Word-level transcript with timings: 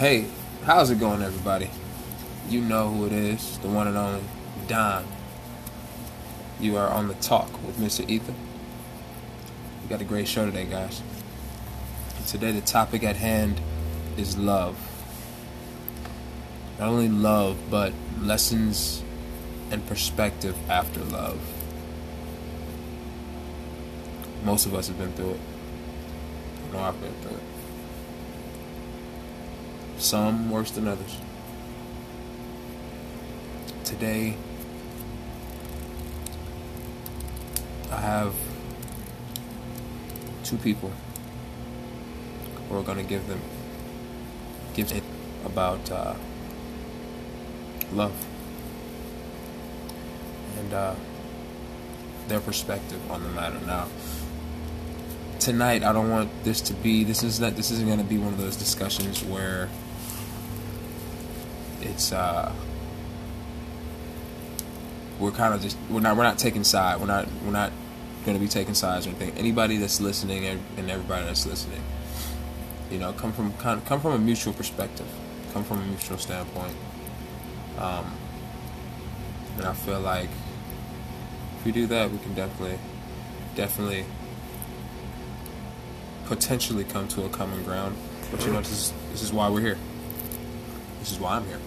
Hey, 0.00 0.24
how's 0.64 0.90
it 0.90 0.98
going, 0.98 1.20
everybody? 1.20 1.68
You 2.48 2.62
know 2.62 2.88
who 2.88 3.04
it 3.04 3.12
is, 3.12 3.58
the 3.58 3.68
one 3.68 3.86
and 3.86 3.98
only 3.98 4.22
Don. 4.66 5.04
You 6.58 6.78
are 6.78 6.88
on 6.88 7.08
the 7.08 7.12
talk 7.16 7.52
with 7.66 7.76
Mr. 7.76 8.08
Ether. 8.08 8.32
We 9.82 9.90
got 9.90 10.00
a 10.00 10.06
great 10.06 10.26
show 10.26 10.46
today, 10.46 10.64
guys. 10.64 11.02
Today, 12.26 12.50
the 12.50 12.62
topic 12.62 13.04
at 13.04 13.16
hand 13.16 13.60
is 14.16 14.38
love. 14.38 14.78
Not 16.78 16.88
only 16.88 17.10
love, 17.10 17.58
but 17.68 17.92
lessons 18.22 19.04
and 19.70 19.86
perspective 19.86 20.56
after 20.70 21.00
love. 21.04 21.38
Most 24.44 24.64
of 24.64 24.74
us 24.74 24.88
have 24.88 24.96
been 24.96 25.12
through 25.12 25.32
it. 25.32 25.40
I 26.70 26.72
know 26.72 26.78
I've 26.84 26.98
been 27.02 27.12
through 27.20 27.36
it. 27.36 27.49
Some 30.00 30.50
worse 30.50 30.70
than 30.70 30.88
others. 30.88 31.18
Today, 33.84 34.34
I 37.92 37.96
have 37.96 38.34
two 40.42 40.56
people 40.56 40.90
who 42.68 42.78
are 42.78 42.82
going 42.82 42.96
to 42.96 43.04
give 43.04 43.26
them 43.28 43.42
give 44.72 44.90
it 44.92 45.04
about 45.44 45.90
uh, 45.90 46.14
love 47.92 48.14
and 50.58 50.72
uh, 50.72 50.94
their 52.26 52.40
perspective 52.40 52.98
on 53.10 53.22
the 53.22 53.28
matter. 53.28 53.60
Now, 53.66 53.86
tonight, 55.40 55.82
I 55.82 55.92
don't 55.92 56.08
want 56.08 56.30
this 56.42 56.62
to 56.62 56.72
be. 56.72 57.04
This 57.04 57.22
is 57.22 57.38
not. 57.38 57.54
This 57.54 57.70
isn't 57.70 57.86
going 57.86 57.98
to 57.98 58.04
be 58.04 58.16
one 58.16 58.32
of 58.32 58.38
those 58.38 58.56
discussions 58.56 59.22
where 59.22 59.68
it's 61.90 62.12
uh 62.12 62.52
we're 65.18 65.30
kind 65.30 65.52
of 65.52 65.60
just 65.60 65.76
we're 65.90 66.00
not 66.00 66.16
we're 66.16 66.22
not 66.22 66.38
taking 66.38 66.64
side 66.64 66.98
we're 66.98 67.06
not 67.06 67.28
we're 67.44 67.52
not 67.52 67.72
going 68.24 68.36
to 68.36 68.40
be 68.40 68.48
taking 68.48 68.74
sides 68.74 69.06
or 69.06 69.10
anything. 69.10 69.30
Anybody 69.38 69.78
that's 69.78 70.00
listening 70.00 70.44
and 70.44 70.90
everybody 70.90 71.24
that's 71.24 71.46
listening 71.46 71.82
you 72.90 72.98
know 72.98 73.12
come 73.12 73.32
from 73.32 73.52
come 73.54 74.00
from 74.00 74.12
a 74.12 74.18
mutual 74.18 74.52
perspective 74.52 75.06
come 75.52 75.64
from 75.64 75.80
a 75.80 75.86
mutual 75.86 76.18
standpoint. 76.18 76.74
Um 77.78 78.12
and 79.56 79.66
i 79.66 79.74
feel 79.74 80.00
like 80.00 80.30
if 81.58 81.66
we 81.66 81.72
do 81.72 81.86
that 81.88 82.10
we 82.10 82.18
can 82.18 82.34
definitely 82.34 82.78
definitely 83.54 84.04
potentially 86.26 86.84
come 86.84 87.08
to 87.08 87.24
a 87.24 87.28
common 87.28 87.62
ground. 87.64 87.96
But 88.30 88.44
you 88.46 88.52
know 88.52 88.58
this 88.58 88.70
is 88.70 88.92
this 89.12 89.22
is 89.22 89.32
why 89.32 89.48
we're 89.48 89.60
here. 89.60 89.78
This 91.00 91.12
is 91.12 91.18
why 91.18 91.36
i'm 91.36 91.46
here 91.46 91.58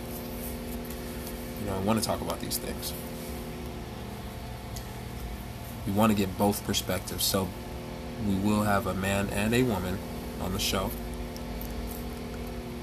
you 1.63 1.69
know, 1.69 1.77
I 1.77 1.79
want 1.79 1.99
to 1.99 2.05
talk 2.05 2.19
about 2.19 2.41
these 2.41 2.57
things. 2.57 2.91
We 5.87 5.93
want 5.93 6.11
to 6.11 6.17
get 6.17 6.37
both 6.37 6.65
perspectives. 6.65 7.23
So 7.23 7.47
we 8.27 8.35
will 8.35 8.63
have 8.63 8.85
a 8.85 8.93
man 8.93 9.29
and 9.29 9.53
a 9.53 9.63
woman 9.63 9.97
on 10.41 10.51
the 10.51 10.59
show. 10.59 10.91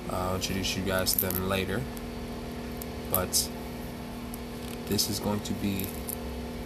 I'll 0.08 0.36
introduce 0.36 0.76
you 0.76 0.82
guys 0.82 1.12
to 1.14 1.20
them 1.20 1.48
later. 1.48 1.82
But 3.10 3.48
this 4.88 5.10
is 5.10 5.18
going 5.18 5.40
to 5.40 5.52
be 5.54 5.86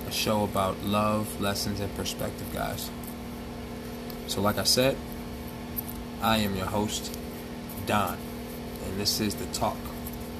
a 0.06 0.12
show 0.12 0.44
about 0.44 0.82
love, 0.84 1.40
lessons, 1.40 1.80
and 1.80 1.94
perspective, 1.96 2.52
guys. 2.52 2.90
So, 4.28 4.40
like 4.40 4.58
I 4.58 4.64
said, 4.64 4.96
I 6.22 6.38
am 6.38 6.54
your 6.56 6.66
host, 6.66 7.18
Don, 7.86 8.18
and 8.84 9.00
this 9.00 9.20
is 9.20 9.34
The 9.34 9.46
Talk 9.46 9.76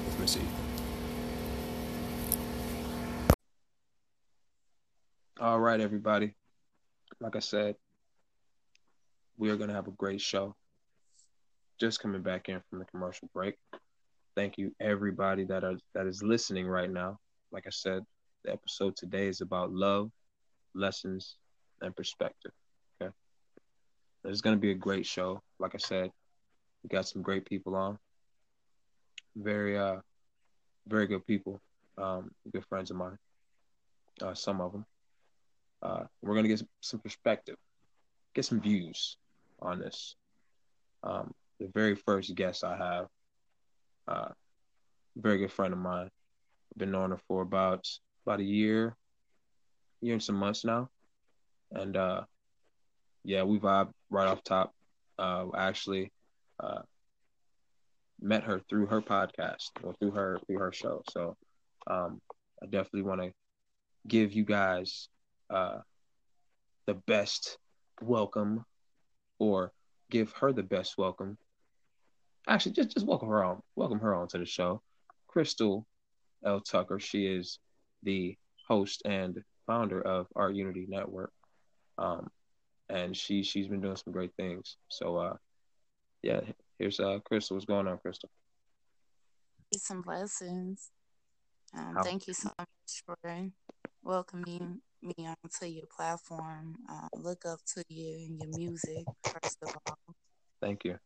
with 0.05 0.19
Miss 0.19 0.37
Ethan. 0.37 0.65
All 5.39 5.59
right, 5.75 5.83
everybody. 5.83 6.33
Like 7.19 7.35
I 7.35 7.39
said, 7.39 7.75
we 9.37 9.49
are 9.49 9.57
going 9.57 9.67
to 9.67 9.75
have 9.75 9.89
a 9.89 9.91
great 9.91 10.21
show. 10.21 10.55
Just 11.81 11.99
coming 11.99 12.21
back 12.21 12.47
in 12.47 12.61
from 12.69 12.79
the 12.79 12.85
commercial 12.85 13.29
break. 13.33 13.55
Thank 14.37 14.57
you, 14.57 14.73
everybody 14.79 15.43
that 15.45 15.65
are 15.65 15.75
that 15.93 16.07
is 16.07 16.23
listening 16.23 16.65
right 16.65 16.89
now. 16.89 17.19
Like 17.51 17.65
I 17.67 17.71
said, 17.71 18.03
the 18.45 18.53
episode 18.53 18.95
today 18.95 19.27
is 19.27 19.41
about 19.41 19.73
love, 19.73 20.11
lessons, 20.73 21.35
and 21.81 21.93
perspective. 21.93 22.51
Okay, 23.01 23.11
it's 24.23 24.39
going 24.39 24.55
to 24.55 24.61
be 24.61 24.71
a 24.71 24.75
great 24.75 25.05
show. 25.05 25.41
Like 25.59 25.75
I 25.75 25.79
said, 25.79 26.09
we 26.83 26.87
got 26.87 27.05
some 27.05 27.21
great 27.21 27.45
people 27.45 27.75
on. 27.75 27.99
Very, 29.35 29.77
uh, 29.77 29.97
very 30.87 31.07
good 31.07 31.27
people. 31.27 31.61
Um, 31.97 32.31
good 32.53 32.65
friends 32.69 32.91
of 32.91 32.97
mine. 32.97 33.17
Uh, 34.21 34.33
some 34.33 34.61
of 34.61 34.71
them. 34.71 34.85
Uh, 35.81 36.03
we're 36.21 36.33
going 36.33 36.43
to 36.43 36.49
get 36.49 36.63
some 36.81 36.99
perspective, 36.99 37.55
get 38.33 38.45
some 38.45 38.61
views 38.61 39.17
on 39.61 39.79
this. 39.79 40.15
Um, 41.03 41.33
the 41.59 41.67
very 41.73 41.95
first 41.95 42.33
guest 42.35 42.63
I 42.63 42.77
have, 42.77 43.07
uh, 44.07 44.31
very 45.15 45.37
good 45.37 45.51
friend 45.51 45.73
of 45.73 45.79
mine. 45.79 46.09
Been 46.77 46.91
knowing 46.91 47.11
her 47.11 47.19
for 47.27 47.41
about 47.41 47.87
about 48.25 48.41
a 48.41 48.43
year, 48.43 48.95
year 50.01 50.13
and 50.13 50.23
some 50.23 50.35
months 50.35 50.65
now, 50.65 50.89
and 51.71 51.95
uh, 51.95 52.21
yeah, 53.23 53.43
we 53.43 53.59
vibe 53.59 53.91
right 54.09 54.27
off 54.27 54.43
top. 54.43 54.73
Uh, 55.17 55.45
actually 55.55 56.11
uh, 56.59 56.81
met 58.19 58.43
her 58.43 58.59
through 58.69 58.87
her 58.87 59.01
podcast 59.01 59.69
or 59.83 59.93
through 59.93 60.11
her 60.11 60.39
through 60.45 60.59
her 60.59 60.73
show. 60.73 61.01
So 61.11 61.37
um, 61.87 62.19
I 62.61 62.65
definitely 62.65 63.03
want 63.03 63.21
to 63.21 63.31
give 64.07 64.33
you 64.33 64.43
guys 64.43 65.07
uh, 65.49 65.79
the 66.87 66.93
best 66.93 67.57
welcome 68.01 68.65
or 69.39 69.71
give 70.09 70.31
her 70.33 70.53
the 70.53 70.63
best 70.63 70.97
welcome. 70.97 71.37
Actually, 72.47 72.73
just 72.73 72.91
just 72.91 73.05
welcome 73.05 73.29
her 73.29 73.43
on, 73.43 73.61
welcome 73.75 73.99
her 73.99 74.13
on 74.13 74.27
to 74.29 74.37
the 74.37 74.45
show. 74.45 74.81
Crystal 75.27 75.85
L. 76.45 76.61
Tucker. 76.61 76.99
She 76.99 77.25
is 77.25 77.59
the 78.03 78.37
host 78.67 79.01
and 79.05 79.41
founder 79.65 80.01
of 80.01 80.27
Art 80.35 80.55
Unity 80.55 80.85
Network, 80.87 81.33
um, 81.97 82.29
and 82.89 83.17
she 83.17 83.43
she's 83.43 83.67
been 83.67 83.81
doing 83.81 83.95
some 83.95 84.13
great 84.13 84.31
things. 84.37 84.77
So, 84.89 85.17
uh, 85.17 85.35
yeah, 86.21 86.41
here's 86.77 86.99
uh, 86.99 87.19
Crystal. 87.25 87.55
What's 87.55 87.65
going 87.65 87.87
on, 87.87 87.97
Crystal? 87.97 88.29
Some 89.75 90.01
blessings. 90.01 90.91
Um, 91.75 91.97
thank 92.03 92.27
you 92.27 92.33
so 92.33 92.51
much 92.57 93.03
for 93.05 93.17
welcoming 94.03 94.81
me 95.01 95.13
onto 95.19 95.65
your 95.65 95.85
platform. 95.95 96.75
Uh, 96.89 97.07
look 97.13 97.45
up 97.45 97.59
to 97.73 97.83
you 97.89 98.15
and 98.27 98.39
your 98.39 98.57
music, 98.57 99.05
first 99.23 99.57
of 99.61 99.75
all. 99.87 100.15
Thank 100.61 100.85
you. 100.85 100.97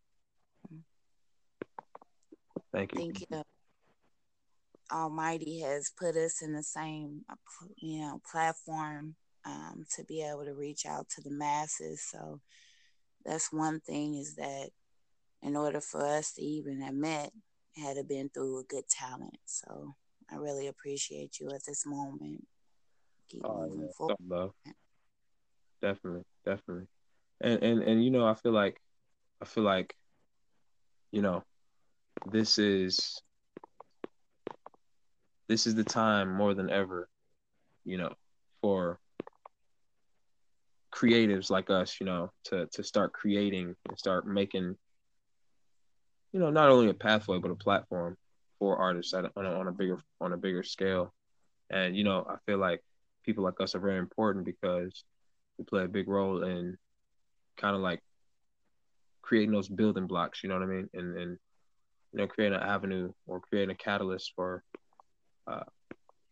Thank 2.73 2.93
you. 2.93 2.99
Thank 2.99 3.21
you. 3.21 3.43
Almighty 4.91 5.59
has 5.59 5.91
put 5.97 6.15
us 6.15 6.41
in 6.41 6.53
the 6.53 6.63
same, 6.63 7.21
you 7.77 8.01
know, 8.01 8.21
platform 8.29 9.15
um, 9.45 9.85
to 9.95 10.03
be 10.05 10.23
able 10.23 10.45
to 10.45 10.53
reach 10.53 10.85
out 10.85 11.07
to 11.09 11.21
the 11.21 11.31
masses. 11.31 12.03
So 12.09 12.41
that's 13.25 13.53
one 13.53 13.79
thing 13.81 14.15
is 14.15 14.35
that 14.35 14.69
in 15.41 15.55
order 15.55 15.79
for 15.79 16.05
us 16.05 16.33
to 16.33 16.41
even 16.41 16.81
have 16.81 16.95
met, 16.95 17.31
had 17.75 17.97
to 17.97 18.03
been 18.03 18.29
through 18.29 18.59
a 18.59 18.63
good 18.63 18.87
talent. 18.89 19.37
So 19.45 19.95
I 20.31 20.35
really 20.35 20.67
appreciate 20.67 21.39
you 21.39 21.49
at 21.49 21.65
this 21.65 21.85
moment 21.85 22.45
keep 23.29 23.41
oh, 23.45 23.67
moving 23.67 23.81
yeah. 23.81 23.91
forward. 23.97 24.17
Love. 24.27 24.51
Definitely, 25.81 26.23
definitely. 26.45 26.87
And 27.41 27.63
and 27.63 27.83
and 27.83 28.03
you 28.03 28.11
know, 28.11 28.27
I 28.27 28.33
feel 28.33 28.51
like 28.51 28.81
I 29.41 29.45
feel 29.45 29.63
like 29.63 29.95
you 31.11 31.21
know, 31.21 31.43
this 32.31 32.57
is 32.57 33.21
this 35.47 35.65
is 35.65 35.75
the 35.75 35.83
time 35.83 36.33
more 36.33 36.53
than 36.53 36.69
ever, 36.69 37.09
you 37.85 37.97
know, 37.97 38.13
for 38.61 38.99
creatives 40.93 41.49
like 41.49 41.69
us, 41.69 41.99
you 41.99 42.05
know, 42.05 42.31
to 42.45 42.67
to 42.73 42.83
start 42.83 43.13
creating 43.13 43.75
and 43.87 43.97
start 43.97 44.27
making 44.27 44.75
you 46.31 46.39
know, 46.39 46.51
not 46.51 46.69
only 46.69 46.89
a 46.89 46.93
pathway 46.93 47.39
but 47.39 47.51
a 47.51 47.55
platform 47.55 48.15
for 48.59 48.77
artists 48.77 49.13
on 49.13 49.25
a, 49.25 49.39
on 49.39 49.67
a 49.67 49.71
bigger 49.71 49.99
on 50.19 50.33
a 50.33 50.37
bigger 50.37 50.63
scale. 50.63 51.13
And 51.69 51.95
you 51.95 52.03
know, 52.03 52.25
I 52.29 52.35
feel 52.45 52.57
like 52.57 52.81
people 53.23 53.43
like 53.43 53.59
us 53.59 53.75
are 53.75 53.79
very 53.79 53.97
important 53.97 54.45
because 54.45 55.03
we 55.57 55.65
play 55.65 55.83
a 55.83 55.87
big 55.87 56.07
role 56.07 56.43
in 56.43 56.77
kind 57.57 57.75
of 57.75 57.81
like 57.81 58.01
creating 59.21 59.51
those 59.51 59.67
building 59.67 60.07
blocks, 60.07 60.43
you 60.43 60.49
know 60.49 60.55
what 60.55 60.63
I 60.63 60.67
mean? 60.67 60.89
And 60.93 61.17
and 61.17 61.37
you 62.11 62.19
know, 62.19 62.27
creating 62.27 62.57
an 62.57 62.63
avenue 62.63 63.11
or 63.27 63.39
creating 63.39 63.71
a 63.71 63.75
catalyst 63.75 64.33
for 64.35 64.63
uh, 65.47 65.63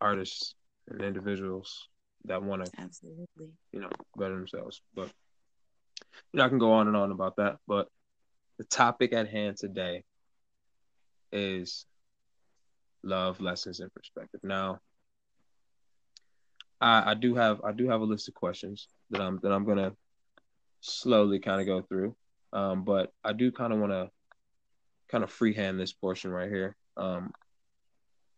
artists 0.02 0.56
and 0.90 1.02
individuals 1.02 1.88
that 2.26 2.42
want 2.42 2.66
to 2.66 2.72
absolutely, 2.80 3.50
you 3.72 3.80
know, 3.80 3.90
better 4.18 4.36
themselves. 4.36 4.82
But 4.96 5.12
you 6.34 6.40
know, 6.40 6.46
I 6.46 6.50
can 6.50 6.58
go 6.58 6.74
on 6.74 6.88
and 6.88 6.98
on 6.98 7.12
about 7.12 7.36
that. 7.38 7.58
But 7.68 7.88
the 8.58 8.64
topic 8.64 9.14
at 9.14 9.30
hand 9.30 9.58
today 9.58 10.04
is 11.32 11.86
love, 13.04 13.40
lessons, 13.40 13.80
and 13.80 13.94
perspective. 13.94 14.40
Now, 14.44 14.80
I, 16.80 17.12
I 17.12 17.14
do 17.14 17.36
have 17.36 17.62
I 17.64 17.72
do 17.72 17.90
have 17.90 18.02
a 18.02 18.06
list 18.06 18.28
of 18.28 18.34
questions 18.34 18.88
that 19.10 19.22
I'm 19.22 19.40
that 19.44 19.52
I'm 19.52 19.66
gonna 19.66 19.94
slowly 20.82 21.40
kind 21.40 21.62
of 21.62 21.68
go 21.68 21.82
through, 21.82 22.16
um, 22.54 22.84
but 22.84 23.12
I 23.24 23.34
do 23.34 23.52
kind 23.52 23.74
of 23.74 23.80
want 23.80 23.92
to 23.92 24.10
kind 25.10 25.24
of 25.24 25.32
freehand 25.32 25.80
this 25.80 25.94
portion 25.94 26.32
right 26.32 26.50
here. 26.50 26.76
Um, 26.96 27.32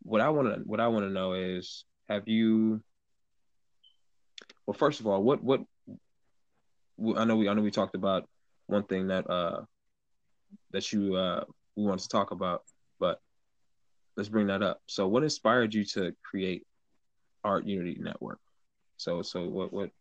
what 0.04 0.22
I 0.22 0.30
want 0.30 0.54
to 0.54 0.62
what 0.62 0.80
I 0.80 0.88
want 0.88 1.06
to 1.06 1.12
know 1.12 1.34
is, 1.34 1.86
have 2.08 2.28
you? 2.28 2.82
Well, 4.66 4.74
first 4.74 5.00
of 5.00 5.08
all, 5.08 5.22
what 5.22 5.44
what 5.44 5.62
I 7.18 7.26
know 7.26 7.36
we 7.36 7.50
I 7.50 7.54
know 7.54 7.62
we 7.62 7.72
talked 7.72 7.96
about 7.96 8.28
one 8.68 8.84
thing 8.84 9.08
that 9.08 9.30
uh 9.30 9.62
that 10.72 10.92
you 10.94 11.16
uh 11.16 11.44
we 11.76 11.84
wanted 11.84 12.04
to 12.04 12.10
talk 12.10 12.32
about, 12.32 12.64
but 13.00 13.20
let's 14.16 14.30
bring 14.30 14.48
that 14.48 14.64
up. 14.64 14.82
So, 14.88 15.08
what 15.08 15.24
inspired 15.24 15.74
you 15.74 15.84
to 15.86 16.16
create 16.24 16.66
Art 17.44 17.66
Unity 17.66 17.98
Network? 18.00 18.40
So, 18.98 19.22
so 19.22 19.48
what 19.48 19.72
what 19.72 19.92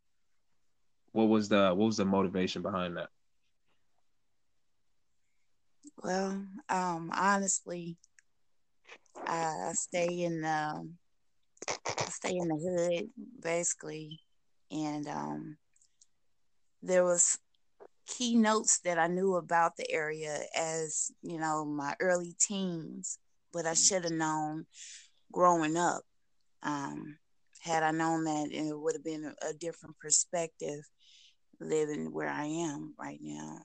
what 1.13 1.25
was 1.25 1.49
the 1.49 1.69
what 1.75 1.87
was 1.87 1.97
the 1.97 2.05
motivation 2.05 2.63
behind 2.63 2.97
that? 2.97 3.09
Well, 6.03 6.45
um, 6.69 7.11
honestly, 7.15 7.97
I 9.27 9.71
stay 9.75 10.23
in 10.23 10.43
the 10.43 10.89
I 11.69 12.11
stay 12.11 12.37
in 12.37 12.49
the 12.49 12.57
hood 12.57 13.11
basically, 13.41 14.21
and 14.71 15.07
um, 15.09 15.57
there 16.83 17.05
was 17.05 17.39
keynotes 18.07 18.81
that 18.81 18.99
I 18.99 19.07
knew 19.07 19.35
about 19.37 19.77
the 19.77 19.91
area 19.91 20.41
as 20.57 21.11
you 21.23 21.39
know 21.39 21.65
my 21.65 21.95
early 22.01 22.35
teens, 22.39 23.19
but 23.53 23.67
I 23.67 23.75
should 23.75 24.05
have 24.05 24.13
known 24.13 24.67
growing 25.33 25.77
up. 25.77 26.03
Um, 26.63 27.19
had 27.61 27.83
I 27.83 27.91
known 27.91 28.25
that, 28.25 28.51
it 28.51 28.79
would 28.79 28.95
have 28.95 29.05
been 29.05 29.33
a, 29.43 29.53
different 29.55 29.99
perspective 29.99 30.81
living 31.61 32.13
where 32.13 32.29
I 32.29 32.45
am 32.45 32.95
right 32.99 33.19
now. 33.21 33.59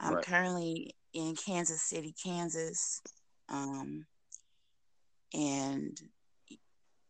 I'm 0.00 0.14
right. 0.14 0.24
currently 0.24 0.94
in 1.12 1.34
Kansas 1.34 1.82
City, 1.82 2.14
Kansas. 2.24 3.00
Um, 3.48 4.06
and 5.34 5.98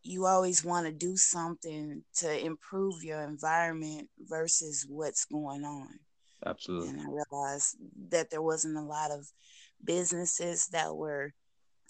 you 0.03 0.27
always 0.27 0.65
want 0.65 0.87
to 0.87 0.93
do 0.93 1.17
something 1.17 2.03
to 2.17 2.45
improve 2.45 3.05
your 3.05 3.23
environment 3.23 4.09
versus 4.19 4.87
what's 4.89 5.25
going 5.27 5.65
on. 5.65 5.89
Absolutely. 6.47 6.89
And 6.89 7.01
I 7.01 7.05
realized 7.05 7.77
that 8.11 8.31
there 8.31 8.43
wasn't 8.43 8.77
a 8.77 8.83
lot 8.83 9.11
of 9.11 9.27
businesses 9.85 10.67
that 10.69 10.95
were 10.95 11.33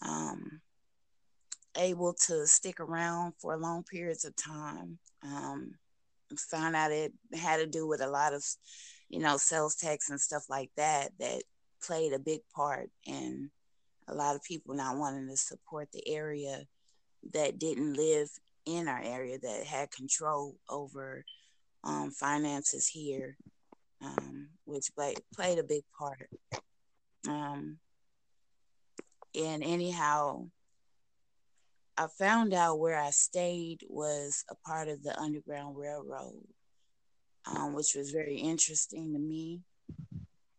um, 0.03 0.61
able 1.79 2.15
to 2.27 2.47
stick 2.47 2.81
around 2.81 3.35
for 3.39 3.57
long 3.57 3.85
periods 3.85 4.25
of 4.25 4.35
time. 4.37 4.99
Um, 5.23 5.73
found 6.37 6.77
out 6.77 6.93
it 6.93 7.13
had 7.35 7.59
to 7.59 7.67
do 7.67 7.87
with 7.87 8.03
a 8.03 8.07
lot 8.07 8.35
of, 8.35 8.45
you 9.09 9.21
know, 9.21 9.37
sales 9.37 9.77
tax 9.77 10.11
and 10.11 10.21
stuff 10.21 10.45
like 10.51 10.71
that 10.77 11.11
that 11.19 11.43
played 11.83 12.13
a 12.13 12.19
big 12.19 12.41
part 12.55 12.91
in 13.07 13.51
a 14.09 14.15
lot 14.15 14.35
of 14.35 14.43
people 14.43 14.75
not 14.75 14.97
wanting 14.97 15.29
to 15.29 15.37
support 15.37 15.89
the 15.93 16.07
area 16.09 16.65
that 17.33 17.59
didn't 17.59 17.95
live 17.95 18.29
in 18.67 18.89
our 18.89 19.01
area 19.03 19.39
that 19.39 19.65
had 19.65 19.91
control 19.91 20.57
over 20.69 21.25
um, 21.85 22.11
finances 22.11 22.87
here, 22.87 23.37
um, 24.03 24.49
which 24.65 24.95
played 24.95 25.19
played 25.35 25.59
a 25.59 25.63
big 25.63 25.83
part. 25.99 26.29
Um, 27.27 27.79
and 29.35 29.63
anyhow, 29.63 30.47
I 31.99 32.07
found 32.17 32.55
out 32.55 32.79
where 32.79 32.97
I 32.97 33.11
stayed 33.11 33.81
was 33.89 34.45
a 34.49 34.55
part 34.55 34.87
of 34.87 35.03
the 35.03 35.19
Underground 35.19 35.77
Railroad, 35.77 36.47
um, 37.45 37.75
which 37.75 37.97
was 37.97 38.13
very 38.13 38.37
interesting 38.37 39.13
to 39.13 39.19
me. 39.19 39.63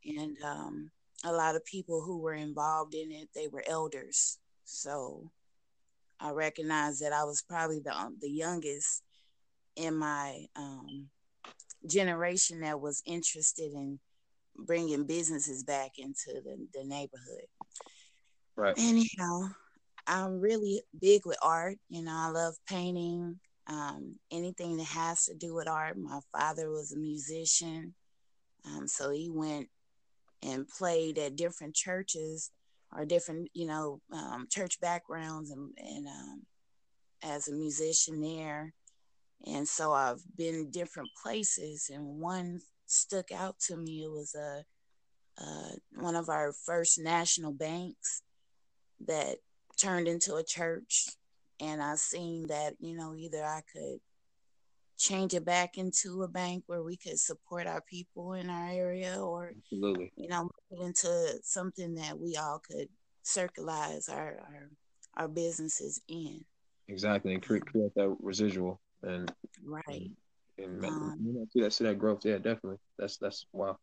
And 0.06 0.36
um, 0.44 0.92
a 1.24 1.32
lot 1.32 1.56
of 1.56 1.64
people 1.64 2.02
who 2.02 2.18
were 2.18 2.34
involved 2.34 2.94
in 2.94 3.14
it, 3.14 3.30
they 3.34 3.48
were 3.48 3.64
elders. 3.66 4.38
So 4.66 5.32
I 6.20 6.32
recognized 6.32 7.02
that 7.02 7.14
I 7.14 7.24
was 7.24 7.42
probably 7.42 7.80
the 7.80 7.96
um, 7.96 8.18
the 8.20 8.30
youngest 8.30 9.02
in 9.78 9.96
my 9.96 10.46
um, 10.58 11.08
generation 11.88 12.60
that 12.62 12.82
was 12.82 13.02
interested 13.06 13.72
in 13.72 13.98
bringing 14.58 15.06
businesses 15.06 15.64
back 15.64 15.92
into 15.98 16.42
the, 16.44 16.68
the 16.74 16.84
neighborhood. 16.84 17.48
Right. 18.58 18.76
Anyhow, 18.78 19.52
I'm 20.10 20.42
really 20.42 20.82
big 21.00 21.22
with 21.26 21.38
art. 21.42 21.78
You 21.88 22.04
know, 22.04 22.16
I 22.16 22.30
love 22.30 22.56
painting, 22.68 23.40
um, 23.68 24.16
anything 24.32 24.78
that 24.78 24.88
has 24.88 25.26
to 25.26 25.36
do 25.36 25.54
with 25.54 25.68
art. 25.68 25.98
My 25.98 26.20
father 26.32 26.72
was 26.72 26.92
a 26.92 26.98
musician, 26.98 27.94
um, 28.66 28.88
so 28.88 29.12
he 29.12 29.30
went 29.30 29.68
and 30.42 30.68
played 30.68 31.20
at 31.20 31.36
different 31.36 31.76
churches 31.76 32.50
or 32.96 33.06
different, 33.06 33.50
you 33.54 33.68
know, 33.68 34.02
um, 34.12 34.48
church 34.50 34.82
backgrounds 34.82 35.52
and, 35.52 35.72
and 35.78 36.08
um, 36.08 36.42
as 37.22 37.48
a 37.48 37.54
musician 37.54 38.20
there. 38.20 38.74
And 39.46 39.68
so 39.68 39.94
I've 39.94 40.24
been 40.36 40.72
different 40.72 41.10
places, 41.22 41.92
and 41.94 42.20
one 42.20 42.62
stuck 42.88 43.32
out 43.32 43.60
to 43.68 43.78
me. 43.78 44.04
It 44.04 44.12
was 44.12 44.34
a 44.36 44.64
uh, 45.42 45.76
one 46.02 46.16
of 46.16 46.30
our 46.30 46.52
first 46.66 47.00
national 47.00 47.54
banks 47.54 48.24
that 49.08 49.38
turned 49.80 50.08
into 50.08 50.36
a 50.36 50.44
church, 50.44 51.08
and 51.60 51.82
I 51.82 51.96
seen 51.96 52.48
that 52.48 52.76
you 52.80 52.96
know 52.96 53.16
either 53.16 53.44
I 53.44 53.62
could 53.74 54.00
change 54.98 55.34
it 55.34 55.46
back 55.46 55.78
into 55.78 56.24
a 56.24 56.28
bank 56.28 56.64
where 56.68 56.84
we 56.84 56.98
could 56.98 57.18
support 57.18 57.66
our 57.66 57.82
people 57.82 58.34
in 58.34 58.50
our 58.50 58.68
area 58.68 59.18
or 59.20 59.54
Absolutely. 59.58 60.12
you 60.18 60.28
know 60.28 60.50
into 60.72 61.40
something 61.42 61.96
that 61.96 62.20
we 62.20 62.36
all 62.36 62.60
could 62.60 62.90
circularize 63.26 64.10
our 64.10 64.40
our, 64.42 64.70
our 65.16 65.28
businesses 65.28 66.02
in. 66.08 66.44
Exactly 66.88 67.34
and 67.34 67.44
create, 67.44 67.66
create 67.66 67.94
that 67.96 68.16
residual 68.20 68.82
and 69.04 69.32
right. 69.64 70.12
and, 70.58 70.84
and 70.84 70.86
um, 70.86 71.18
you 71.24 71.34
know, 71.34 71.46
see 71.54 71.62
that 71.62 71.74
see 71.74 71.86
that 71.86 72.00
growth. 72.00 72.26
Yeah 72.26 72.38
definitely. 72.38 72.78
That's 72.98 73.18
that's 73.18 73.46
wow. 73.54 73.78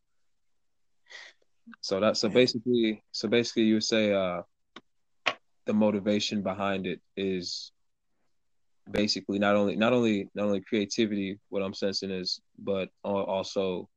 So 1.80 1.98
that 2.00 2.16
so 2.16 2.28
basically 2.28 3.02
so 3.12 3.28
basically 3.28 3.64
you 3.64 3.74
would 3.74 3.84
say 3.84 4.12
uh 4.12 4.42
the 5.66 5.74
motivation 5.74 6.42
behind 6.42 6.86
it 6.86 7.00
is 7.16 7.72
basically 8.90 9.38
not 9.38 9.56
only 9.56 9.74
not 9.76 9.92
only 9.92 10.28
not 10.34 10.46
only 10.46 10.60
creativity 10.60 11.38
what 11.48 11.62
i'm 11.62 11.74
sensing 11.74 12.10
is 12.10 12.40
but 12.58 12.88
also 13.02 13.88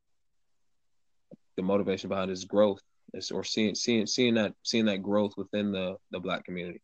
the 1.59 1.63
motivation 1.63 2.07
behind 2.07 2.31
is 2.31 2.45
growth. 2.45 2.79
Is 3.13 3.31
or 3.31 3.43
seeing 3.43 3.75
seeing 3.75 4.05
seeing 4.05 4.35
that 4.35 4.53
seeing 4.63 4.85
that 4.85 5.01
growth 5.01 5.33
within 5.35 5.71
the 5.71 5.97
the 6.11 6.19
black 6.19 6.45
community. 6.45 6.81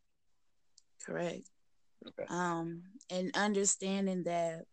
Correct. 1.06 1.48
Okay. 2.08 2.26
um 2.30 2.82
and 3.10 3.32
understanding 3.38 4.24
that 4.24 4.66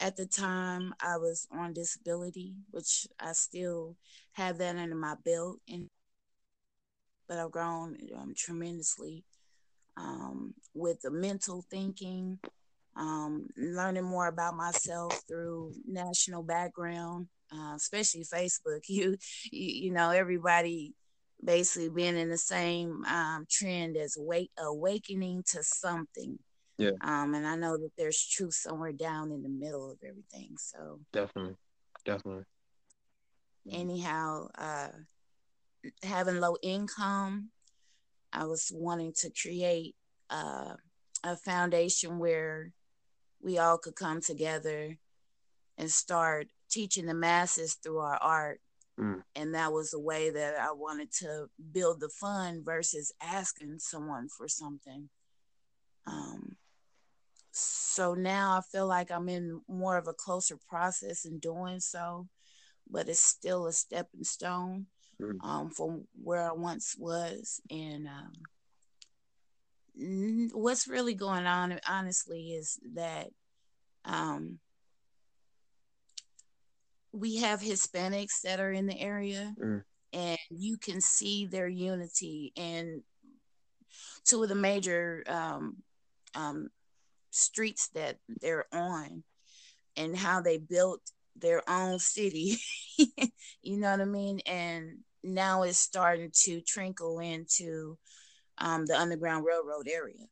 at 0.00 0.16
the 0.16 0.26
time 0.26 0.92
i 1.00 1.16
was 1.16 1.46
on 1.52 1.72
disability 1.72 2.54
which 2.70 3.06
i 3.20 3.32
still 3.32 3.96
have 4.32 4.58
that 4.58 4.76
under 4.76 4.94
my 4.94 5.14
belt 5.24 5.60
and 5.68 5.88
but 7.28 7.38
i've 7.38 7.50
grown 7.50 7.96
um, 8.16 8.32
tremendously 8.36 9.24
um, 9.96 10.54
with 10.74 11.00
the 11.02 11.10
mental 11.10 11.64
thinking, 11.70 12.38
um, 12.96 13.48
learning 13.56 14.04
more 14.04 14.28
about 14.28 14.56
myself 14.56 15.20
through 15.28 15.72
national 15.86 16.42
background, 16.42 17.28
uh, 17.52 17.74
especially 17.76 18.24
Facebook. 18.24 18.80
You, 18.88 19.16
you, 19.50 19.86
you 19.86 19.92
know, 19.92 20.10
everybody 20.10 20.94
basically 21.44 21.90
being 21.90 22.16
in 22.16 22.30
the 22.30 22.38
same 22.38 23.04
um, 23.06 23.46
trend 23.50 23.96
as 23.96 24.16
wake 24.18 24.50
awakening 24.58 25.42
to 25.52 25.62
something. 25.62 26.38
Yeah. 26.78 26.90
Um, 27.02 27.34
and 27.34 27.46
I 27.46 27.56
know 27.56 27.76
that 27.76 27.90
there's 27.96 28.24
truth 28.26 28.54
somewhere 28.54 28.92
down 28.92 29.30
in 29.30 29.42
the 29.42 29.48
middle 29.48 29.90
of 29.90 29.98
everything. 30.06 30.56
So 30.58 31.00
definitely, 31.12 31.56
definitely. 32.04 32.44
Anyhow, 33.70 34.48
uh, 34.58 34.88
having 36.02 36.40
low 36.40 36.56
income 36.62 37.50
I 38.34 38.44
was 38.44 38.70
wanting 38.74 39.12
to 39.18 39.30
create 39.30 39.94
uh, 40.28 40.74
a 41.22 41.36
foundation 41.36 42.18
where 42.18 42.72
we 43.40 43.58
all 43.58 43.78
could 43.78 43.94
come 43.94 44.20
together 44.20 44.98
and 45.78 45.90
start 45.90 46.48
teaching 46.70 47.06
the 47.06 47.14
masses 47.14 47.74
through 47.74 47.98
our 47.98 48.16
art. 48.16 48.60
Mm. 48.98 49.22
And 49.36 49.54
that 49.54 49.72
was 49.72 49.94
a 49.94 50.00
way 50.00 50.30
that 50.30 50.58
I 50.58 50.72
wanted 50.72 51.12
to 51.20 51.46
build 51.72 52.00
the 52.00 52.08
fund 52.08 52.64
versus 52.64 53.12
asking 53.22 53.78
someone 53.78 54.28
for 54.28 54.48
something. 54.48 55.08
Um, 56.06 56.56
so 57.52 58.14
now 58.14 58.58
I 58.58 58.60
feel 58.62 58.86
like 58.86 59.12
I'm 59.12 59.28
in 59.28 59.60
more 59.68 59.96
of 59.96 60.08
a 60.08 60.12
closer 60.12 60.58
process 60.68 61.24
in 61.24 61.38
doing 61.38 61.78
so, 61.78 62.28
but 62.90 63.08
it's 63.08 63.20
still 63.20 63.66
a 63.66 63.72
stepping 63.72 64.24
stone 64.24 64.86
mm-hmm. 65.20 65.40
um, 65.48 65.70
from 65.70 66.06
where 66.22 66.42
I 66.42 66.52
once 66.52 66.96
was. 66.98 67.60
And 67.70 68.08
um, 68.08 68.32
what's 70.52 70.88
really 70.88 71.14
going 71.14 71.46
on, 71.46 71.78
honestly, 71.88 72.52
is 72.52 72.78
that 72.94 73.28
um, 74.04 74.58
we 77.12 77.36
have 77.36 77.60
Hispanics 77.60 78.42
that 78.42 78.60
are 78.60 78.72
in 78.72 78.86
the 78.86 79.00
area, 79.00 79.54
mm. 79.60 79.82
and 80.12 80.38
you 80.50 80.76
can 80.76 81.00
see 81.00 81.46
their 81.46 81.68
unity 81.68 82.52
and 82.56 83.02
two 84.24 84.42
of 84.42 84.48
the 84.48 84.54
major 84.54 85.22
um, 85.28 85.76
um, 86.34 86.68
streets 87.30 87.88
that 87.94 88.16
they're 88.40 88.66
on, 88.72 89.22
and 89.96 90.16
how 90.16 90.40
they 90.40 90.58
built 90.58 91.00
their 91.36 91.68
own 91.68 91.98
city. 91.98 92.56
you 93.62 93.76
know 93.76 93.90
what 93.90 94.00
I 94.00 94.04
mean? 94.04 94.40
And 94.46 94.98
now 95.22 95.62
it's 95.62 95.78
starting 95.78 96.30
to 96.44 96.60
trickle 96.60 97.18
into 97.18 97.98
um, 98.58 98.86
the 98.86 98.98
Underground 98.98 99.44
Railroad 99.44 99.88
area, 99.90 100.26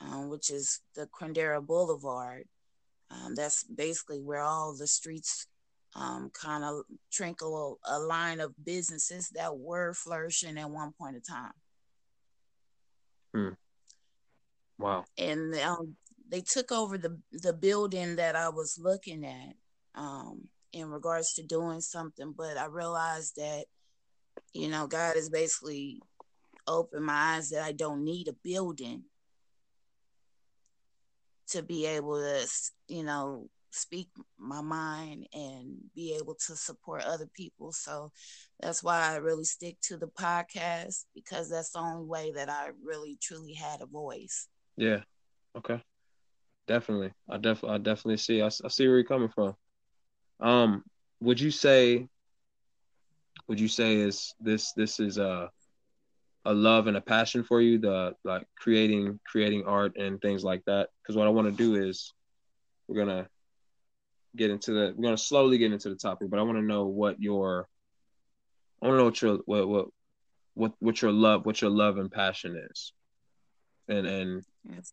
um, 0.00 0.28
which 0.28 0.50
is 0.50 0.80
the 0.94 1.06
Quindaro 1.06 1.64
Boulevard. 1.64 2.44
Um, 3.10 3.34
that's 3.34 3.64
basically 3.64 4.20
where 4.20 4.42
all 4.42 4.76
the 4.76 4.86
streets 4.86 5.46
um, 5.94 6.30
kind 6.34 6.64
of 6.64 6.82
trinkle 7.10 7.76
a, 7.86 7.96
a, 7.96 7.98
line 7.98 8.40
of 8.40 8.52
businesses 8.62 9.30
that 9.30 9.56
were 9.56 9.94
flourishing 9.94 10.58
at 10.58 10.70
one 10.70 10.92
point 10.92 11.16
in 11.16 11.22
time. 11.22 11.52
Hmm. 13.34 13.54
Wow. 14.78 15.04
And 15.16 15.54
um, 15.56 15.96
they 16.28 16.42
took 16.42 16.70
over 16.70 16.98
the 16.98 17.18
the 17.32 17.52
building 17.52 18.16
that 18.16 18.36
I 18.36 18.50
was 18.50 18.78
looking 18.80 19.24
at 19.24 19.54
um, 19.94 20.48
in 20.72 20.90
regards 20.90 21.34
to 21.34 21.42
doing 21.42 21.80
something, 21.80 22.34
but 22.36 22.56
I 22.56 22.66
realized 22.66 23.36
that 23.36 23.64
you 24.52 24.68
know 24.68 24.86
God 24.86 25.16
has 25.16 25.28
basically 25.28 26.00
opened 26.66 27.04
my 27.04 27.36
eyes 27.36 27.50
that 27.50 27.62
I 27.62 27.72
don't 27.72 28.04
need 28.04 28.28
a 28.28 28.34
building 28.44 29.04
to 31.48 31.62
be 31.62 31.86
able 31.86 32.20
to 32.20 32.46
you 32.88 33.02
know 33.02 33.48
speak 33.70 34.08
my 34.38 34.60
mind 34.60 35.26
and 35.32 35.76
be 35.94 36.14
able 36.14 36.34
to 36.34 36.56
support 36.56 37.02
other 37.02 37.28
people. 37.34 37.72
So 37.72 38.12
that's 38.60 38.82
why 38.82 39.00
I 39.00 39.16
really 39.16 39.44
stick 39.44 39.76
to 39.82 39.96
the 39.96 40.06
podcast 40.06 41.04
because 41.14 41.50
that's 41.50 41.70
the 41.70 41.80
only 41.80 42.06
way 42.06 42.32
that 42.34 42.48
I 42.48 42.70
really 42.82 43.18
truly 43.20 43.52
had 43.52 43.82
a 43.82 43.86
voice. 43.86 44.48
Yeah. 44.76 45.00
Okay. 45.56 45.82
Definitely. 46.66 47.12
I 47.28 47.36
definitely 47.36 47.76
I 47.76 47.78
definitely 47.78 48.16
see 48.18 48.42
I, 48.42 48.46
I 48.46 48.68
see 48.68 48.86
where 48.86 48.96
you're 48.96 49.04
coming 49.04 49.30
from. 49.30 49.54
Um 50.40 50.84
would 51.20 51.40
you 51.40 51.50
say 51.50 52.06
would 53.48 53.58
you 53.58 53.68
say 53.68 53.96
is 53.96 54.34
this 54.40 54.72
this 54.72 55.00
is 55.00 55.18
a 55.18 55.50
a 56.44 56.54
love 56.54 56.86
and 56.86 56.96
a 56.96 57.00
passion 57.00 57.42
for 57.42 57.60
you 57.60 57.78
the 57.78 58.14
like 58.24 58.46
creating 58.56 59.18
creating 59.26 59.64
art 59.64 59.96
and 59.96 60.20
things 60.20 60.44
like 60.44 60.64
that 60.66 60.88
because 61.02 61.16
what 61.16 61.26
I 61.26 61.30
want 61.30 61.48
to 61.48 61.52
do 61.52 61.74
is 61.88 62.12
we're 62.86 63.04
going 63.04 63.24
to 63.24 63.28
get 64.36 64.50
into 64.50 64.72
the 64.72 64.94
we're 64.96 65.02
gonna 65.02 65.18
slowly 65.18 65.58
get 65.58 65.72
into 65.72 65.88
the 65.90 65.96
topic, 65.96 66.30
but 66.30 66.38
I 66.38 66.42
want 66.42 66.58
to 66.58 66.62
know 66.64 66.86
what 66.86 67.20
your 67.20 67.68
I 68.80 68.86
want 68.86 68.94
to 68.94 68.98
know 68.98 69.04
what 69.04 69.22
your 69.22 69.38
what 69.44 69.68
what 69.68 69.86
what 70.54 70.72
what 70.78 71.02
your 71.02 71.12
love 71.12 71.46
what 71.46 71.60
your 71.60 71.70
love 71.70 71.98
and 71.98 72.10
passion 72.10 72.56
is, 72.70 72.92
and 73.88 74.06
and 74.06 74.44
yes. 74.72 74.92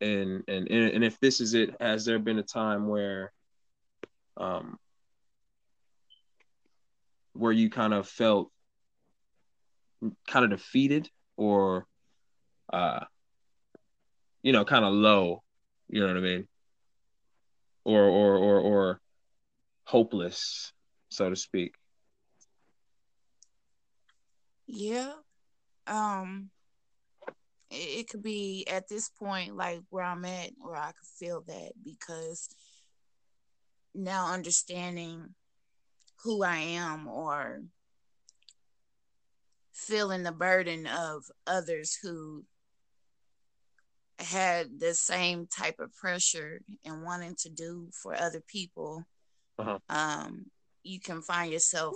and, 0.00 0.42
and 0.48 0.70
and 0.70 0.90
and 0.90 1.04
if 1.04 1.18
this 1.20 1.40
is 1.40 1.54
it, 1.54 1.74
has 1.80 2.04
there 2.04 2.18
been 2.18 2.38
a 2.38 2.42
time 2.42 2.88
where, 2.88 3.32
um, 4.36 4.78
where 7.32 7.52
you 7.52 7.70
kind 7.70 7.94
of 7.94 8.08
felt 8.08 8.50
kind 10.28 10.44
of 10.44 10.50
defeated 10.50 11.10
or, 11.36 11.86
uh, 12.72 13.04
you 14.42 14.52
know, 14.52 14.64
kind 14.64 14.84
of 14.84 14.92
low, 14.92 15.42
you 15.88 16.00
know 16.00 16.08
what 16.08 16.16
I 16.16 16.20
mean? 16.20 16.48
or 17.84 18.02
or 18.02 18.36
or 18.36 18.60
or 18.60 19.00
hopeless, 19.84 20.72
so 21.10 21.28
to 21.28 21.36
speak. 21.36 21.74
Yeah. 24.66 25.12
Um 25.86 26.50
it, 27.70 28.00
it 28.00 28.08
could 28.08 28.22
be 28.22 28.66
at 28.70 28.88
this 28.88 29.10
point 29.10 29.56
like 29.56 29.82
where 29.90 30.04
I'm 30.04 30.24
at 30.24 30.50
where 30.58 30.76
I 30.76 30.92
could 30.92 31.08
feel 31.18 31.42
that 31.46 31.72
because 31.82 32.48
now 33.94 34.32
understanding 34.32 35.34
who 36.22 36.42
I 36.42 36.56
am 36.56 37.06
or 37.08 37.62
feeling 39.72 40.22
the 40.22 40.32
burden 40.32 40.86
of 40.86 41.24
others 41.46 41.98
who 42.02 42.44
had 44.18 44.78
the 44.78 44.94
same 44.94 45.46
type 45.46 45.80
of 45.80 45.94
pressure 45.94 46.60
and 46.84 47.02
wanting 47.02 47.34
to 47.36 47.50
do 47.50 47.88
for 47.92 48.14
other 48.14 48.42
people, 48.46 49.04
uh-huh. 49.58 49.78
um, 49.88 50.46
you 50.82 51.00
can 51.00 51.20
find 51.20 51.52
yourself 51.52 51.94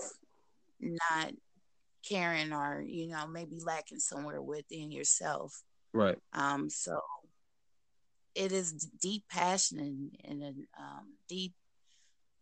not 0.81 1.33
caring 2.09 2.53
or 2.53 2.83
you 2.87 3.09
know 3.09 3.27
maybe 3.27 3.59
lacking 3.65 3.99
somewhere 3.99 4.43
within 4.43 4.91
yourself. 4.91 5.63
Right. 5.93 6.19
Um. 6.33 6.69
So 6.71 7.01
it 8.35 8.53
is 8.53 8.73
deep 8.73 9.25
passion 9.31 9.79
and, 9.79 10.11
and 10.25 10.43
a 10.43 10.83
um, 10.83 11.15
deep 11.29 11.55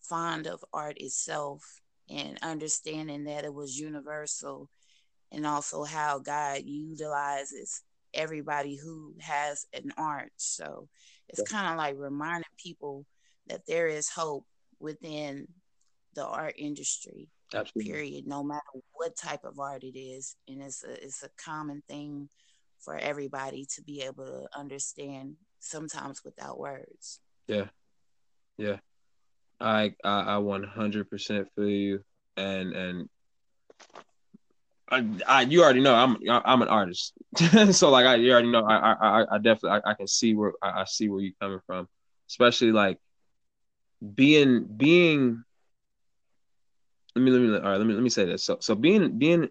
fond 0.09 0.47
of 0.47 0.65
art 0.73 0.99
itself 0.99 1.81
and 2.09 2.39
understanding 2.43 3.25
that 3.25 3.45
it 3.45 3.53
was 3.53 3.79
universal 3.79 4.71
and 5.33 5.47
also 5.47 5.85
how 5.85 6.19
God 6.19 6.63
utilizes 6.65 7.83
everybody 8.15 8.77
who 8.77 9.15
has 9.21 9.67
an 9.73 9.93
art. 9.97 10.33
So 10.37 10.89
it's 11.29 11.41
yeah. 11.41 11.59
kind 11.59 11.73
of 11.73 11.77
like 11.77 11.97
reminding 11.99 12.45
people 12.63 13.05
that 13.49 13.67
there 13.67 13.89
is 13.89 14.09
hope 14.09 14.47
within 14.81 15.49
the 16.15 16.27
art 16.27 16.55
industry. 16.57 17.29
Absolutely. 17.55 17.93
Period. 17.93 18.27
No 18.27 18.43
matter 18.43 18.63
what 18.93 19.17
type 19.17 19.45
of 19.45 19.59
art 19.61 19.85
it 19.85 19.97
is, 19.99 20.35
and 20.49 20.63
it's 20.63 20.83
a 20.83 21.05
it's 21.05 21.23
a 21.23 21.29
common 21.37 21.83
thing 21.89 22.29
for 22.81 22.97
everybody 22.97 23.67
to 23.77 23.83
be 23.83 24.03
able 24.03 24.27
to 24.27 24.49
understand. 24.59 25.37
Sometimes 25.59 26.23
without 26.25 26.59
words. 26.59 27.21
Yeah, 27.49 27.67
yeah. 28.59 28.77
I 29.61 29.95
I, 30.05 30.37
I 30.37 30.41
100% 30.41 31.47
feel 31.55 31.69
you, 31.69 32.05
and 32.37 32.73
and 32.73 33.09
I, 34.89 35.05
I, 35.27 35.43
you 35.43 35.63
already 35.63 35.81
know 35.81 35.95
I'm 35.95 36.17
I'm 36.29 36.63
an 36.63 36.69
artist, 36.69 37.13
so 37.73 37.91
like 37.91 38.07
I 38.07 38.17
you 38.17 38.33
already 38.33 38.51
know 38.51 38.65
I 38.65 38.93
I 38.93 39.35
I 39.35 39.39
definitely 39.39 39.81
I, 39.85 39.91
I 39.91 39.95
can 39.95 40.07
see 40.07 40.35
where 40.35 40.53
I, 40.63 40.83
I 40.83 40.85
see 40.85 41.09
where 41.09 41.21
you're 41.21 41.33
coming 41.41 41.61
from, 41.67 41.89
especially 42.29 42.73
like 42.73 42.99
being 44.15 44.65
being. 44.65 45.43
Let 47.15 47.23
me 47.23 47.31
let 47.31 47.41
me 47.41 47.55
all 47.55 47.63
right 47.63 47.79
let 47.79 47.87
me 47.87 47.95
let 47.95 48.03
me 48.03 48.11
say 48.11 48.27
this 48.27 48.45
so 48.45 48.59
so 48.61 48.75
being 48.75 49.19
being 49.19 49.49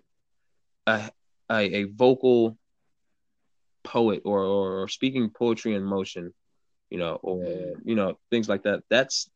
a 0.86 1.10
a, 1.50 1.76
a 1.76 1.84
vocal 1.86 2.58
poet 3.84 4.22
or, 4.26 4.42
or 4.44 4.84
or 4.84 4.88
speaking 4.88 5.30
poetry 5.30 5.76
in 5.76 5.84
motion, 5.84 6.34
you 6.90 6.98
know, 6.98 7.20
or 7.22 7.44
mm-hmm. 7.44 7.90
you 7.90 7.96
know 7.96 8.18
things 8.30 8.48
like 8.48 8.64
that. 8.64 8.84
That's 8.90 9.30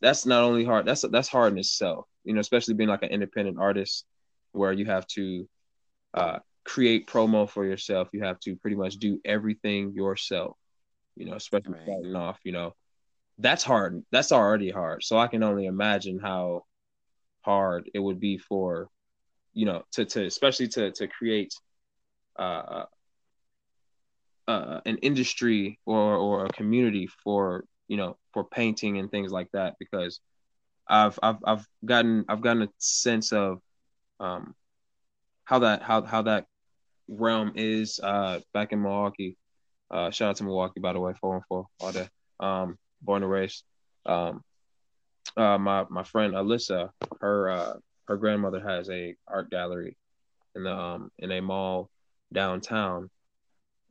that's 0.00 0.26
not 0.26 0.42
only 0.42 0.64
hard. 0.64 0.86
That's 0.86 1.02
that's 1.10 1.28
hard 1.28 1.52
in 1.52 1.58
itself, 1.58 2.06
you 2.24 2.34
know, 2.34 2.40
especially 2.40 2.74
being 2.74 2.88
like 2.88 3.02
an 3.02 3.10
independent 3.10 3.58
artist 3.58 4.04
where 4.52 4.72
you 4.72 4.86
have 4.86 5.06
to 5.08 5.48
uh, 6.14 6.38
create 6.64 7.06
promo 7.06 7.48
for 7.48 7.64
yourself. 7.64 8.08
You 8.12 8.22
have 8.22 8.38
to 8.40 8.56
pretty 8.56 8.76
much 8.76 8.96
do 8.96 9.20
everything 9.24 9.92
yourself. 9.92 10.56
You 11.16 11.26
know, 11.26 11.34
especially 11.34 11.72
right. 11.72 11.82
starting 11.84 12.16
off. 12.16 12.38
You 12.44 12.52
know, 12.52 12.74
that's 13.38 13.64
hard. 13.64 14.04
That's 14.12 14.32
already 14.32 14.70
hard. 14.70 15.02
So 15.02 15.18
I 15.18 15.26
can 15.26 15.42
only 15.42 15.66
imagine 15.66 16.18
how 16.20 16.64
hard 17.42 17.90
it 17.92 17.98
would 17.98 18.20
be 18.20 18.38
for, 18.38 18.88
you 19.52 19.66
know, 19.66 19.82
to 19.92 20.04
to 20.04 20.26
especially 20.26 20.68
to 20.68 20.92
to 20.92 21.08
create 21.08 21.52
uh, 22.38 22.84
uh, 24.46 24.80
an 24.86 24.98
industry 24.98 25.78
or 25.86 26.14
or 26.14 26.46
a 26.46 26.48
community 26.50 27.08
for 27.24 27.64
you 27.88 27.96
know 27.96 28.16
for 28.32 28.44
painting 28.44 28.98
and 28.98 29.10
things 29.10 29.32
like 29.32 29.50
that 29.52 29.74
because 29.78 30.20
I've 30.88 31.18
I've 31.22 31.38
I've 31.44 31.66
gotten 31.84 32.24
I've 32.28 32.40
gotten 32.40 32.62
a 32.62 32.68
sense 32.78 33.32
of 33.32 33.60
um, 34.20 34.54
how 35.44 35.60
that 35.60 35.82
how 35.82 36.02
how 36.02 36.22
that 36.22 36.46
realm 37.08 37.52
is 37.56 38.00
uh, 38.02 38.40
back 38.54 38.72
in 38.72 38.82
Milwaukee. 38.82 39.36
Uh, 39.90 40.10
shout 40.10 40.30
out 40.30 40.36
to 40.36 40.44
Milwaukee, 40.44 40.80
by 40.80 40.92
the 40.92 41.00
way, 41.00 41.14
four 41.20 41.36
and 41.36 41.44
four 41.46 41.66
all 41.80 41.92
day. 41.92 42.08
Um, 42.40 42.78
born 43.02 43.22
and 43.22 43.32
raised. 43.32 43.64
Um, 44.06 44.42
uh, 45.36 45.58
my 45.58 45.84
my 45.90 46.04
friend 46.04 46.34
Alyssa, 46.34 46.90
her 47.20 47.50
uh, 47.50 47.74
her 48.06 48.16
grandmother 48.16 48.60
has 48.60 48.88
a 48.90 49.14
art 49.26 49.50
gallery 49.50 49.96
in 50.54 50.64
the 50.64 50.72
um 50.72 51.10
in 51.18 51.30
a 51.32 51.40
mall 51.40 51.90
downtown, 52.32 53.10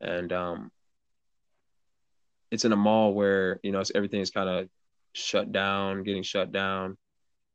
and 0.02 0.32
um, 0.34 0.72
it's 2.52 2.66
in 2.66 2.72
a 2.72 2.78
mall 2.78 3.14
where 3.14 3.60
you 3.64 3.72
know 3.72 3.84
everything's 3.94 4.32
kind 4.32 4.50
of 4.50 4.70
shut 5.14 5.52
down, 5.52 6.04
getting 6.04 6.24
shut 6.24 6.52
down, 6.52 6.98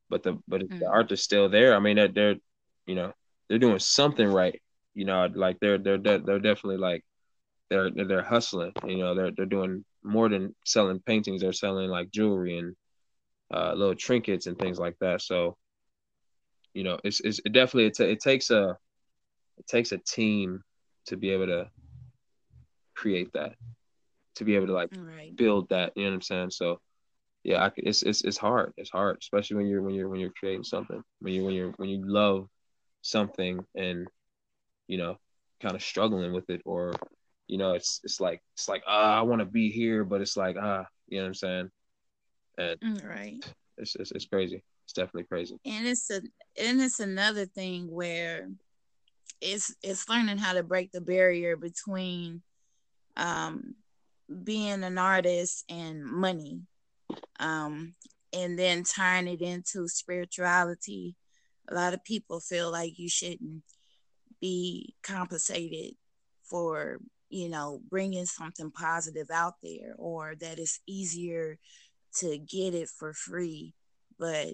but 0.09 0.23
the 0.23 0.39
but 0.49 0.63
mm. 0.63 0.79
the 0.79 0.87
art 0.87 1.11
is 1.13 1.23
still 1.23 1.49
there. 1.49 1.75
I 1.75 1.79
mean, 1.79 1.97
they're, 1.97 2.09
they're 2.09 2.37
you 2.87 2.95
know, 2.95 3.13
they're 3.49 3.59
doing 3.59 3.79
something 3.79 4.29
right. 4.29 4.61
You 4.95 5.05
know, 5.05 5.29
like 5.35 5.59
they're 5.61 5.79
they're 5.79 5.99
they're, 5.99 6.19
they're 6.19 6.39
definitely 6.39 6.79
like 6.79 7.05
they're 7.71 7.91
they're 7.91 8.23
hustling. 8.23 8.73
You 8.87 8.99
know, 8.99 9.15
they're 9.15 9.31
they're 9.31 9.47
doing 9.47 9.85
more 10.03 10.29
than 10.29 10.55
selling 10.67 11.01
paintings. 11.01 11.41
They're 11.41 11.53
selling 11.53 11.89
like 11.89 12.11
jewelry 12.11 12.59
and 12.59 12.77
uh, 13.53 13.73
little 13.75 13.95
trinkets 13.95 14.47
and 14.47 14.59
things 14.59 14.79
like 14.79 14.97
that. 15.01 15.23
So, 15.23 15.57
you 16.75 16.85
know, 16.85 16.99
it's 17.05 17.21
it's 17.21 17.41
it 17.45 17.53
definitely 17.53 17.87
it, 17.87 17.95
t- 17.95 18.05
it 18.05 18.21
takes 18.21 18.51
a 18.51 18.77
it 19.59 19.67
takes 19.67 19.93
a 19.93 19.99
team 19.99 20.63
to 21.07 21.17
be 21.17 21.31
able 21.31 21.47
to 21.47 21.71
create 22.95 23.33
that, 23.35 23.55
to 24.37 24.45
be 24.45 24.57
able 24.57 24.69
to 24.69 24.73
like 24.73 24.91
right. 24.97 25.35
build 25.35 25.69
that. 25.71 25.93
You 25.97 26.05
know 26.05 26.11
what 26.11 26.15
I'm 26.15 26.23
saying? 26.23 26.51
So, 26.51 26.81
yeah, 27.45 27.65
I, 27.65 27.71
it's 27.77 28.03
it's 28.03 28.23
it's 28.23 28.39
hard. 28.39 28.73
It's 28.77 28.91
hard, 28.91 29.19
especially 29.21 29.57
when 29.57 29.67
you're 29.67 29.83
when 29.83 29.95
you're 29.95 30.09
when 30.09 30.21
you're 30.21 30.33
creating 30.39 30.65
something. 30.65 31.03
When 31.21 31.33
you 31.33 31.45
when 31.45 31.55
you're 31.55 31.73
when 31.73 31.89
you 31.89 32.03
love 32.05 32.49
something 33.03 33.65
and 33.75 34.07
you 34.87 34.97
know 34.97 35.17
kind 35.61 35.75
of 35.75 35.83
struggling 35.83 36.33
with 36.33 36.49
it 36.51 36.63
or 36.65 36.93
you 37.49 37.59
know 37.59 37.73
it's 37.73 38.01
it's 38.05 38.21
like 38.21 38.41
it's 38.55 38.69
like 38.69 38.83
ah 38.87 39.19
I 39.19 39.23
want 39.23 39.41
to 39.41 39.47
be 39.47 39.71
here 39.71 40.05
but 40.05 40.21
it's 40.21 40.37
like 40.37 40.57
ah 40.61 40.87
you 41.09 41.19
know 41.19 41.25
what 41.25 41.29
I'm 41.29 41.35
saying 41.35 41.71
and 42.59 42.81
mm, 42.81 43.09
right 43.09 43.55
it's, 43.79 43.95
it's 43.97 44.13
it's 44.13 44.27
crazy 44.27 44.63
it's 44.85 44.93
definitely 44.93 45.25
crazy 45.25 45.57
and 45.65 45.87
it's 45.87 46.11
a 46.11 46.21
and 46.61 46.81
it's 46.81 47.01
another 47.01 47.47
thing 47.47 47.91
where 47.91 48.49
it's 49.41 49.75
it's 49.83 50.09
learning 50.09 50.39
how 50.39 50.53
to 50.53 50.63
break 50.63 50.93
the 50.93 51.01
barrier 51.01 51.57
between 51.57 52.43
um 53.17 53.75
being 54.45 54.85
an 54.85 54.99
artist 54.99 55.65
and 55.69 56.05
money 56.05 56.61
um 57.41 57.95
and 58.33 58.59
then 58.59 58.83
tying 58.83 59.29
it 59.29 59.41
into 59.41 59.89
spirituality 59.89 61.15
a 61.69 61.75
lot 61.75 61.95
of 61.95 62.05
people 62.05 62.41
feel 62.41 62.71
like 62.71 62.99
you 62.99 63.09
shouldn't 63.09 63.63
be 64.41 64.95
compensated 65.03 65.95
for 66.43 66.99
you 67.31 67.49
know 67.49 67.81
bringing 67.89 68.27
something 68.27 68.71
positive 68.71 69.29
out 69.33 69.55
there 69.63 69.95
or 69.97 70.35
that 70.41 70.59
it's 70.59 70.81
easier 70.87 71.59
to 72.15 72.39
get 72.39 72.75
it 72.75 72.89
for 72.89 73.13
free. 73.13 73.75
But 74.19 74.49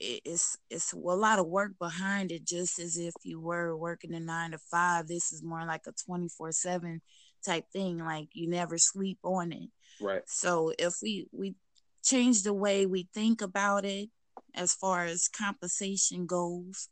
it's 0.00 0.56
it's 0.68 0.92
a 0.92 0.98
lot 0.98 1.38
of 1.38 1.46
work 1.46 1.72
behind 1.78 2.32
it 2.32 2.44
just 2.44 2.80
as 2.80 2.96
if 2.96 3.14
you 3.22 3.40
were 3.40 3.76
working 3.76 4.14
a 4.14 4.20
nine 4.20 4.50
to 4.50 4.58
five. 4.58 5.06
This 5.06 5.32
is 5.32 5.42
more 5.42 5.64
like 5.64 5.82
a 5.86 5.92
24 6.06 6.52
7 6.52 7.00
type 7.44 7.66
thing 7.72 7.98
like 7.98 8.28
you 8.32 8.48
never 8.48 8.78
sleep 8.78 9.18
on 9.22 9.52
it. 9.52 9.70
Right. 10.00 10.22
So 10.26 10.72
if 10.78 10.94
we 11.02 11.28
we 11.32 11.54
change 12.02 12.42
the 12.42 12.54
way 12.54 12.86
we 12.86 13.08
think 13.14 13.42
about 13.42 13.84
it 13.84 14.10
as 14.54 14.74
far 14.74 15.04
as 15.04 15.28
compensation 15.28 16.26
goes 16.26 16.88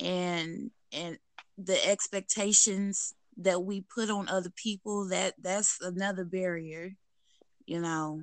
and 0.00 0.70
and 0.92 1.18
the 1.56 1.88
expectations 1.88 3.14
that 3.36 3.62
we 3.62 3.84
put 3.94 4.10
on 4.10 4.28
other 4.28 4.52
people 4.54 5.08
that 5.08 5.34
that's 5.40 5.78
another 5.80 6.24
barrier 6.24 6.92
you 7.66 7.80
know. 7.80 8.22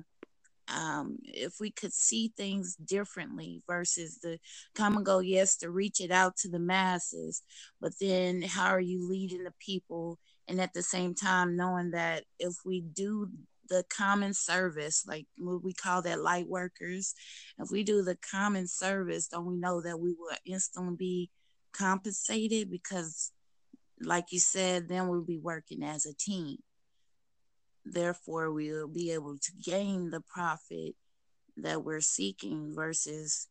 Um, 0.68 1.18
if 1.24 1.54
we 1.60 1.72
could 1.72 1.92
see 1.92 2.32
things 2.36 2.76
differently 2.76 3.62
versus 3.66 4.20
the 4.22 4.38
come 4.76 4.96
and 4.96 5.04
go 5.04 5.18
yes 5.18 5.56
to 5.56 5.70
reach 5.70 6.00
it 6.00 6.12
out 6.12 6.36
to 6.36 6.48
the 6.48 6.60
masses 6.60 7.42
but 7.80 7.92
then 8.00 8.42
how 8.42 8.68
are 8.68 8.80
you 8.80 9.06
leading 9.06 9.42
the 9.42 9.52
people 9.58 10.18
and 10.48 10.60
at 10.60 10.72
the 10.74 10.82
same 10.82 11.14
time 11.14 11.56
knowing 11.56 11.92
that 11.92 12.24
if 12.38 12.54
we 12.64 12.80
do 12.80 13.28
the 13.72 13.84
common 13.88 14.34
service, 14.34 15.04
like 15.06 15.26
what 15.38 15.64
we 15.64 15.72
call 15.72 16.02
that 16.02 16.20
light 16.20 16.46
workers. 16.46 17.14
If 17.58 17.70
we 17.70 17.82
do 17.82 18.02
the 18.02 18.16
common 18.16 18.66
service, 18.66 19.28
don't 19.28 19.46
we 19.46 19.56
know 19.56 19.80
that 19.80 19.98
we 19.98 20.10
will 20.10 20.36
instantly 20.44 20.96
be 20.96 21.30
compensated 21.72 22.70
because, 22.70 23.32
like 24.00 24.26
you 24.30 24.40
said, 24.40 24.88
then 24.88 25.08
we'll 25.08 25.22
be 25.24 25.38
working 25.38 25.82
as 25.82 26.04
a 26.04 26.14
team. 26.14 26.58
Therefore, 27.84 28.52
we'll 28.52 28.88
be 28.88 29.10
able 29.12 29.38
to 29.38 29.52
gain 29.64 30.10
the 30.10 30.20
profit 30.20 30.94
that 31.56 31.82
we're 31.82 32.00
seeking 32.00 32.74
versus, 32.74 33.48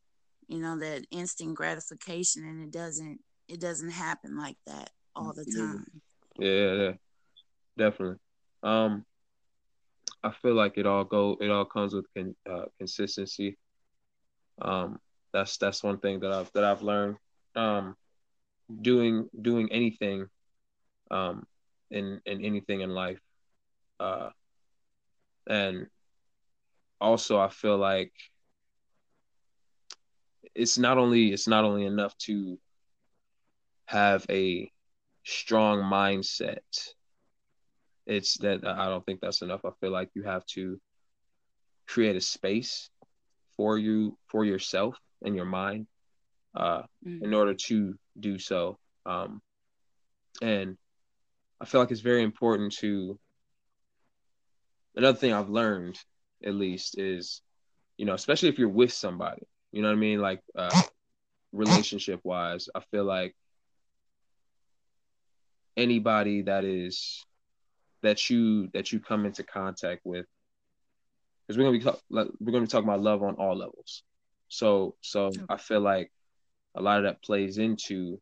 you 0.48 0.60
know, 0.60 0.78
that 0.80 1.06
instant 1.12 1.56
gratification, 1.56 2.44
and 2.44 2.62
it 2.64 2.72
doesn't 2.72 3.20
it 3.48 3.60
doesn't 3.60 3.92
happen 3.92 4.38
like 4.38 4.58
that 4.68 4.92
all 5.16 5.34
the 5.34 5.46
time. 5.46 6.02
Yeah, 6.42 6.94
definitely. 7.78 8.18
Um, 8.64 9.06
I 10.24 10.32
feel 10.32 10.56
like 10.56 10.78
it 10.78 10.88
all 10.88 11.04
go 11.04 11.38
it 11.40 11.50
all 11.50 11.66
comes 11.66 11.94
with 11.94 12.06
con, 12.16 12.36
uh, 12.50 12.66
consistency. 12.80 13.58
Um, 14.62 15.00
that's 15.34 15.58
that's 15.58 15.84
one 15.84 16.00
thing 16.00 16.20
that 16.22 16.32
I've 16.32 16.52
that 16.54 16.64
I've 16.64 16.82
learned. 16.82 17.18
Um, 17.56 17.96
doing 18.82 19.30
doing 19.42 19.72
anything, 19.72 20.28
um, 21.12 21.46
in 21.92 22.22
in 22.26 22.44
anything 22.46 22.82
in 22.82 22.92
life, 22.92 23.22
uh, 24.00 24.32
and 25.48 25.88
also 27.02 27.40
I 27.40 27.50
feel 27.50 27.78
like 27.78 28.14
it's 30.56 30.78
not 30.78 30.98
only 30.98 31.34
it's 31.34 31.48
not 31.48 31.66
only 31.66 31.86
enough 31.86 32.18
to 32.20 32.60
have 33.86 34.26
a 34.30 34.72
strong 35.24 35.80
mindset 35.80 36.60
it's 38.06 38.38
that 38.40 38.66
I 38.66 38.86
don't 38.86 39.06
think 39.06 39.22
that's 39.22 39.42
enough. 39.42 39.62
I 39.66 39.70
feel 39.80 39.92
like 39.92 40.10
you 40.16 40.24
have 40.24 40.46
to 40.48 40.80
create 41.88 42.16
a 42.16 42.22
space 42.22 42.90
for 43.58 43.78
you 43.78 44.18
for 44.28 44.44
yourself 44.44 44.98
and 45.24 45.36
your 45.36 45.46
mind 45.46 45.88
uh, 46.56 46.84
mm-hmm. 47.06 47.24
in 47.24 47.34
order 47.34 47.54
to 47.54 47.98
do 48.20 48.40
so. 48.40 48.78
Um, 49.06 49.42
and 50.42 50.78
I 51.60 51.66
feel 51.66 51.82
like 51.82 51.92
it's 51.92 52.02
very 52.02 52.24
important 52.24 52.74
to. 52.78 53.20
Another 54.94 55.18
thing 55.18 55.32
I've 55.32 55.50
learned, 55.50 55.98
at 56.44 56.54
least, 56.54 57.00
is, 57.00 57.42
you 57.98 58.06
know, 58.06 58.14
especially 58.14 58.50
if 58.50 58.60
you're 58.60 58.68
with 58.68 58.92
somebody, 58.92 59.44
you 59.72 59.82
know 59.82 59.88
what 59.88 59.96
I 59.96 60.00
mean, 60.00 60.20
like 60.20 60.42
uh, 60.54 60.82
relationship 61.54 62.20
wise, 62.24 62.68
I 62.76 62.82
feel 62.92 63.06
like 63.06 63.34
anybody 65.78 66.44
that 66.44 66.64
is 66.64 67.26
that 68.04 68.30
you 68.30 68.70
that 68.74 68.92
you 68.92 69.00
come 69.00 69.26
into 69.26 69.44
contact 69.44 70.02
with. 70.04 70.26
Because 71.48 71.58
we're 71.58 71.66
gonna 71.66 71.78
be 71.78 71.84
talk, 71.84 72.00
we're 72.10 72.52
gonna 72.52 72.62
be 72.62 72.68
talking 72.68 72.88
about 72.88 73.02
love 73.02 73.24
on 73.24 73.36
all 73.36 73.56
levels. 73.56 74.04
So 74.48 74.96
so 75.02 75.28
okay. 75.28 75.42
i 75.50 75.58
feel 75.58 75.82
like 75.82 76.12
a 76.76 76.82
lot 76.82 77.00
of 77.00 77.04
that 77.04 77.22
plays 77.24 77.58
into 77.58 78.20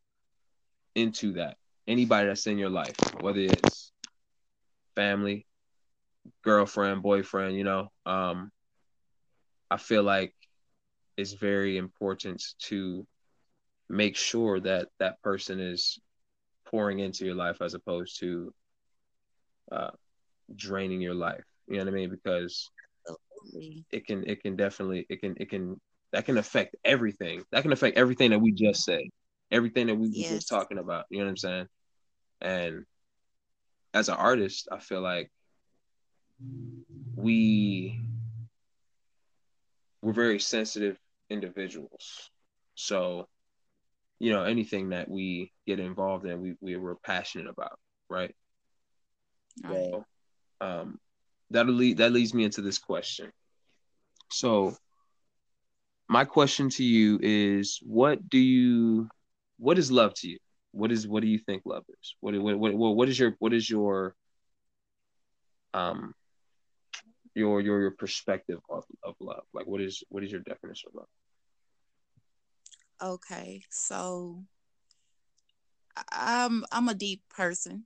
into 0.95 1.33
that. 1.33 1.57
Anybody 1.87 2.27
that's 2.27 2.45
in 2.45 2.57
your 2.57 2.69
life 2.69 2.95
whether 3.19 3.39
it's 3.39 3.91
family 4.95 5.45
girlfriend 6.43 7.01
boyfriend 7.01 7.55
you 7.55 7.63
know 7.63 7.91
um 8.05 8.51
i 9.71 9.77
feel 9.77 10.03
like 10.03 10.33
it's 11.17 11.33
very 11.33 11.77
important 11.77 12.43
to 12.59 13.05
make 13.89 14.15
sure 14.15 14.59
that 14.59 14.87
that 14.99 15.21
person 15.21 15.59
is 15.59 15.99
pouring 16.69 16.99
into 16.99 17.25
your 17.25 17.35
life 17.35 17.61
as 17.61 17.73
opposed 17.73 18.19
to 18.19 18.53
uh, 19.71 19.91
draining 20.55 21.01
your 21.01 21.15
life. 21.15 21.43
You 21.67 21.77
know 21.77 21.85
what 21.85 21.93
I 21.93 21.95
mean? 21.95 22.09
Because 22.09 22.69
it 23.91 24.05
can 24.05 24.23
it 24.27 24.41
can 24.41 24.55
definitely 24.55 25.05
it 25.09 25.21
can 25.21 25.35
it 25.37 25.49
can 25.49 25.79
that 26.11 26.25
can 26.25 26.37
affect 26.37 26.75
everything. 26.83 27.43
That 27.51 27.61
can 27.61 27.71
affect 27.71 27.97
everything 27.97 28.31
that 28.31 28.39
we 28.39 28.51
just 28.51 28.83
said, 28.83 29.01
everything 29.51 29.87
that 29.87 29.95
we 29.95 30.09
yes. 30.09 30.29
were 30.29 30.37
just 30.37 30.49
talking 30.49 30.77
about. 30.77 31.05
You 31.09 31.19
know 31.19 31.25
what 31.25 31.31
I'm 31.31 31.37
saying? 31.37 31.67
And 32.41 32.85
as 33.93 34.09
an 34.09 34.15
artist, 34.15 34.67
I 34.71 34.79
feel 34.79 35.01
like 35.01 35.31
we 37.15 37.99
we're 40.01 40.13
very 40.13 40.39
sensitive 40.39 40.97
individuals. 41.29 42.29
So, 42.75 43.27
you 44.19 44.31
know, 44.31 44.43
anything 44.43 44.89
that 44.89 45.09
we 45.09 45.51
get 45.65 45.79
involved 45.79 46.25
in, 46.25 46.41
we, 46.41 46.55
we 46.61 46.75
we're 46.75 46.95
passionate 46.95 47.47
about, 47.47 47.79
right? 48.09 48.35
So, 49.67 50.05
um, 50.61 50.99
that'll 51.51 51.73
lead 51.73 51.97
that 51.97 52.11
leads 52.11 52.33
me 52.33 52.43
into 52.43 52.61
this 52.61 52.77
question. 52.77 53.31
So, 54.31 54.75
my 56.09 56.25
question 56.25 56.69
to 56.71 56.83
you 56.83 57.19
is: 57.21 57.79
What 57.83 58.29
do 58.29 58.37
you, 58.37 59.09
what 59.57 59.77
is 59.77 59.91
love 59.91 60.13
to 60.15 60.29
you? 60.29 60.37
What 60.71 60.91
is 60.91 61.07
what 61.07 61.21
do 61.21 61.27
you 61.27 61.39
think 61.39 61.63
love 61.65 61.83
is? 61.89 62.15
What 62.19 62.35
what 62.35 62.57
what 62.57 62.95
what 62.95 63.09
is 63.09 63.17
your 63.17 63.35
what 63.39 63.53
is 63.53 63.69
your 63.69 64.15
um 65.73 66.13
your 67.35 67.61
your 67.61 67.81
your 67.81 67.91
perspective 67.91 68.59
of, 68.69 68.83
of 69.03 69.15
love? 69.19 69.43
Like, 69.53 69.65
what 69.65 69.81
is 69.81 70.03
what 70.09 70.23
is 70.23 70.31
your 70.31 70.41
definition 70.41 70.89
of 70.89 70.95
love? 70.95 71.07
Okay, 73.01 73.63
so 73.69 74.43
I'm 76.11 76.65
I'm 76.71 76.89
a 76.89 76.93
deep 76.93 77.21
person. 77.29 77.85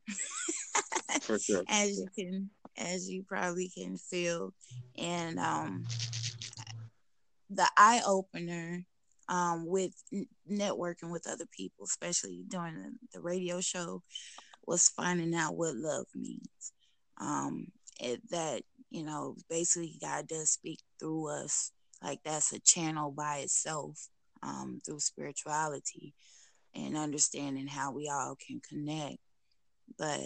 For 1.21 1.37
sure. 1.39 1.63
as 1.69 1.97
you 1.97 2.07
can 2.17 2.49
as 2.77 3.09
you 3.09 3.23
probably 3.23 3.69
can 3.69 3.97
feel. 3.97 4.53
And 4.97 5.39
um 5.39 5.85
the 7.49 7.69
eye 7.77 8.01
opener 8.05 8.83
um, 9.29 9.65
with 9.67 9.93
n- 10.11 10.27
networking 10.49 11.11
with 11.11 11.27
other 11.27 11.45
people, 11.51 11.85
especially 11.85 12.43
during 12.47 12.75
the, 12.75 12.91
the, 13.13 13.21
radio 13.21 13.61
show, 13.61 14.01
was 14.65 14.89
finding 14.89 15.35
out 15.35 15.55
what 15.55 15.75
love 15.75 16.07
means. 16.15 16.73
Um, 17.21 17.67
it, 17.99 18.21
that 18.31 18.63
you 18.89 19.03
know, 19.03 19.35
basically, 19.49 19.97
God 20.01 20.27
does 20.27 20.51
speak 20.51 20.79
through 20.99 21.29
us. 21.29 21.71
Like 22.03 22.19
that's 22.25 22.51
a 22.53 22.59
channel 22.59 23.11
by 23.11 23.37
itself 23.37 24.09
um, 24.43 24.81
through 24.85 24.99
spirituality 24.99 26.13
and 26.75 26.97
understanding 26.97 27.67
how 27.67 27.91
we 27.91 28.09
all 28.09 28.35
can 28.45 28.61
connect. 28.67 29.17
But 29.97 30.21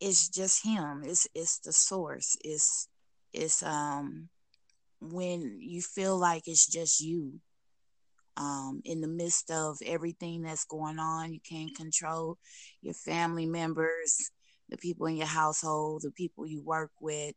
it's 0.00 0.28
just 0.28 0.64
him. 0.64 1.02
It's 1.04 1.26
it's 1.34 1.58
the 1.60 1.72
source. 1.72 2.36
It's 2.44 2.88
it's 3.32 3.62
um 3.62 4.28
when 5.00 5.58
you 5.60 5.82
feel 5.82 6.18
like 6.18 6.42
it's 6.46 6.66
just 6.66 7.00
you. 7.00 7.40
Um, 8.38 8.82
in 8.84 9.00
the 9.00 9.08
midst 9.08 9.50
of 9.50 9.78
everything 9.86 10.42
that's 10.42 10.66
going 10.66 10.98
on, 10.98 11.32
you 11.32 11.40
can't 11.40 11.74
control 11.74 12.36
your 12.82 12.92
family 12.92 13.46
members, 13.46 14.30
the 14.68 14.76
people 14.76 15.06
in 15.06 15.16
your 15.16 15.26
household, 15.26 16.02
the 16.02 16.10
people 16.10 16.46
you 16.46 16.62
work 16.62 16.90
with, 17.00 17.34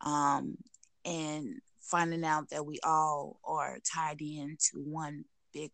um, 0.00 0.56
and 1.04 1.60
finding 1.90 2.24
out 2.24 2.50
that 2.50 2.64
we 2.64 2.78
all 2.84 3.40
are 3.44 3.78
tied 3.84 4.20
into 4.20 4.82
one 4.84 5.24
big 5.52 5.70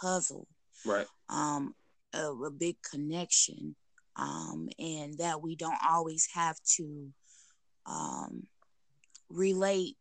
puzzle, 0.00 0.46
right? 0.84 1.06
Um, 1.28 1.74
a, 2.12 2.30
a 2.30 2.50
big 2.50 2.76
connection, 2.82 3.76
um, 4.16 4.68
and 4.78 5.18
that 5.18 5.42
we 5.42 5.56
don't 5.56 5.78
always 5.88 6.28
have 6.34 6.56
to 6.76 7.08
um, 7.86 8.46
relate 9.28 9.96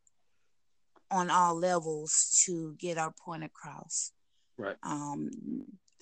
on 1.12 1.30
all 1.30 1.56
levels 1.56 2.43
to 2.46 2.76
get 2.80 2.98
our 2.98 3.13
point 3.24 3.43
across. 3.43 4.12
Right. 4.58 4.78
Um, 4.84 5.30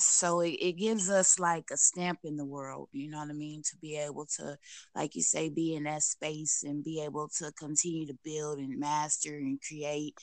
so 0.04 0.42
it, 0.42 0.52
it 0.54 0.74
gives 0.74 1.10
us 1.10 1.40
like 1.40 1.66
a 1.72 1.78
stamp 1.78 2.20
in 2.24 2.36
the 2.36 2.46
world, 2.46 2.90
you 2.92 3.10
know 3.10 3.20
what 3.20 3.30
I 3.30 3.34
mean? 3.34 3.62
To 3.64 3.78
be 3.78 3.98
able 3.98 4.26
to, 4.38 4.58
like 4.96 5.16
you 5.16 5.22
say, 5.22 5.50
be 5.50 5.76
in 5.76 5.84
that 5.84 6.04
space 6.04 6.64
and 6.64 6.84
be 6.84 7.02
able 7.04 7.30
to 7.40 7.52
continue 7.54 8.08
to 8.08 8.18
build 8.24 8.60
and 8.60 8.80
master 8.80 9.36
and 9.36 9.60
create. 9.62 10.16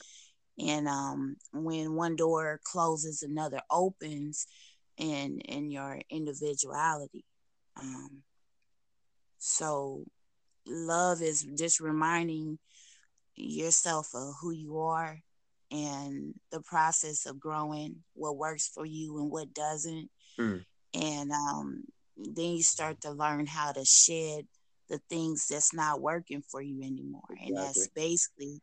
And 0.57 0.87
um, 0.87 1.37
when 1.53 1.95
one 1.95 2.15
door 2.15 2.59
closes, 2.63 3.23
another 3.23 3.61
opens 3.71 4.47
in 4.97 5.39
in 5.41 5.71
your 5.71 5.99
individuality. 6.09 7.23
Um, 7.79 8.23
so 9.37 10.03
love 10.67 11.21
is 11.21 11.47
just 11.57 11.79
reminding 11.79 12.59
yourself 13.35 14.09
of 14.13 14.33
who 14.41 14.51
you 14.51 14.79
are 14.79 15.19
and 15.71 16.33
the 16.51 16.61
process 16.61 17.25
of 17.25 17.39
growing 17.39 17.97
what 18.13 18.37
works 18.37 18.67
for 18.67 18.85
you 18.85 19.19
and 19.19 19.31
what 19.31 19.53
doesn't. 19.53 20.09
Mm. 20.39 20.63
and 20.93 21.31
um, 21.31 21.83
then 22.17 22.51
you 22.51 22.63
start 22.63 23.01
to 23.01 23.11
learn 23.11 23.45
how 23.45 23.71
to 23.71 23.83
shed 23.83 24.47
the 24.89 24.99
things 25.09 25.47
that's 25.47 25.73
not 25.73 26.01
working 26.01 26.41
for 26.41 26.61
you 26.61 26.81
anymore. 26.81 27.21
Exactly. 27.29 27.47
and 27.47 27.57
that's 27.57 27.87
basically 27.89 28.61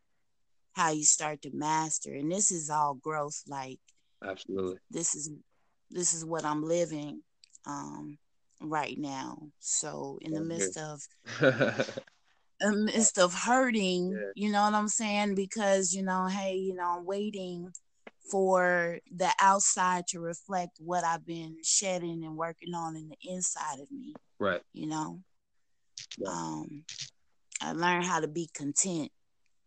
how 0.73 0.91
you 0.91 1.03
start 1.03 1.41
to 1.41 1.51
master. 1.53 2.13
And 2.13 2.31
this 2.31 2.51
is 2.51 2.69
all 2.69 2.95
growth 2.95 3.41
like 3.47 3.79
absolutely. 4.23 4.77
this 4.91 5.15
is 5.15 5.31
this 5.89 6.13
is 6.13 6.25
what 6.25 6.43
i'm 6.43 6.63
living 6.63 7.21
um, 7.65 8.17
right 8.61 8.97
now. 8.97 9.49
So 9.59 10.19
in 10.21 10.31
the 10.31 10.41
midst 10.41 10.77
of 10.77 11.01
midst 12.61 13.17
of 13.17 13.33
hurting, 13.33 14.11
yeah. 14.11 14.31
you 14.35 14.51
know 14.51 14.63
what 14.63 14.73
I'm 14.73 14.87
saying? 14.87 15.35
Because, 15.35 15.93
you 15.93 16.03
know, 16.03 16.25
hey, 16.25 16.55
you 16.55 16.73
know, 16.75 16.97
I'm 16.97 17.05
waiting 17.05 17.71
for 18.31 18.99
the 19.15 19.29
outside 19.39 20.05
to 20.07 20.19
reflect 20.19 20.77
what 20.79 21.03
I've 21.03 21.25
been 21.25 21.57
shedding 21.63 22.23
and 22.23 22.35
working 22.35 22.73
on 22.73 22.95
in 22.95 23.09
the 23.09 23.17
inside 23.23 23.79
of 23.79 23.91
me. 23.91 24.13
Right. 24.39 24.61
You 24.73 24.87
know? 24.87 25.21
Yeah. 26.17 26.29
Um 26.29 26.83
I 27.61 27.71
learned 27.71 28.05
how 28.05 28.19
to 28.19 28.27
be 28.27 28.49
content. 28.53 29.11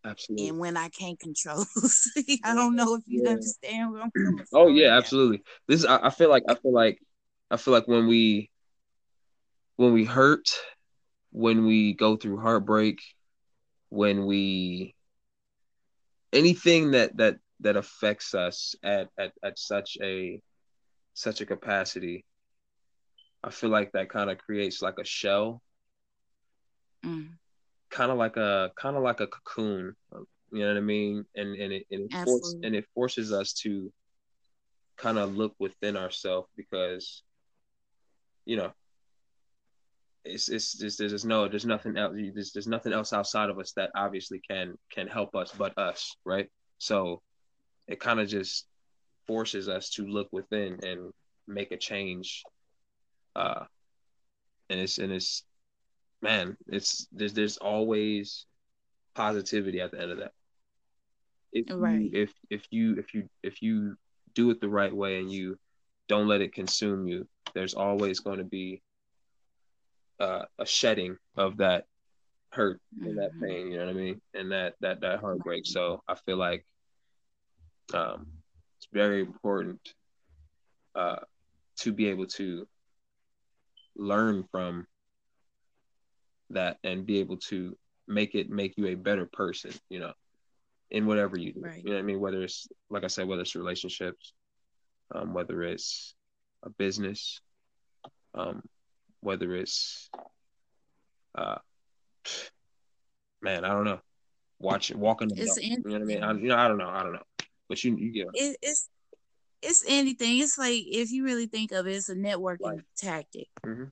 Absolutely. 0.04 0.48
And 0.48 0.58
when 0.58 0.76
I 0.76 0.88
can't 0.88 1.18
control, 1.18 1.64
I 2.44 2.54
don't 2.54 2.76
know 2.76 2.94
if 2.94 3.02
you 3.06 3.22
yeah. 3.24 3.30
understand 3.30 3.92
what 3.92 4.02
I'm 4.02 4.10
coming 4.10 4.44
Oh 4.52 4.68
yeah, 4.68 4.96
absolutely. 4.96 5.42
This 5.66 5.80
is 5.80 5.86
I, 5.86 6.06
I 6.06 6.10
feel 6.10 6.30
like 6.30 6.44
I 6.48 6.54
feel 6.54 6.72
like 6.72 6.98
I 7.50 7.56
feel 7.56 7.74
like 7.74 7.88
when 7.88 8.06
we 8.06 8.50
when 9.76 9.92
we 9.92 10.04
hurt 10.04 10.46
when 11.30 11.66
we 11.66 11.94
go 11.94 12.16
through 12.16 12.40
heartbreak, 12.40 13.00
when 13.88 14.26
we 14.26 14.94
anything 16.32 16.92
that 16.92 17.16
that 17.16 17.36
that 17.60 17.76
affects 17.76 18.34
us 18.34 18.74
at 18.82 19.08
at, 19.18 19.32
at 19.42 19.58
such 19.58 19.96
a 20.02 20.40
such 21.14 21.40
a 21.40 21.46
capacity, 21.46 22.24
I 23.42 23.50
feel 23.50 23.70
like 23.70 23.92
that 23.92 24.10
kind 24.10 24.30
of 24.30 24.38
creates 24.38 24.82
like 24.82 24.98
a 24.98 25.04
shell. 25.04 25.62
Mm. 27.04 27.30
Kind 27.90 28.12
of 28.12 28.18
like 28.18 28.36
a 28.36 28.70
kind 28.76 28.96
of 28.96 29.02
like 29.02 29.20
a 29.20 29.26
cocoon, 29.26 29.96
you 30.52 30.60
know 30.60 30.68
what 30.68 30.76
I 30.76 30.80
mean? 30.80 31.24
And 31.34 31.54
and 31.56 31.72
it 31.72 31.86
and 31.90 32.10
it, 32.10 32.24
force, 32.24 32.54
and 32.62 32.74
it 32.74 32.86
forces 32.94 33.32
us 33.32 33.52
to 33.64 33.92
kind 34.96 35.18
of 35.18 35.36
look 35.36 35.54
within 35.58 35.96
ourselves 35.96 36.48
because 36.56 37.22
you 38.44 38.56
know 38.56 38.72
it's 40.24 40.48
it's 40.48 40.74
just 40.74 40.98
there's 40.98 41.24
no 41.24 41.48
there's 41.48 41.64
nothing 41.64 41.96
else 41.96 42.14
there's, 42.34 42.52
there's 42.52 42.66
nothing 42.66 42.92
else 42.92 43.12
outside 43.12 43.48
of 43.48 43.58
us 43.58 43.72
that 43.72 43.90
obviously 43.94 44.40
can 44.48 44.74
can 44.92 45.06
help 45.06 45.34
us 45.34 45.52
but 45.56 45.76
us 45.78 46.14
right 46.24 46.48
so 46.78 47.22
it 47.88 48.00
kind 48.00 48.20
of 48.20 48.28
just 48.28 48.66
forces 49.26 49.68
us 49.68 49.90
to 49.90 50.06
look 50.06 50.28
within 50.32 50.78
and 50.82 51.12
make 51.48 51.72
a 51.72 51.76
change 51.76 52.42
uh 53.34 53.64
and 54.68 54.80
it's 54.80 54.98
and 54.98 55.12
it's 55.12 55.44
man 56.20 56.56
it's 56.68 57.06
there's 57.12 57.32
there's 57.32 57.56
always 57.56 58.46
positivity 59.14 59.80
at 59.80 59.90
the 59.90 60.00
end 60.00 60.12
of 60.12 60.18
that 60.18 60.32
if 61.52 61.64
right. 61.72 62.00
you, 62.00 62.10
if 62.12 62.32
if 62.50 62.62
you 62.70 62.96
if 62.98 63.14
you 63.14 63.28
if 63.42 63.62
you 63.62 63.96
do 64.34 64.50
it 64.50 64.60
the 64.60 64.68
right 64.68 64.94
way 64.94 65.18
and 65.18 65.32
you 65.32 65.56
don't 66.08 66.28
let 66.28 66.40
it 66.40 66.52
consume 66.52 67.08
you 67.08 67.26
there's 67.54 67.74
always 67.74 68.20
going 68.20 68.38
to 68.38 68.44
be 68.44 68.82
uh, 70.20 70.44
a 70.58 70.66
shedding 70.66 71.16
of 71.36 71.56
that 71.56 71.86
hurt 72.52 72.80
and 73.00 73.18
that 73.18 73.32
mm-hmm. 73.32 73.44
pain. 73.44 73.72
You 73.72 73.78
know 73.78 73.86
what 73.86 73.96
I 73.96 73.98
mean? 73.98 74.20
And 74.34 74.52
that 74.52 74.74
that 74.80 75.00
that 75.00 75.20
heartbreak. 75.20 75.66
So 75.66 76.02
I 76.06 76.14
feel 76.14 76.36
like 76.36 76.64
um, 77.94 78.26
it's 78.78 78.88
very 78.92 79.20
important 79.20 79.80
uh, 80.94 81.16
to 81.80 81.92
be 81.92 82.08
able 82.08 82.26
to 82.26 82.68
learn 83.96 84.44
from 84.50 84.86
that 86.50 86.78
and 86.84 87.06
be 87.06 87.18
able 87.20 87.36
to 87.36 87.76
make 88.06 88.34
it 88.34 88.50
make 88.50 88.76
you 88.76 88.88
a 88.88 88.94
better 88.94 89.26
person. 89.26 89.72
You 89.88 90.00
know, 90.00 90.12
in 90.90 91.06
whatever 91.06 91.38
you 91.38 91.52
do. 91.52 91.60
Right. 91.60 91.78
You 91.78 91.90
know 91.90 91.96
what 91.96 92.00
I 92.00 92.02
mean? 92.02 92.20
Whether 92.20 92.42
it's 92.42 92.68
like 92.90 93.04
I 93.04 93.08
said, 93.08 93.26
whether 93.26 93.42
it's 93.42 93.54
relationships, 93.54 94.32
um, 95.14 95.32
whether 95.32 95.62
it's 95.62 96.14
a 96.62 96.70
business, 96.70 97.40
um, 98.34 98.62
whether 99.20 99.54
it's 99.54 100.10
uh 101.36 101.58
man, 103.42 103.64
I 103.64 103.68
don't 103.68 103.84
know. 103.84 104.00
Watch 104.58 104.92
walking 104.94 105.28
the 105.28 105.36
you 105.36 105.78
know 105.78 105.92
what 105.92 106.02
I 106.02 106.04
mean? 106.04 106.22
I, 106.22 106.32
you 106.32 106.48
know, 106.48 106.56
I 106.56 106.68
don't 106.68 106.78
know, 106.78 106.88
I 106.88 107.02
don't 107.02 107.14
know. 107.14 107.22
But 107.68 107.82
you 107.82 107.96
you 107.96 108.12
get 108.12 108.26
it, 108.34 108.56
it's 108.60 108.88
it's 109.62 109.84
anything. 109.86 110.38
It's 110.38 110.58
like 110.58 110.82
if 110.86 111.10
you 111.10 111.24
really 111.24 111.46
think 111.46 111.72
of 111.72 111.86
it, 111.86 111.92
it's 111.92 112.08
a 112.08 112.14
networking 112.14 112.60
right. 112.62 112.80
tactic. 112.96 113.48
Mm-hmm. 113.64 113.84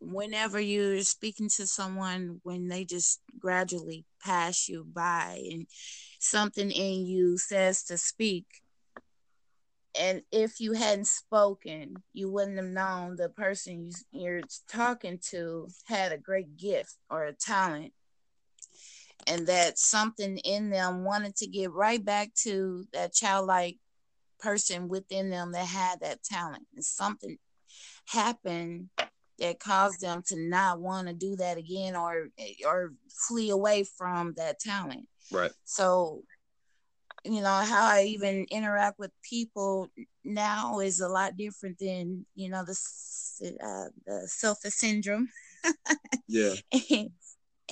Whenever 0.00 0.60
you're 0.60 1.00
speaking 1.02 1.48
to 1.56 1.66
someone, 1.66 2.40
when 2.42 2.68
they 2.68 2.84
just 2.84 3.20
gradually 3.38 4.04
pass 4.20 4.68
you 4.68 4.84
by, 4.92 5.40
and 5.50 5.66
something 6.18 6.70
in 6.70 7.06
you 7.06 7.38
says 7.38 7.84
to 7.84 7.96
speak, 7.96 8.46
and 9.98 10.22
if 10.32 10.60
you 10.60 10.72
hadn't 10.72 11.06
spoken, 11.06 11.96
you 12.12 12.30
wouldn't 12.30 12.56
have 12.56 12.66
known 12.66 13.16
the 13.16 13.28
person 13.28 13.90
you're 14.10 14.42
talking 14.68 15.18
to 15.30 15.68
had 15.84 16.12
a 16.12 16.18
great 16.18 16.56
gift 16.56 16.94
or 17.10 17.24
a 17.24 17.32
talent, 17.32 17.92
and 19.26 19.46
that 19.46 19.78
something 19.78 20.38
in 20.38 20.70
them 20.70 21.04
wanted 21.04 21.36
to 21.36 21.46
get 21.46 21.72
right 21.72 22.04
back 22.04 22.32
to 22.42 22.84
that 22.92 23.12
childlike 23.12 23.78
person 24.40 24.88
within 24.88 25.30
them 25.30 25.52
that 25.52 25.66
had 25.66 26.00
that 26.00 26.22
talent. 26.24 26.66
And 26.74 26.84
something 26.84 27.36
happened 28.06 28.88
that 29.38 29.60
caused 29.60 30.00
them 30.00 30.22
to 30.26 30.36
not 30.36 30.80
want 30.80 31.08
to 31.08 31.14
do 31.14 31.36
that 31.36 31.58
again 31.58 31.96
or 31.96 32.28
or 32.66 32.92
flee 33.08 33.50
away 33.50 33.84
from 33.84 34.34
that 34.36 34.58
talent. 34.58 35.06
Right. 35.30 35.52
So 35.64 36.22
you 37.24 37.40
know 37.40 37.62
how 37.64 37.86
i 37.86 38.02
even 38.02 38.46
interact 38.50 38.98
with 38.98 39.10
people 39.22 39.88
now 40.24 40.80
is 40.80 41.00
a 41.00 41.08
lot 41.08 41.36
different 41.36 41.78
than 41.78 42.24
you 42.34 42.48
know 42.48 42.64
the 42.64 42.78
uh, 43.62 43.88
the 44.06 44.28
selfish 44.28 44.74
syndrome 44.74 45.28
yeah 46.28 46.54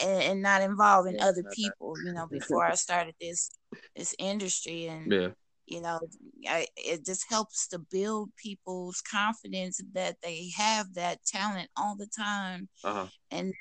and, 0.03 0.23
and, 0.23 0.43
not 0.43 0.63
involving 0.63 1.17
yeah, 1.17 1.27
other 1.27 1.45
people. 1.55 1.95
You 2.05 2.13
know, 2.13 2.27
before 2.31 2.65
I 2.65 2.75
started 2.75 3.15
this 3.21 3.51
this 3.97 4.15
industry, 4.19 4.87
and 4.87 5.13
yeah. 5.13 5.29
you 5.67 5.81
know, 5.81 6.01
I, 6.49 6.67
it 6.77 7.05
just 7.05 7.29
helps 7.29 7.69
to 7.69 7.79
build 7.79 8.31
people's 8.37 9.01
confidence 9.01 9.81
that 9.93 10.17
they 10.23 10.51
have 10.57 10.95
that 10.95 11.25
talent 11.27 11.69
all 11.77 11.97
the 11.97 12.09
time, 12.17 12.69
uh-huh. 12.85 13.07
and 13.31 13.53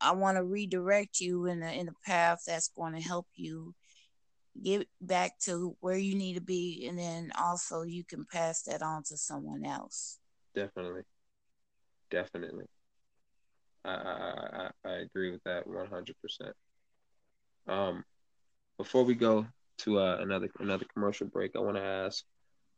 I 0.00 0.12
want 0.12 0.36
to 0.36 0.44
redirect 0.44 1.20
you 1.20 1.46
in 1.46 1.62
a 1.62 1.70
in 1.72 1.88
a 1.88 1.94
path 2.06 2.42
that's 2.46 2.68
going 2.68 2.94
to 2.94 3.00
help 3.00 3.26
you 3.34 3.74
get 4.60 4.88
back 5.00 5.38
to 5.40 5.76
where 5.80 5.96
you 5.96 6.14
need 6.14 6.34
to 6.34 6.40
be, 6.40 6.86
and 6.88 6.98
then 6.98 7.30
also 7.40 7.82
you 7.82 8.04
can 8.04 8.26
pass 8.30 8.62
that 8.62 8.82
on 8.82 9.02
to 9.04 9.16
someone 9.16 9.64
else. 9.64 10.18
Definitely, 10.54 11.02
definitely. 12.10 12.66
I 13.84 13.90
I 13.90 14.70
I, 14.84 14.88
I 14.88 14.92
agree 14.98 15.30
with 15.30 15.42
that 15.44 15.66
one 15.66 15.88
hundred 15.88 16.16
percent. 16.20 16.54
Um, 17.68 18.04
before 18.78 19.04
we 19.04 19.14
go 19.14 19.46
to 19.78 19.98
uh, 19.98 20.18
another 20.20 20.48
another 20.58 20.86
commercial 20.92 21.26
break, 21.26 21.52
I 21.56 21.60
want 21.60 21.76
to 21.76 21.82
ask, 21.82 22.24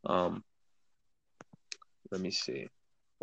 um, 0.06 0.44
let 2.10 2.20
me 2.20 2.30
see. 2.30 2.66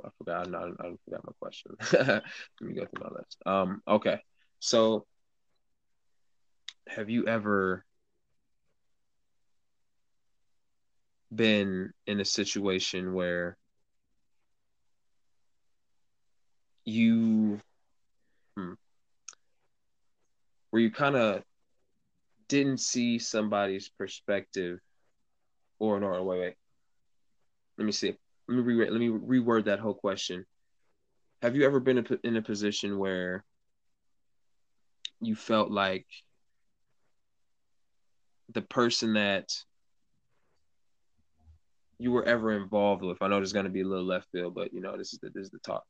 I 0.04 0.10
forgot. 0.18 0.54
I, 0.54 0.68
I 0.68 0.94
forgot 1.06 1.26
my 1.26 1.34
question. 1.40 1.72
let 1.94 2.24
me 2.62 2.74
go 2.74 2.86
through 2.86 3.04
my 3.04 3.10
list. 3.16 3.38
Um, 3.46 3.82
okay. 3.88 4.20
So, 4.60 5.06
have 6.88 7.10
you 7.10 7.28
ever 7.28 7.86
been 11.34 11.92
in 12.08 12.20
a 12.20 12.26
situation 12.26 13.14
where 13.14 13.58
you 16.84 17.60
hmm, 18.58 18.74
where 20.70 20.82
you 20.82 20.92
kind 20.92 21.16
of 21.16 21.44
didn't 22.48 22.80
see 22.80 23.18
somebody's 23.18 23.90
perspective 23.90 24.80
or 25.80 26.00
no 26.00 26.24
wait 26.24 26.40
wait. 26.40 26.56
Let 27.78 27.86
me 27.86 27.92
see. 27.92 28.16
Let 28.48 28.58
me 28.58 28.74
re- 28.74 28.90
let 28.90 29.00
me 29.00 29.08
reword 29.08 29.66
that 29.66 29.80
whole 29.80 29.94
question. 29.94 30.46
Have 31.42 31.56
you 31.56 31.66
ever 31.66 31.80
been 31.80 32.06
in 32.24 32.36
a 32.36 32.42
position 32.42 33.00
where 33.00 33.44
you 35.22 35.36
felt 35.36 35.72
like 35.72 36.06
the 38.54 38.62
person 38.62 39.14
that 39.14 39.52
you 42.02 42.12
were 42.12 42.24
ever 42.24 42.54
involved 42.54 43.04
with. 43.04 43.22
I 43.22 43.28
know 43.28 43.36
there's 43.36 43.54
going 43.54 43.66
to 43.66 43.72
be 43.72 43.82
a 43.82 43.88
little 43.88 44.06
left 44.06 44.28
field, 44.32 44.56
but 44.56 44.74
you 44.74 44.82
know 44.82 44.98
this 44.98 45.14
is 45.14 45.20
the 45.20 45.30
this 45.30 45.46
is 45.46 45.52
the 45.52 45.60
talk. 45.60 45.84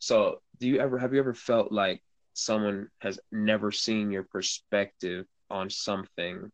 So, 0.00 0.40
do 0.58 0.66
you 0.66 0.80
ever 0.80 0.98
have 0.98 1.14
you 1.14 1.20
ever 1.20 1.32
felt 1.32 1.70
like 1.70 2.02
someone 2.32 2.88
has 3.00 3.20
never 3.30 3.70
seen 3.70 4.10
your 4.10 4.24
perspective 4.24 5.26
on 5.48 5.70
something, 5.70 6.50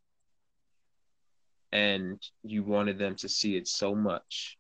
and 1.72 2.22
you 2.42 2.62
wanted 2.62 2.98
them 2.98 3.16
to 3.16 3.28
see 3.28 3.57
it 3.57 3.66
so 3.66 3.94
much, 3.94 4.59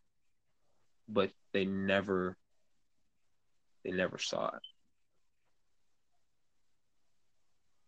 but 1.06 1.30
they 1.52 1.66
never 1.66 2.34
they 3.84 3.90
never 3.90 4.16
saw 4.16 4.46
it? 4.48 4.62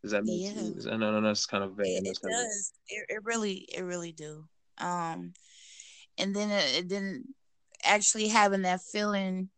Does 0.02 0.12
that 0.12 0.24
make 0.24 0.42
yeah. 0.42 0.54
sense? 0.54 0.86
I 0.86 0.96
know, 0.96 1.18
no, 1.18 1.26
that's 1.26 1.46
kind 1.46 1.64
of 1.64 1.76
vague. 1.76 2.04
It, 2.04 2.08
it 2.08 2.18
does. 2.22 2.72
It, 2.88 3.06
it 3.08 3.24
really, 3.24 3.66
it 3.74 3.82
really 3.82 4.12
do. 4.12 4.44
Um, 4.78 5.34
and 6.20 6.34
then 6.34 6.50
it, 6.50 6.88
then 6.88 7.24
actually 7.84 8.28
having 8.28 8.62
that 8.62 8.80
feeling 8.80 9.48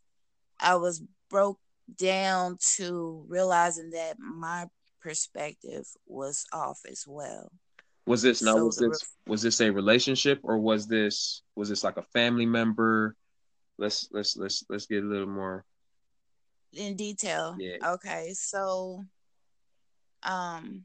i 0.60 0.74
was 0.74 1.02
broke 1.28 1.58
down 1.96 2.56
to 2.76 3.24
realizing 3.28 3.90
that 3.90 4.18
my 4.18 4.66
perspective 5.00 5.86
was 6.06 6.46
off 6.52 6.80
as 6.88 7.04
well. 7.06 7.50
Was 8.06 8.22
this 8.22 8.42
now 8.42 8.54
so 8.56 8.64
was 8.66 8.76
this 8.76 8.88
re- 8.88 9.30
was 9.32 9.42
this 9.42 9.60
a 9.60 9.70
relationship 9.70 10.40
or 10.42 10.58
was 10.58 10.86
this 10.86 11.42
was 11.54 11.68
this 11.68 11.84
like 11.84 11.96
a 11.96 12.02
family 12.02 12.46
member? 12.46 13.16
Let's 13.78 14.08
let's 14.10 14.36
let's 14.36 14.64
let's 14.68 14.86
get 14.86 15.04
a 15.04 15.06
little 15.06 15.28
more. 15.28 15.64
In 16.72 16.96
detail. 16.96 17.56
Yeah. 17.58 17.76
okay 17.94 18.32
so 18.32 19.04
um 20.22 20.84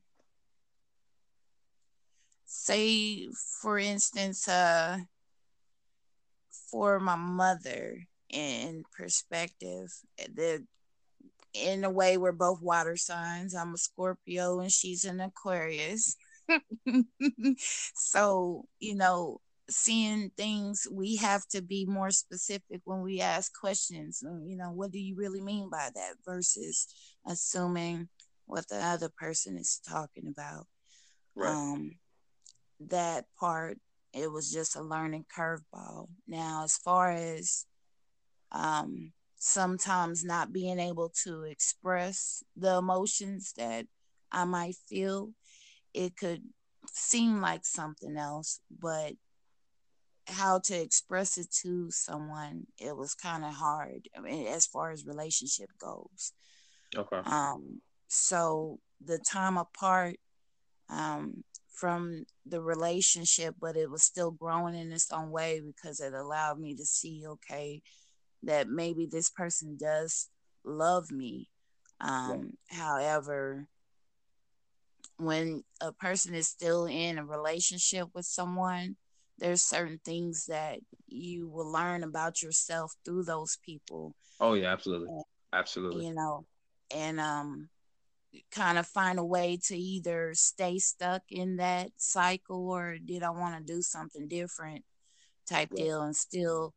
say 2.45 3.27
for 3.61 3.79
instance 3.79 4.47
uh 4.47 4.97
for 6.71 6.99
my 6.99 7.15
mother 7.15 8.07
in 8.29 8.83
perspective. 8.95 9.89
The 10.17 10.65
in 11.53 11.83
a 11.83 11.89
way 11.89 12.17
we're 12.17 12.31
both 12.31 12.61
water 12.61 12.97
signs. 12.97 13.55
I'm 13.55 13.73
a 13.73 13.77
Scorpio 13.77 14.59
and 14.59 14.71
she's 14.71 15.05
an 15.05 15.19
Aquarius. 15.19 16.15
so, 17.95 18.65
you 18.79 18.95
know, 18.95 19.41
seeing 19.69 20.31
things 20.37 20.87
we 20.89 21.17
have 21.17 21.45
to 21.47 21.61
be 21.61 21.85
more 21.85 22.11
specific 22.11 22.81
when 22.85 23.01
we 23.01 23.21
ask 23.21 23.51
questions. 23.59 24.21
You 24.23 24.55
know, 24.57 24.71
what 24.71 24.91
do 24.91 24.99
you 24.99 25.15
really 25.15 25.41
mean 25.41 25.69
by 25.69 25.89
that 25.95 26.13
versus 26.25 26.87
assuming 27.25 28.09
what 28.45 28.67
the 28.69 28.77
other 28.77 29.09
person 29.09 29.57
is 29.57 29.79
talking 29.87 30.27
about. 30.27 30.65
Right. 31.35 31.51
Um 31.51 31.97
that 32.79 33.25
part 33.39 33.77
it 34.17 34.31
was 34.31 34.51
just 34.51 34.75
a 34.75 34.81
learning 34.81 35.25
curveball. 35.35 36.07
Now, 36.27 36.63
as 36.63 36.77
far 36.77 37.11
as 37.11 37.65
um, 38.51 39.11
sometimes 39.37 40.23
not 40.23 40.53
being 40.53 40.79
able 40.79 41.11
to 41.23 41.43
express 41.43 42.43
the 42.55 42.77
emotions 42.77 43.53
that 43.57 43.85
I 44.31 44.45
might 44.45 44.75
feel, 44.87 45.31
it 45.93 46.17
could 46.17 46.43
seem 46.91 47.41
like 47.41 47.65
something 47.65 48.17
else, 48.17 48.59
but 48.79 49.13
how 50.27 50.59
to 50.59 50.75
express 50.75 51.37
it 51.37 51.49
to 51.61 51.89
someone, 51.89 52.67
it 52.77 52.95
was 52.95 53.15
kind 53.15 53.45
of 53.45 53.53
hard 53.53 54.09
I 54.15 54.19
mean, 54.19 54.47
as 54.47 54.65
far 54.65 54.91
as 54.91 55.05
relationship 55.05 55.69
goes. 55.79 56.33
Okay. 56.95 57.19
Um, 57.25 57.81
so 58.07 58.79
the 59.03 59.19
time 59.19 59.57
apart, 59.57 60.17
um, 60.89 61.43
from 61.77 62.25
the 62.45 62.59
relationship, 62.59 63.55
but 63.61 63.77
it 63.77 63.89
was 63.89 64.03
still 64.03 64.31
growing 64.31 64.73
in 64.75 64.91
its 64.91 65.11
own 65.11 65.29
way 65.29 65.61
because 65.61 65.99
it 65.99 66.13
allowed 66.13 66.59
me 66.59 66.75
to 66.75 66.83
see, 66.85 67.23
okay, 67.27 67.81
that 68.43 68.67
maybe 68.67 69.05
this 69.05 69.29
person 69.29 69.77
does 69.79 70.27
love 70.65 71.11
me. 71.11 71.49
Um, 72.01 72.53
yeah. 72.71 72.77
However, 72.79 73.67
when 75.17 75.63
a 75.79 75.91
person 75.91 76.33
is 76.33 76.47
still 76.47 76.85
in 76.85 77.19
a 77.19 77.25
relationship 77.25 78.07
with 78.15 78.25
someone, 78.25 78.95
there's 79.37 79.61
certain 79.61 79.99
things 80.03 80.47
that 80.47 80.79
you 81.07 81.47
will 81.47 81.71
learn 81.71 82.03
about 82.03 82.41
yourself 82.41 82.95
through 83.05 83.23
those 83.23 83.57
people. 83.63 84.15
Oh 84.39 84.55
yeah, 84.55 84.73
absolutely, 84.73 85.09
absolutely. 85.53 86.05
You 86.05 86.13
know, 86.15 86.45
and 86.95 87.19
um, 87.19 87.69
kind 88.51 88.77
of 88.77 88.85
find 88.87 89.19
a 89.19 89.23
way 89.23 89.59
to 89.65 89.77
either 89.77 90.33
stay 90.33 90.79
stuck 90.79 91.23
in 91.29 91.57
that 91.57 91.91
cycle 91.97 92.69
or 92.69 92.97
did 92.97 93.23
I 93.23 93.29
want 93.29 93.57
to 93.57 93.73
do 93.73 93.81
something 93.81 94.27
different 94.27 94.83
type 95.47 95.69
right. 95.71 95.77
deal 95.77 96.01
and 96.01 96.15
still 96.15 96.73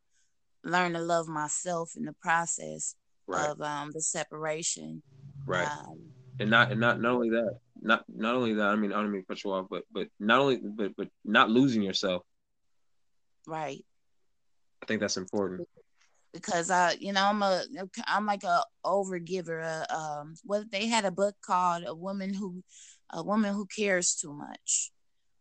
learn 0.63 0.93
to 0.93 0.99
love 0.99 1.27
myself 1.27 1.93
in 1.95 2.05
the 2.05 2.13
process 2.13 2.95
right. 3.27 3.49
of 3.49 3.61
um, 3.61 3.91
the 3.93 4.01
separation. 4.01 5.01
Right. 5.45 5.67
Um, 5.67 5.99
and 6.39 6.49
not 6.49 6.71
and 6.71 6.79
not 6.79 7.01
not 7.01 7.13
only 7.13 7.29
that, 7.31 7.59
not 7.81 8.03
not 8.07 8.35
only 8.35 8.53
that. 8.53 8.67
I 8.67 8.75
mean, 8.75 8.93
I 8.93 9.01
don't 9.01 9.11
mean 9.11 9.21
to 9.21 9.27
cut 9.27 9.43
you 9.43 9.51
off, 9.51 9.67
but 9.69 9.83
but 9.91 10.07
not 10.19 10.39
only 10.39 10.57
but 10.57 10.95
but 10.95 11.09
not 11.25 11.49
losing 11.49 11.81
yourself. 11.81 12.23
Right. 13.47 13.83
I 14.81 14.85
think 14.85 15.01
that's 15.01 15.17
important 15.17 15.67
because 16.33 16.69
I, 16.69 16.95
you 16.99 17.13
know, 17.13 17.25
I'm 17.25 17.41
a, 17.41 17.63
I'm 18.07 18.25
like 18.25 18.43
a 18.43 18.63
overgiver. 18.85 19.85
Uh, 19.89 19.93
um, 19.93 20.35
what 20.43 20.71
they 20.71 20.87
had 20.87 21.05
a 21.05 21.11
book 21.11 21.35
called 21.43 21.83
"A 21.85 21.95
Woman 21.95 22.33
Who, 22.33 22.63
a 23.11 23.23
Woman 23.23 23.53
Who 23.53 23.65
Cares 23.65 24.15
Too 24.15 24.33
Much," 24.33 24.91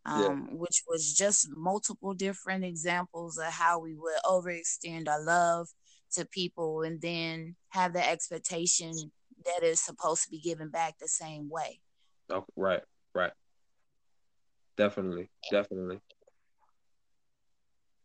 um, 0.04 0.48
yeah. 0.50 0.56
which 0.56 0.82
was 0.88 1.14
just 1.14 1.48
multiple 1.54 2.14
different 2.14 2.64
examples 2.64 3.38
of 3.38 3.52
how 3.52 3.78
we 3.78 3.94
would 3.94 4.18
overextend 4.24 5.08
our 5.08 5.22
love 5.22 5.68
to 6.12 6.24
people 6.26 6.82
and 6.82 7.00
then 7.00 7.54
have 7.68 7.92
the 7.92 8.06
expectation 8.06 8.92
that 9.44 9.62
is 9.62 9.80
supposed 9.80 10.24
to 10.24 10.30
be 10.30 10.40
given 10.40 10.68
back 10.68 10.94
the 10.98 11.08
same 11.08 11.48
way. 11.48 11.80
Oh, 12.30 12.44
right, 12.56 12.82
right. 13.14 13.32
Definitely, 14.76 15.30
definitely 15.50 16.00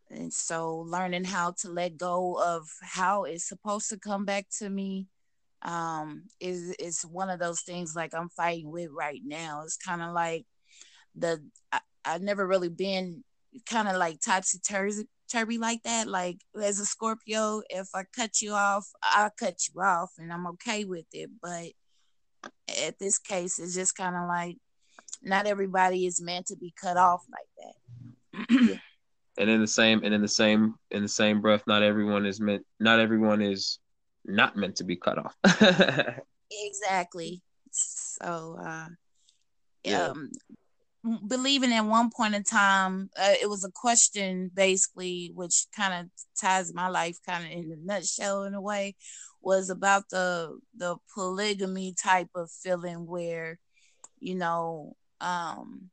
and 0.10 0.32
so 0.32 0.86
learning 0.88 1.24
how 1.24 1.54
to 1.60 1.70
let 1.70 1.98
go 1.98 2.40
of 2.42 2.68
how 2.82 3.24
it's 3.24 3.48
supposed 3.48 3.90
to 3.90 4.00
come 4.00 4.26
back 4.26 4.46
to 4.60 4.70
me 4.70 5.08
um 5.64 6.24
is 6.40 6.72
is 6.80 7.02
one 7.04 7.30
of 7.30 7.40
those 7.40 7.62
things 7.62 7.96
like 7.96 8.14
i'm 8.14 8.30
fighting 8.30 8.72
with 8.72 8.90
right 8.92 9.22
now. 9.26 9.62
It's 9.64 9.78
kind 9.78 10.02
of 10.02 10.14
like 10.14 10.46
the 11.16 11.44
I, 11.72 11.80
i've 12.06 12.22
never 12.22 12.46
really 12.46 12.70
been 12.70 13.24
kind 13.66 13.88
of 13.88 13.96
like 13.96 14.20
topsy 14.22 14.60
turvy 15.32 15.58
like 15.58 15.82
that. 15.84 16.08
Like 16.08 16.38
as 16.62 16.80
a 16.80 16.86
scorpio 16.86 17.62
if 17.70 17.88
i 17.96 18.04
cut 18.16 18.42
you 18.42 18.52
off 18.54 18.88
i'll 19.02 19.32
cut 19.40 19.60
you 19.68 19.82
off 19.82 20.12
and 20.18 20.32
i'm 20.32 20.48
okay 20.48 20.86
with 20.86 21.08
it. 21.14 21.30
But 21.42 21.72
at 22.86 23.00
this 23.00 23.18
case, 23.18 23.60
it's 23.60 23.76
just 23.76 23.96
kind 23.96 24.16
of 24.16 24.28
like 24.28 24.58
not 25.22 25.48
everybody 25.48 26.06
is 26.06 26.22
meant 26.22 26.48
to 26.48 26.56
be 26.56 26.74
cut 26.80 26.98
off 26.98 27.24
like 27.32 28.48
that. 28.58 28.80
And 29.38 29.50
in 29.50 29.62
the 29.62 29.68
same 29.68 30.04
and 30.04 30.14
in 30.14 30.22
the 30.22 30.28
same 30.28 30.76
in 30.92 31.04
the 31.04 31.10
same 31.10 31.42
breath, 31.42 31.64
not 31.68 31.84
everyone 31.84 32.26
is 32.26 32.40
meant. 32.40 32.66
Not 32.80 33.00
everyone 33.00 33.42
is 33.42 33.80
not 34.24 34.56
meant 34.56 34.78
to 34.78 34.84
be 34.84 34.96
cut 34.96 35.18
off. 35.18 35.36
exactly. 36.52 37.42
So, 37.72 38.58
uh, 38.60 38.88
yeah. 39.84 40.08
um, 40.08 40.32
believing 41.28 41.74
at 41.74 41.86
one 41.86 42.10
point 42.10 42.36
in 42.36 42.44
time, 42.44 43.10
uh, 43.18 43.34
it 43.42 43.50
was 43.50 43.64
a 43.64 43.72
question 43.72 44.50
basically, 44.54 45.32
which 45.34 45.68
kind 45.76 45.94
of 45.94 46.10
ties 46.40 46.74
my 46.74 46.88
life 46.88 47.18
kind 47.26 47.46
of 47.46 47.52
in 47.52 47.72
a 47.72 47.76
nutshell 47.76 48.44
in 48.44 48.54
a 48.54 48.62
way, 48.62 48.96
was 49.42 49.70
about 49.70 50.10
the 50.10 50.58
the 50.76 50.96
polygamy 51.14 51.94
type 52.02 52.30
of 52.36 52.50
feeling 52.50 53.06
where, 53.06 53.60
you 54.20 54.36
know, 54.36 54.96
um, 55.22 55.90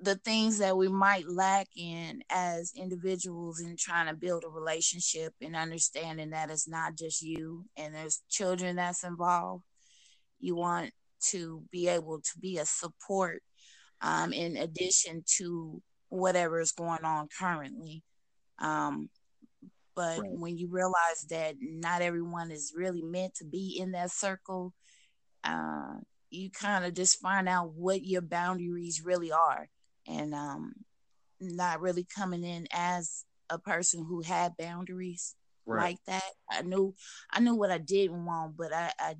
the 0.00 0.16
things 0.16 0.58
that 0.58 0.76
we 0.76 0.88
might 0.88 1.28
lack 1.28 1.68
in 1.76 2.22
as 2.30 2.72
individuals 2.76 3.60
in 3.60 3.76
trying 3.76 4.08
to 4.08 4.14
build 4.14 4.44
a 4.44 4.48
relationship 4.48 5.32
and 5.40 5.56
understanding 5.56 6.30
that 6.30 6.50
it's 6.50 6.68
not 6.68 6.96
just 6.96 7.22
you 7.22 7.64
and 7.76 7.94
there's 7.94 8.22
children 8.28 8.76
that's 8.76 9.04
involved. 9.04 9.64
You 10.38 10.56
want 10.56 10.92
to 11.28 11.62
be 11.70 11.88
able 11.88 12.20
to 12.20 12.38
be 12.40 12.58
a 12.58 12.66
support 12.66 13.42
um, 14.00 14.32
in 14.32 14.56
addition 14.56 15.22
to 15.36 15.82
whatever 16.08 16.60
is 16.60 16.72
going 16.72 17.04
on 17.04 17.28
currently. 17.38 18.02
Um, 18.58 19.08
but 19.94 20.18
right. 20.18 20.30
when 20.32 20.56
you 20.56 20.68
realize 20.70 21.26
that 21.28 21.56
not 21.60 22.02
everyone 22.02 22.50
is 22.50 22.72
really 22.76 23.02
meant 23.02 23.34
to 23.36 23.44
be 23.44 23.78
in 23.80 23.92
that 23.92 24.10
circle, 24.10 24.72
uh, 25.44 25.94
you 26.30 26.50
kind 26.50 26.84
of 26.84 26.94
just 26.94 27.20
find 27.20 27.48
out 27.48 27.72
what 27.74 28.04
your 28.04 28.22
boundaries 28.22 29.02
really 29.04 29.32
are 29.32 29.68
and 30.06 30.34
um, 30.34 30.72
not 31.40 31.80
really 31.80 32.06
coming 32.16 32.44
in 32.44 32.66
as 32.72 33.24
a 33.50 33.58
person 33.58 34.04
who 34.04 34.22
had 34.22 34.56
boundaries 34.56 35.34
right. 35.66 35.82
like 35.82 35.98
that. 36.06 36.32
I 36.50 36.62
knew 36.62 36.94
I 37.30 37.40
knew 37.40 37.54
what 37.54 37.70
I 37.70 37.78
didn't 37.78 38.24
want, 38.24 38.56
but 38.56 38.72
I, 38.72 38.92
I 38.98 39.14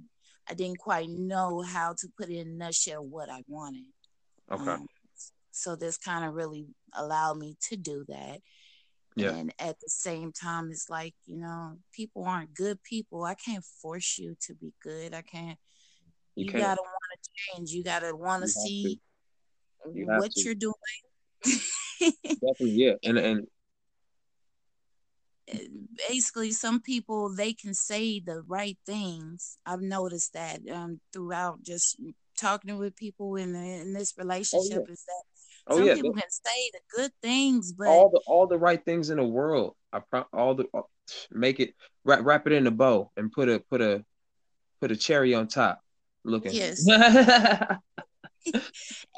I 0.48 0.54
didn't 0.54 0.78
quite 0.78 1.08
know 1.08 1.62
how 1.62 1.94
to 1.98 2.08
put 2.18 2.28
in 2.28 2.48
a 2.48 2.50
nutshell 2.50 3.04
what 3.04 3.30
I 3.30 3.42
wanted. 3.46 3.84
Okay. 4.50 4.70
Um, 4.70 4.86
so 5.52 5.76
this 5.76 5.98
kind 5.98 6.24
of 6.24 6.34
really 6.34 6.66
allowed 6.94 7.38
me 7.38 7.56
to 7.68 7.76
do 7.76 8.04
that. 8.08 8.40
Yeah. 9.16 9.34
And 9.34 9.52
at 9.58 9.78
the 9.80 9.88
same 9.88 10.32
time, 10.32 10.70
it's 10.70 10.88
like, 10.88 11.14
you 11.26 11.36
know, 11.36 11.78
people 11.92 12.24
aren't 12.24 12.54
good 12.54 12.82
people. 12.82 13.24
I 13.24 13.34
can't 13.34 13.64
force 13.82 14.18
you 14.18 14.36
to 14.42 14.54
be 14.54 14.72
good. 14.82 15.14
I 15.14 15.22
can't. 15.22 15.58
You, 16.36 16.46
you 16.46 16.52
gotta 16.52 16.80
want 16.80 16.94
to 16.99 16.99
change. 17.55 17.70
You 17.70 17.85
gotta 17.85 18.14
want 18.14 18.42
to 18.42 18.48
see 18.48 19.00
you 19.92 20.07
what 20.07 20.31
to. 20.33 20.42
you're 20.42 20.55
doing. 20.55 20.74
Definitely, 22.24 22.70
yeah. 22.70 22.94
And 23.03 23.18
and 23.18 23.46
basically 26.09 26.50
some 26.53 26.81
people 26.81 27.35
they 27.35 27.53
can 27.53 27.74
say 27.74 28.20
the 28.20 28.42
right 28.46 28.79
things 28.87 29.59
i've 29.66 29.81
noticed 29.81 30.33
that 30.33 30.61
um, 30.72 31.00
throughout 31.12 31.62
just 31.62 31.96
talking 32.38 32.79
with 32.79 32.96
people 32.96 33.37
in, 33.37 33.55
in 33.55 33.92
this 33.92 34.14
relationship 34.16 34.79
oh, 34.79 34.85
yeah. 34.87 34.92
is 34.92 35.05
that 35.07 35.22
oh, 35.66 35.76
some 35.76 35.87
yeah. 35.87 35.94
people 35.94 36.12
can 36.12 36.31
say 36.31 36.70
the 36.72 36.81
good 36.96 37.11
things 37.22 37.72
but 37.72 37.88
all 37.88 38.11
the 38.11 38.20
all 38.26 38.46
the 38.46 38.59
right 38.59 38.85
things 38.85 39.11
in 39.11 39.16
the 39.16 39.24
world 39.24 39.74
i 39.92 39.98
pro- 39.98 40.26
all 40.33 40.55
the 40.55 40.66
uh, 40.72 40.83
make 41.33 41.61
it 41.61 41.74
wrap, 42.05 42.20
wrap 42.22 42.46
it 42.46 42.53
in 42.53 42.66
a 42.66 42.70
bow 42.70 43.11
and 43.16 43.33
put 43.33 43.48
a 43.48 43.61
put 43.70 43.81
a 43.81 44.05
put 44.81 44.90
a 44.90 44.96
cherry 44.96 45.35
on 45.35 45.46
top 45.46 45.83
looking 46.24 46.52
yes 46.52 46.87
and, 48.54 48.62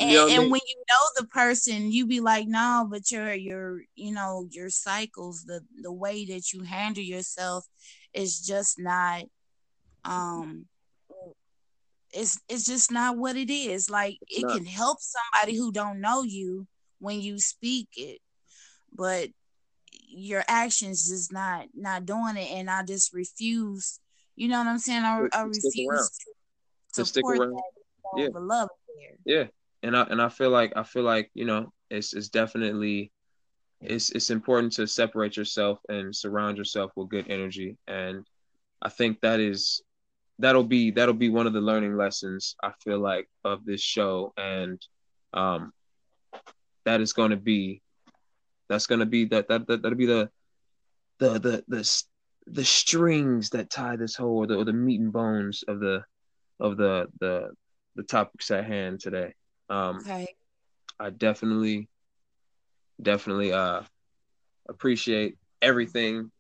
you 0.01 0.17
know 0.17 0.27
and 0.27 0.33
I 0.33 0.39
mean? 0.39 0.51
when 0.51 0.61
you 0.67 0.83
know 0.89 1.21
the 1.21 1.27
person, 1.27 1.93
you 1.93 2.07
be 2.07 2.21
like, 2.21 2.47
no, 2.49 2.87
but 2.91 3.11
your 3.11 3.33
your 3.33 3.83
you 3.95 4.13
know 4.13 4.47
your 4.51 4.71
cycles, 4.71 5.45
the 5.45 5.61
the 5.81 5.93
way 5.93 6.25
that 6.27 6.53
you 6.53 6.63
handle 6.63 7.03
yourself 7.03 7.67
is 8.13 8.41
just 8.41 8.79
not 8.79 9.25
um 10.05 10.67
it's 12.13 12.39
it's 12.49 12.67
just 12.67 12.91
not 12.91 13.17
what 13.17 13.37
it 13.37 13.51
is. 13.51 13.89
Like 13.89 14.19
it's 14.23 14.39
it 14.39 14.43
not. 14.43 14.57
can 14.57 14.67
help 14.67 14.99
somebody 15.01 15.57
who 15.57 15.73
don't 15.73 16.01
know 16.01 16.23
you 16.23 16.67
when 16.99 17.21
you 17.21 17.39
speak 17.39 17.89
it, 17.97 18.19
but 18.95 19.29
your 19.91 20.45
actions 20.47 21.09
just 21.09 21.33
not 21.33 21.67
not 21.75 22.05
doing 22.05 22.37
it, 22.37 22.51
and 22.51 22.69
I 22.69 22.83
just 22.83 23.13
refuse. 23.15 23.99
You 24.37 24.49
know 24.49 24.59
what 24.59 24.67
I'm 24.67 24.79
saying? 24.79 25.05
I, 25.05 25.27
I 25.33 25.43
refuse 25.43 25.63
to 25.63 26.33
support 26.93 27.39
around. 27.39 27.61
yeah. 28.17 28.29
love 28.35 28.69
there. 28.97 29.17
Yeah, 29.25 29.45
and 29.83 29.97
I 29.97 30.03
and 30.05 30.21
I 30.21 30.29
feel 30.29 30.51
like 30.51 30.73
I 30.77 30.83
feel 30.83 31.03
like 31.03 31.31
you 31.35 31.45
know 31.45 31.73
it's 31.91 32.13
it's 32.15 32.29
definitely 32.29 33.13
it's 33.81 34.11
it's 34.11 34.31
important 34.31 34.73
to 34.75 34.87
separate 34.87 35.37
yourself 35.37 35.79
and 35.89 36.15
surround 36.15 36.59
yourself 36.59 36.93
with 36.97 37.09
good 37.09 37.29
energy, 37.29 37.77
and 37.87 38.25
I 38.81 38.89
think 38.89 39.21
that 39.21 39.41
is 39.41 39.83
that'll 40.39 40.65
be 40.65 40.91
that'll 40.91 41.15
be 41.15 41.29
one 41.29 41.47
of 41.47 41.53
the 41.53 41.61
learning 41.61 41.97
lessons 41.97 42.57
I 42.63 42.73
feel 42.83 42.99
like 42.99 43.29
of 43.45 43.65
this 43.65 43.81
show, 43.81 44.33
and 44.37 44.81
um, 45.35 45.73
that 46.85 47.01
is 47.01 47.13
going 47.13 47.31
to 47.31 47.37
be 47.37 47.83
that's 48.69 48.87
going 48.87 49.01
to 49.01 49.07
be 49.07 49.27
that 49.27 49.49
that, 49.49 49.67
that 49.67 49.83
that'll 49.83 49.99
be 49.99 50.07
the 50.07 50.31
the 51.19 51.39
the 51.39 51.65
the 51.69 52.03
the 52.47 52.65
strings 52.65 53.51
that 53.51 53.71
tie 53.71 53.97
this 53.97 54.17
whole 54.17 54.39
or 54.39 54.47
the, 54.47 54.57
or 54.57 54.65
the 54.65 54.73
meat 54.73 55.01
and 55.01 55.13
bones 55.13 55.63
of 55.69 55.79
the 55.81 56.03
of 56.63 56.77
the 56.77 57.09
the 57.21 57.51
the 57.97 58.05
topics 58.05 58.51
at 58.51 58.65
hand 58.65 59.01
today. 59.01 59.35
Um, 59.69 59.99
okay. 59.99 60.29
I 60.99 61.11
definitely, 61.11 61.89
definitely 63.03 63.53
uh, 63.53 63.83
appreciate 64.69 65.37
everything 65.61 66.31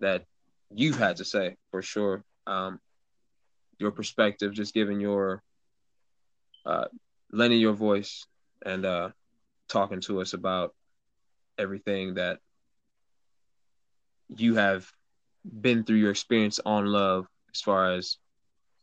that 0.00 0.26
you've 0.72 0.98
had 0.98 1.16
to 1.16 1.24
say 1.24 1.56
for 1.70 1.82
sure. 1.82 2.22
Um, 2.46 2.78
your 3.78 3.90
perspective, 3.90 4.52
just 4.52 4.74
giving 4.74 5.00
your, 5.00 5.42
uh, 6.64 6.84
lending 7.32 7.58
your 7.58 7.72
voice 7.72 8.26
and 8.64 8.84
uh, 8.84 9.08
talking 9.68 10.00
to 10.02 10.20
us 10.20 10.34
about 10.34 10.74
everything 11.58 12.14
that 12.14 12.38
you 14.36 14.54
have 14.54 14.88
been 15.60 15.82
through 15.84 15.96
your 15.96 16.10
experience 16.10 16.60
on 16.64 16.86
love 16.86 17.26
as 17.52 17.60
far 17.60 17.92
as 17.92 18.18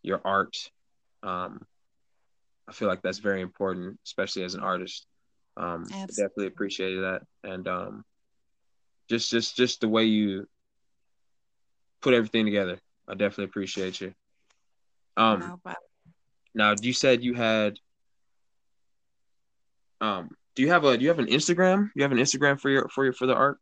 your 0.02 0.21
art 0.25 0.71
um, 1.23 1.65
I 2.67 2.71
feel 2.71 2.88
like 2.88 3.01
that's 3.01 3.19
very 3.19 3.41
important, 3.41 3.99
especially 4.05 4.43
as 4.43 4.53
an 4.53 4.62
artist. 4.62 5.05
Um, 5.58 5.86
definitely 5.89 6.47
appreciated 6.47 7.03
that, 7.03 7.21
and 7.43 7.67
um, 7.67 8.05
just 9.10 9.29
just 9.29 9.58
just 9.58 9.82
the 9.82 9.89
way 9.89 10.05
you 10.05 10.47
put 12.01 12.13
everything 12.13 12.45
together. 12.45 12.79
I 13.08 13.13
definitely 13.13 13.45
appreciate 13.45 13.99
you. 13.99 14.13
Um, 15.17 15.39
no 15.39 15.73
now 16.55 16.75
you 16.82 16.93
said 16.93 17.23
you 17.23 17.34
had. 17.34 17.79
Um, 20.01 20.29
do 20.55 20.62
you 20.62 20.69
have 20.69 20.86
a 20.86 20.97
do 20.97 21.03
you 21.03 21.10
have 21.10 21.19
an 21.19 21.27
Instagram? 21.27 21.89
You 21.95 22.03
have 22.03 22.12
an 22.12 22.17
Instagram 22.17 22.60
for 22.60 22.69
your 22.69 22.88
for 22.89 23.03
your 23.03 23.13
for 23.13 23.25
the 23.25 23.36
art? 23.36 23.58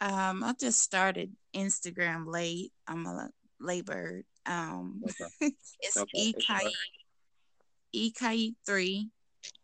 Um, 0.00 0.44
I 0.44 0.54
just 0.58 0.80
started 0.80 1.32
Instagram 1.54 2.26
late. 2.26 2.72
I'm 2.86 3.06
a 3.06 3.30
late 3.60 3.84
bird. 3.84 4.24
Um, 4.48 5.02
okay. 5.04 5.52
it's 5.80 5.96
okay. 5.96 6.32
Ekai 6.32 6.70
EKE3. 7.94 9.08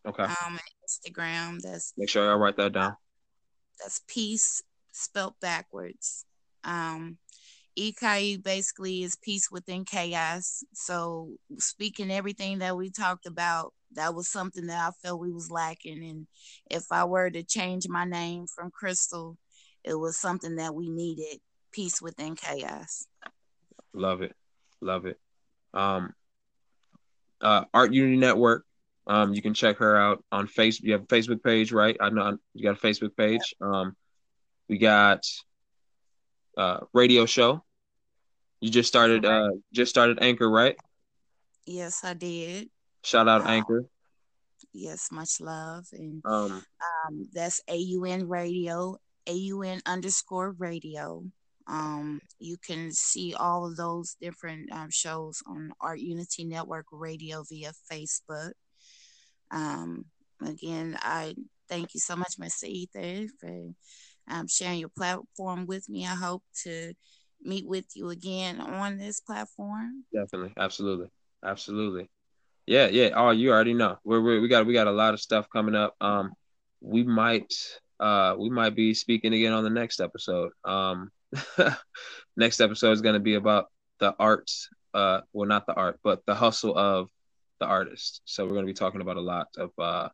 Okay. 0.06 0.22
Um, 0.22 0.58
Instagram. 0.86 1.60
That's 1.60 1.92
make 1.96 2.08
sure 2.08 2.30
I 2.30 2.34
write 2.34 2.56
that 2.58 2.72
down. 2.72 2.96
That's 3.80 4.00
peace 4.06 4.62
spelt 4.92 5.34
backwards. 5.40 6.24
Um, 6.62 7.18
Ikai 7.78 8.42
basically 8.42 9.02
is 9.02 9.16
peace 9.16 9.50
within 9.50 9.84
chaos. 9.84 10.62
So 10.72 11.32
speaking 11.58 12.10
everything 12.10 12.58
that 12.58 12.76
we 12.76 12.90
talked 12.90 13.26
about, 13.26 13.72
that 13.94 14.14
was 14.14 14.28
something 14.28 14.66
that 14.66 14.80
I 14.80 14.90
felt 15.02 15.20
we 15.20 15.32
was 15.32 15.50
lacking. 15.50 16.04
And 16.04 16.26
if 16.70 16.84
I 16.90 17.04
were 17.04 17.30
to 17.30 17.42
change 17.42 17.88
my 17.88 18.04
name 18.04 18.46
from 18.46 18.70
Crystal, 18.70 19.36
it 19.82 19.94
was 19.94 20.16
something 20.16 20.56
that 20.56 20.74
we 20.74 20.88
needed. 20.88 21.40
Peace 21.72 22.00
within 22.00 22.36
chaos. 22.36 23.06
Love 23.92 24.22
it. 24.22 24.34
Love 24.84 25.06
it. 25.06 25.18
Um, 25.72 26.12
uh, 27.40 27.64
Art 27.72 27.92
Unity 27.92 28.16
Network. 28.16 28.64
Um, 29.06 29.34
you 29.34 29.42
can 29.42 29.54
check 29.54 29.78
her 29.78 29.96
out 29.96 30.22
on 30.30 30.46
Facebook. 30.46 30.82
You 30.82 30.92
have 30.92 31.02
a 31.02 31.06
Facebook 31.06 31.42
page, 31.42 31.72
right? 31.72 31.96
I 32.00 32.10
know 32.10 32.38
you 32.54 32.62
got 32.62 32.82
a 32.82 32.86
Facebook 32.86 33.16
page. 33.16 33.54
Um, 33.60 33.96
we 34.68 34.78
got 34.78 35.26
uh, 36.56 36.80
radio 36.92 37.26
show. 37.26 37.64
You 38.60 38.70
just 38.70 38.88
started. 38.88 39.24
Uh, 39.24 39.50
just 39.72 39.90
started 39.90 40.18
Anchor, 40.22 40.48
right? 40.48 40.76
Yes, 41.66 42.04
I 42.04 42.14
did. 42.14 42.68
Shout 43.02 43.28
out 43.28 43.46
Anchor. 43.46 43.84
Yes, 44.72 45.10
much 45.12 45.40
love, 45.40 45.86
and 45.92 46.22
um, 46.24 46.64
um, 47.06 47.28
that's 47.32 47.60
AUN 47.68 48.28
Radio, 48.28 48.98
AUN 49.28 49.80
underscore 49.86 50.52
Radio. 50.52 51.24
Um, 51.66 52.20
you 52.38 52.56
can 52.58 52.92
see 52.92 53.34
all 53.34 53.66
of 53.66 53.76
those 53.76 54.16
different 54.20 54.70
um, 54.72 54.90
shows 54.90 55.42
on 55.46 55.72
Art 55.80 55.98
Unity 55.98 56.44
Network 56.44 56.86
Radio 56.92 57.44
via 57.48 57.72
Facebook. 57.90 58.52
Um, 59.50 60.04
again, 60.44 60.98
I 61.00 61.34
thank 61.68 61.94
you 61.94 62.00
so 62.00 62.16
much, 62.16 62.36
Mr. 62.38 62.64
Ether, 62.64 63.28
for 63.40 63.70
um, 64.28 64.46
sharing 64.46 64.78
your 64.78 64.90
platform 64.90 65.66
with 65.66 65.88
me. 65.88 66.04
I 66.04 66.14
hope 66.14 66.42
to 66.64 66.92
meet 67.42 67.66
with 67.66 67.86
you 67.94 68.10
again 68.10 68.60
on 68.60 68.98
this 68.98 69.20
platform. 69.20 70.04
Definitely, 70.12 70.52
absolutely, 70.58 71.08
absolutely. 71.44 72.10
Yeah, 72.66 72.86
yeah. 72.86 73.10
Oh, 73.14 73.30
you 73.30 73.52
already 73.52 73.74
know. 73.74 73.98
We're, 74.04 74.22
we're 74.22 74.40
we 74.40 74.48
got 74.48 74.66
we 74.66 74.72
got 74.72 74.86
a 74.86 74.92
lot 74.92 75.14
of 75.14 75.20
stuff 75.20 75.46
coming 75.52 75.74
up. 75.74 75.94
Um, 76.00 76.32
we 76.80 77.02
might 77.04 77.52
uh 78.00 78.34
we 78.38 78.50
might 78.50 78.74
be 78.74 78.92
speaking 78.94 79.32
again 79.34 79.52
on 79.52 79.64
the 79.64 79.70
next 79.70 80.00
episode. 80.00 80.50
Um, 80.64 81.10
next 82.36 82.60
episode 82.60 82.92
is 82.92 83.00
going 83.00 83.14
to 83.14 83.20
be 83.20 83.34
about 83.34 83.66
the 84.00 84.14
arts. 84.18 84.68
Uh, 84.92 85.20
well, 85.32 85.48
not 85.48 85.66
the 85.66 85.74
art, 85.74 85.98
but 86.02 86.24
the 86.26 86.34
hustle 86.34 86.76
of 86.76 87.08
the 87.60 87.66
artist. 87.66 88.20
So 88.24 88.44
we're 88.44 88.52
going 88.52 88.66
to 88.66 88.72
be 88.72 88.74
talking 88.74 89.00
about 89.00 89.16
a 89.16 89.20
lot 89.20 89.48
of 89.56 89.70
uh 89.78 90.08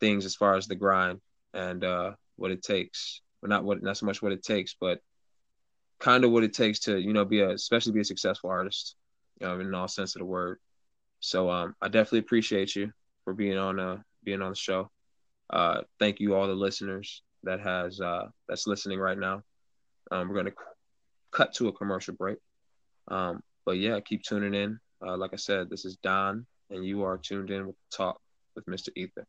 things 0.00 0.24
as 0.24 0.34
far 0.34 0.54
as 0.54 0.66
the 0.66 0.74
grind 0.74 1.20
and 1.52 1.84
uh 1.84 2.12
what 2.36 2.50
it 2.50 2.62
takes. 2.62 3.20
Well, 3.42 3.50
not 3.50 3.64
what 3.64 3.82
not 3.82 3.96
so 3.96 4.06
much 4.06 4.22
what 4.22 4.32
it 4.32 4.42
takes, 4.42 4.74
but 4.80 5.00
kind 5.98 6.24
of 6.24 6.30
what 6.30 6.44
it 6.44 6.54
takes 6.54 6.80
to 6.80 6.98
you 6.98 7.12
know 7.12 7.24
be 7.24 7.40
a 7.40 7.50
especially 7.50 7.92
be 7.92 8.00
a 8.00 8.04
successful 8.04 8.50
artist, 8.50 8.96
you 9.40 9.46
know, 9.46 9.60
in 9.60 9.74
all 9.74 9.88
sense 9.88 10.14
of 10.16 10.20
the 10.20 10.26
word. 10.26 10.58
So 11.20 11.50
um, 11.50 11.74
I 11.82 11.88
definitely 11.88 12.20
appreciate 12.20 12.74
you 12.74 12.92
for 13.24 13.34
being 13.34 13.58
on 13.58 13.78
uh 13.78 13.98
being 14.24 14.42
on 14.42 14.50
the 14.50 14.56
show. 14.56 14.90
Uh, 15.50 15.82
thank 15.98 16.20
you 16.20 16.34
all 16.34 16.46
the 16.46 16.54
listeners 16.54 17.22
that 17.42 17.60
has 17.60 18.00
uh 18.00 18.28
that's 18.48 18.66
listening 18.66 18.98
right 18.98 19.18
now. 19.18 19.42
Um, 20.10 20.28
we're 20.28 20.36
gonna 20.36 20.52
cut 21.30 21.54
to 21.54 21.68
a 21.68 21.72
commercial 21.72 22.14
break. 22.14 22.38
Um, 23.08 23.42
but 23.64 23.78
yeah, 23.78 24.00
keep 24.00 24.22
tuning 24.22 24.54
in. 24.54 24.80
Uh, 25.04 25.16
like 25.16 25.32
I 25.32 25.36
said, 25.36 25.70
this 25.70 25.84
is 25.84 25.96
Don, 26.02 26.46
and 26.70 26.84
you 26.84 27.04
are 27.04 27.16
tuned 27.16 27.50
in 27.50 27.66
with 27.66 27.76
Talk 27.94 28.20
with 28.54 28.66
Mr. 28.66 28.88
Ether. 28.96 29.26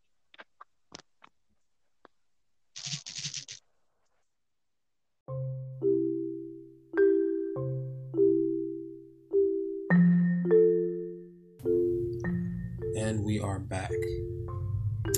And 12.97 13.23
we 13.23 13.39
are 13.39 13.59
back. 13.59 13.91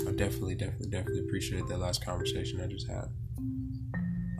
I 0.07 0.11
definitely, 0.11 0.55
definitely, 0.55 0.89
definitely 0.89 1.19
appreciate 1.19 1.67
that 1.67 1.79
last 1.79 2.03
conversation 2.03 2.61
I 2.61 2.67
just 2.67 2.87
had. 2.87 3.09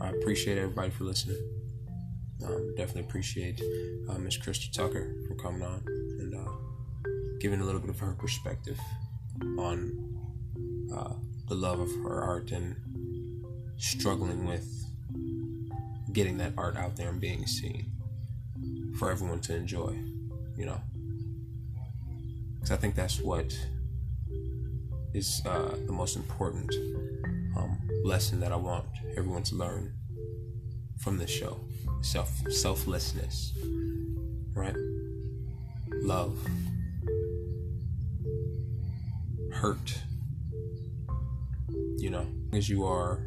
I 0.04 0.10
appreciate 0.10 0.58
everybody 0.58 0.90
for 0.90 1.04
listening. 1.04 1.38
Um, 2.44 2.74
definitely 2.76 3.08
appreciate 3.08 3.62
uh, 4.10 4.18
Miss 4.18 4.36
Krista 4.36 4.70
Tucker 4.70 5.14
for 5.26 5.34
coming 5.34 5.62
on 5.62 5.82
and 5.86 6.34
uh, 6.34 6.52
giving 7.40 7.60
a 7.60 7.64
little 7.64 7.80
bit 7.80 7.88
of 7.88 7.98
her 8.00 8.12
perspective 8.12 8.78
on 9.58 9.96
uh, 10.94 11.14
the 11.48 11.54
love 11.54 11.80
of 11.80 11.90
her 12.02 12.20
art 12.20 12.50
and 12.50 12.76
struggling 13.78 14.44
with 14.44 14.68
getting 16.12 16.36
that 16.36 16.52
art 16.58 16.76
out 16.76 16.96
there 16.96 17.08
and 17.08 17.18
being 17.18 17.46
seen 17.46 17.90
for 18.98 19.10
everyone 19.10 19.40
to 19.40 19.56
enjoy, 19.56 19.98
you 20.58 20.66
know. 20.66 20.80
Because 22.56 22.72
I 22.72 22.76
think 22.76 22.94
that's 22.94 23.20
what 23.20 23.58
is 25.14 25.40
uh, 25.46 25.74
the 25.86 25.92
most 25.92 26.16
important 26.16 26.70
um, 27.56 27.78
lesson 28.04 28.38
that 28.40 28.52
I 28.52 28.56
want 28.56 28.84
everyone 29.16 29.42
to 29.44 29.54
learn 29.54 29.92
from 30.98 31.18
this 31.18 31.30
show. 31.30 31.60
Self 32.02 32.30
selflessness 32.50 33.52
right? 34.54 34.74
Love 36.02 36.38
hurt 39.52 39.98
you 41.96 42.10
know 42.10 42.26
as 42.52 42.68
you 42.68 42.84
are 42.84 43.20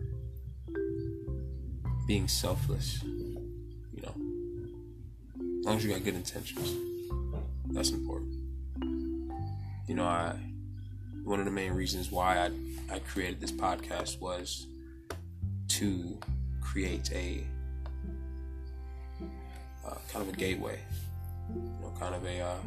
being 2.06 2.28
selfless 2.28 3.02
you 3.04 4.02
know 4.02 4.14
as 5.60 5.66
long 5.66 5.78
as 5.78 5.86
you 5.86 5.92
got 5.92 6.04
good 6.04 6.16
intentions 6.16 6.76
that's 7.70 7.92
important. 7.92 8.34
You 9.88 9.96
know 9.96 10.06
i 10.06 10.36
one 11.24 11.40
of 11.40 11.46
the 11.46 11.52
main 11.52 11.72
reasons 11.74 12.12
why 12.12 12.38
i 12.40 12.52
i 12.94 13.00
created 13.00 13.42
this 13.42 13.52
podcast 13.52 14.20
was 14.22 14.68
to 15.78 16.18
create 16.60 17.12
a 17.14 17.44
uh, 19.86 19.94
kind 20.12 20.28
of 20.28 20.34
a 20.34 20.36
gateway, 20.36 20.80
you 21.54 21.62
know, 21.82 21.94
kind 22.00 22.16
of 22.16 22.26
a 22.26 22.40
uh, 22.40 22.58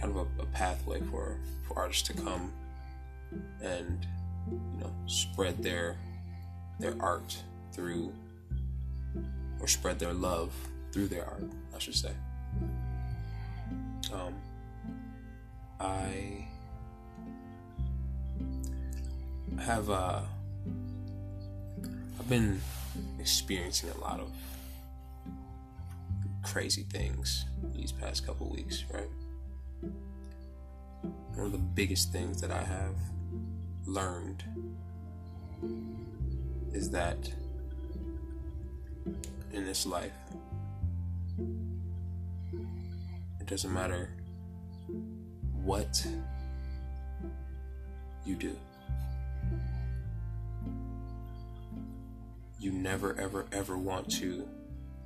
kind 0.00 0.16
of 0.16 0.16
a, 0.16 0.42
a, 0.42 0.46
pathway 0.46 1.02
for 1.02 1.38
for 1.68 1.78
artists 1.78 2.02
to 2.08 2.14
come 2.14 2.50
and 3.62 4.06
you 4.50 4.80
know 4.80 4.90
spread 5.06 5.62
their 5.62 5.98
their 6.80 6.94
art 6.98 7.36
through 7.72 8.10
or 9.60 9.68
spread 9.68 9.98
their 9.98 10.14
love 10.14 10.50
through 10.92 11.08
their 11.08 11.26
art, 11.26 11.44
I 11.76 11.78
should 11.78 11.94
say. 11.94 12.12
Um, 14.14 14.34
I 15.78 16.46
have 19.60 19.90
uh, 19.90 20.20
I've 22.18 22.28
been 22.28 22.60
experiencing 23.18 23.90
a 23.90 23.98
lot 23.98 24.20
of 24.20 24.30
crazy 26.42 26.82
things 26.82 27.46
these 27.74 27.92
past 27.92 28.26
couple 28.26 28.50
weeks, 28.50 28.84
right? 28.92 29.08
One 31.34 31.46
of 31.46 31.52
the 31.52 31.58
biggest 31.58 32.12
things 32.12 32.40
that 32.40 32.50
I 32.50 32.62
have 32.62 32.94
learned 33.86 34.44
is 36.72 36.90
that 36.90 37.32
in 39.52 39.64
this 39.64 39.86
life, 39.86 40.12
it 43.40 43.46
doesn't 43.46 43.72
matter 43.72 44.10
what 45.62 46.06
you 48.24 48.34
do. 48.36 48.56
You 52.62 52.70
never, 52.70 53.18
ever, 53.18 53.46
ever 53.52 53.76
want 53.76 54.08
to 54.08 54.48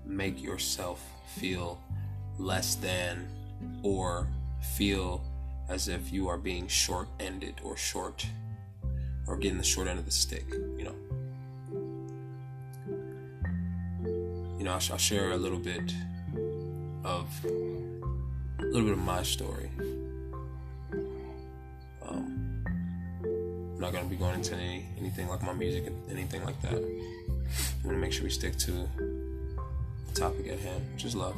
make 0.05 0.43
yourself 0.43 1.03
feel 1.37 1.81
less 2.39 2.75
than 2.75 3.27
or 3.83 4.29
feel 4.77 5.25
as 5.69 5.89
if 5.89 6.13
you 6.13 6.29
are 6.29 6.37
being 6.37 6.69
short 6.69 7.09
ended 7.19 7.55
or 7.65 7.77
short 7.77 8.27
or 9.27 9.37
getting 9.37 9.59
the 9.59 9.65
short 9.65 9.89
end 9.89 9.99
of 9.99 10.05
the 10.05 10.11
stick, 10.11 10.45
you 10.77 10.85
know. 10.85 10.95
You 14.59 14.65
know, 14.65 14.73
I'll, 14.73 14.99
share 14.99 15.33
a 15.33 15.37
little 15.37 15.59
bit 15.59 15.95
of 17.05 17.29
a 17.45 18.65
little 18.65 18.83
bit 18.83 18.93
of 18.93 18.99
my 18.99 19.23
story. 19.23 19.71
Um, 22.07 22.65
I'm 23.25 23.81
not 23.81 23.93
gonna 23.93 24.09
be 24.09 24.17
going 24.17 24.35
into 24.35 24.55
any 24.55 24.87
anything 24.99 25.29
like 25.29 25.43
my 25.43 25.53
music, 25.53 25.91
anything 26.11 26.45
like 26.45 26.61
that. 26.63 27.16
Want 27.85 27.97
to 27.97 28.01
make 28.01 28.13
sure 28.13 28.25
we 28.25 28.31
stick 28.31 28.57
to 28.59 28.71
the 28.71 28.89
topic 30.15 30.49
at 30.49 30.59
hand, 30.59 30.85
which 30.93 31.05
is 31.05 31.15
love. 31.15 31.37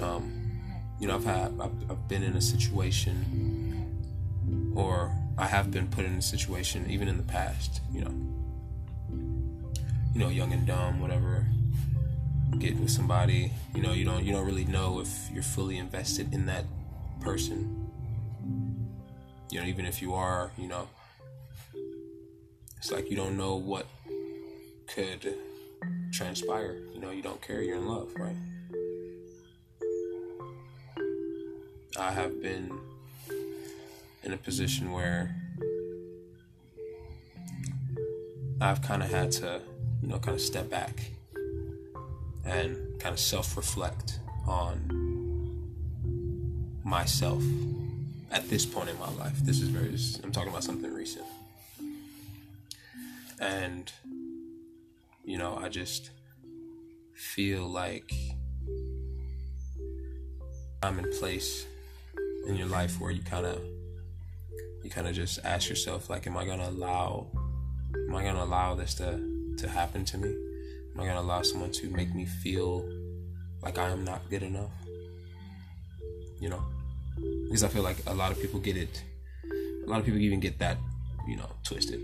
Um, 0.00 0.32
you 1.00 1.08
know, 1.08 1.16
I've 1.16 1.24
had, 1.24 1.52
I've, 1.60 1.90
I've 1.90 2.08
been 2.08 2.22
in 2.22 2.36
a 2.36 2.40
situation, 2.40 4.72
or 4.74 5.12
I 5.36 5.46
have 5.46 5.70
been 5.70 5.88
put 5.88 6.04
in 6.04 6.14
a 6.14 6.22
situation, 6.22 6.88
even 6.90 7.08
in 7.08 7.16
the 7.16 7.22
past. 7.22 7.80
You 7.92 8.02
know, 8.02 8.14
you 10.14 10.20
know, 10.20 10.28
young 10.28 10.52
and 10.52 10.66
dumb, 10.66 11.00
whatever. 11.00 11.46
Get 12.58 12.78
with 12.80 12.90
somebody, 12.90 13.52
you 13.74 13.82
know, 13.82 13.92
you 13.92 14.04
don't, 14.04 14.24
you 14.24 14.32
don't 14.32 14.46
really 14.46 14.64
know 14.64 15.00
if 15.00 15.30
you're 15.32 15.42
fully 15.42 15.76
invested 15.76 16.32
in 16.32 16.46
that 16.46 16.64
person. 17.20 17.90
You 19.50 19.60
know, 19.60 19.66
even 19.66 19.84
if 19.84 20.00
you 20.00 20.14
are, 20.14 20.50
you 20.56 20.66
know, 20.66 20.88
it's 22.78 22.92
like 22.92 23.10
you 23.10 23.16
don't 23.16 23.36
know 23.36 23.56
what 23.56 23.86
could 24.86 25.34
transpire. 26.12 26.78
You 26.94 27.00
know, 27.00 27.10
you 27.10 27.22
don't 27.22 27.40
care, 27.42 27.62
you're 27.62 27.76
in 27.76 27.86
love, 27.86 28.12
right? 28.16 28.36
I 31.98 32.12
have 32.12 32.40
been 32.40 32.78
in 34.22 34.32
a 34.32 34.36
position 34.36 34.92
where 34.92 35.34
I've 38.60 38.82
kind 38.82 39.02
of 39.02 39.10
had 39.10 39.32
to, 39.32 39.60
you 40.02 40.08
know, 40.08 40.18
kind 40.18 40.34
of 40.34 40.40
step 40.40 40.70
back 40.70 41.10
and 42.44 42.76
kind 43.00 43.12
of 43.12 43.20
self 43.20 43.56
reflect 43.56 44.20
on 44.46 45.08
myself 46.84 47.42
at 48.30 48.48
this 48.48 48.64
point 48.64 48.88
in 48.88 48.98
my 48.98 49.10
life. 49.12 49.38
This 49.40 49.60
is 49.60 49.68
very, 49.68 49.94
I'm 50.22 50.32
talking 50.32 50.50
about 50.50 50.64
something 50.64 50.92
recent. 50.92 51.24
And, 53.40 53.92
you 55.24 55.38
know, 55.38 55.56
I 55.56 55.68
just 55.68 56.10
feel 57.14 57.68
like 57.68 58.12
I'm 60.82 60.98
in 60.98 61.10
place 61.18 61.66
in 62.46 62.56
your 62.56 62.68
life 62.68 63.00
where 63.00 63.10
you 63.10 63.22
kind 63.22 63.44
of 63.44 63.60
you 64.82 64.90
kind 64.90 65.06
of 65.08 65.14
just 65.14 65.40
ask 65.44 65.68
yourself 65.68 66.08
like 66.08 66.26
am 66.26 66.36
i 66.36 66.44
going 66.44 66.60
to 66.60 66.68
allow 66.68 67.26
am 68.08 68.14
i 68.14 68.22
going 68.22 68.34
to 68.34 68.42
allow 68.42 68.74
this 68.74 68.94
to 68.94 69.54
to 69.58 69.68
happen 69.68 70.04
to 70.04 70.16
me? 70.18 70.28
Am 70.94 71.00
i 71.00 71.04
going 71.04 71.16
to 71.16 71.20
allow 71.20 71.42
someone 71.42 71.72
to 71.72 71.90
make 71.90 72.14
me 72.14 72.24
feel 72.24 72.88
like 73.60 73.76
i 73.76 73.88
am 73.88 74.04
not 74.04 74.30
good 74.30 74.44
enough? 74.44 74.70
You 76.40 76.50
know? 76.50 76.62
Because 77.44 77.64
i 77.64 77.68
feel 77.68 77.82
like 77.82 77.98
a 78.06 78.14
lot 78.14 78.30
of 78.30 78.40
people 78.40 78.60
get 78.60 78.76
it 78.76 79.02
a 79.84 79.90
lot 79.90 79.98
of 79.98 80.04
people 80.04 80.20
even 80.20 80.38
get 80.38 80.58
that 80.60 80.78
you 81.26 81.36
know 81.36 81.50
twisted 81.64 82.00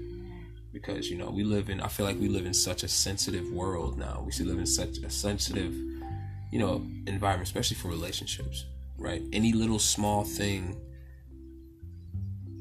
because 0.75 1.09
you 1.09 1.17
know 1.17 1.31
we 1.31 1.45
live 1.45 1.71
in 1.71 1.81
i 1.81 1.89
feel 1.89 2.05
like 2.05 2.19
we 2.19 2.29
live 2.29 2.45
in 2.45 2.53
such 2.53 2.83
a 2.83 2.89
sensitive 2.89 3.49
world 3.51 3.97
now. 3.97 4.23
We 4.27 4.33
still 4.33 4.49
live 4.49 4.59
in 4.59 4.67
such 4.67 4.99
a 4.99 5.09
sensitive 5.09 5.73
you 6.53 6.59
know 6.59 6.85
environment 7.07 7.49
especially 7.49 7.77
for 7.77 7.89
relationships 7.89 8.67
right? 8.97 9.23
Any 9.33 9.53
little 9.53 9.81
small 9.81 10.23
thing 10.23 10.81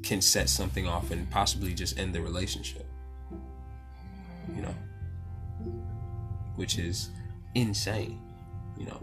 can 0.02 0.20
set 0.20 0.50
something 0.50 0.88
off 0.88 1.12
and 1.12 1.30
possibly 1.30 1.74
just 1.74 2.00
end 2.00 2.14
the 2.16 2.22
relationship 2.22 2.86
you 4.56 4.62
know 4.62 4.76
which 6.56 6.78
is 6.78 7.10
insane 7.56 8.22
you 8.78 8.86
know. 8.86 9.00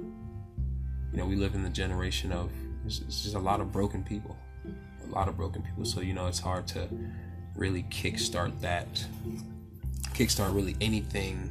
You 1.12 1.18
know 1.18 1.26
we 1.26 1.34
live 1.34 1.54
in 1.54 1.62
the 1.62 1.70
generation 1.70 2.30
of 2.32 2.50
just 2.86 3.34
a 3.34 3.38
lot 3.38 3.60
of 3.60 3.72
broken 3.72 4.04
people 4.04 4.36
a 5.04 5.14
lot 5.14 5.28
of 5.28 5.36
broken 5.36 5.62
people. 5.62 5.84
So 5.84 6.00
you 6.00 6.14
know 6.14 6.26
it's 6.26 6.38
hard 6.38 6.66
to 6.68 6.88
really 7.56 7.82
kickstart 7.84 8.60
that 8.60 9.04
kickstart 10.14 10.54
really 10.54 10.76
anything 10.80 11.50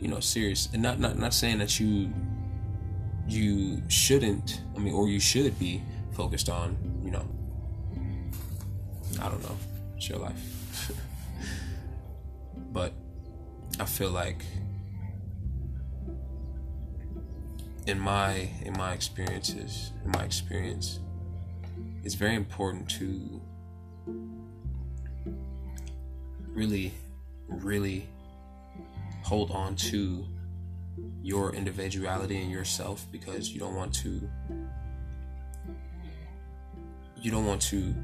you 0.00 0.08
know 0.08 0.20
serious. 0.20 0.68
And 0.72 0.82
not 0.82 0.98
not 0.98 1.18
not 1.18 1.32
saying 1.34 1.58
that 1.58 1.80
you 1.80 2.12
you 3.28 3.80
shouldn't 3.88 4.62
i 4.76 4.80
mean 4.80 4.92
or 4.92 5.08
you 5.08 5.20
should 5.20 5.56
be 5.58 5.80
focused 6.12 6.48
on 6.48 6.76
you 7.04 7.10
know 7.10 7.24
i 9.20 9.28
don't 9.28 9.42
know 9.42 9.56
it's 9.96 10.08
your 10.08 10.18
life. 10.18 10.90
But 12.72 12.94
i 13.78 13.84
feel 13.84 14.10
like 14.10 14.44
in 17.86 18.00
my 18.00 18.48
in 18.62 18.72
my 18.76 18.92
experiences 18.92 19.92
in 20.04 20.10
my 20.10 20.24
experience 20.24 21.00
it's 22.02 22.14
very 22.14 22.34
important 22.34 22.88
to 22.90 23.40
really 26.54 26.92
really 27.48 28.08
hold 29.22 29.50
on 29.50 29.76
to 29.76 30.26
your 31.22 31.54
individuality 31.54 32.40
and 32.40 32.50
yourself 32.50 33.06
because 33.12 33.50
you 33.50 33.60
don't 33.60 33.74
want 33.74 33.94
to 33.94 34.28
you 37.20 37.30
don't 37.30 37.46
want 37.46 37.62
to 37.62 37.94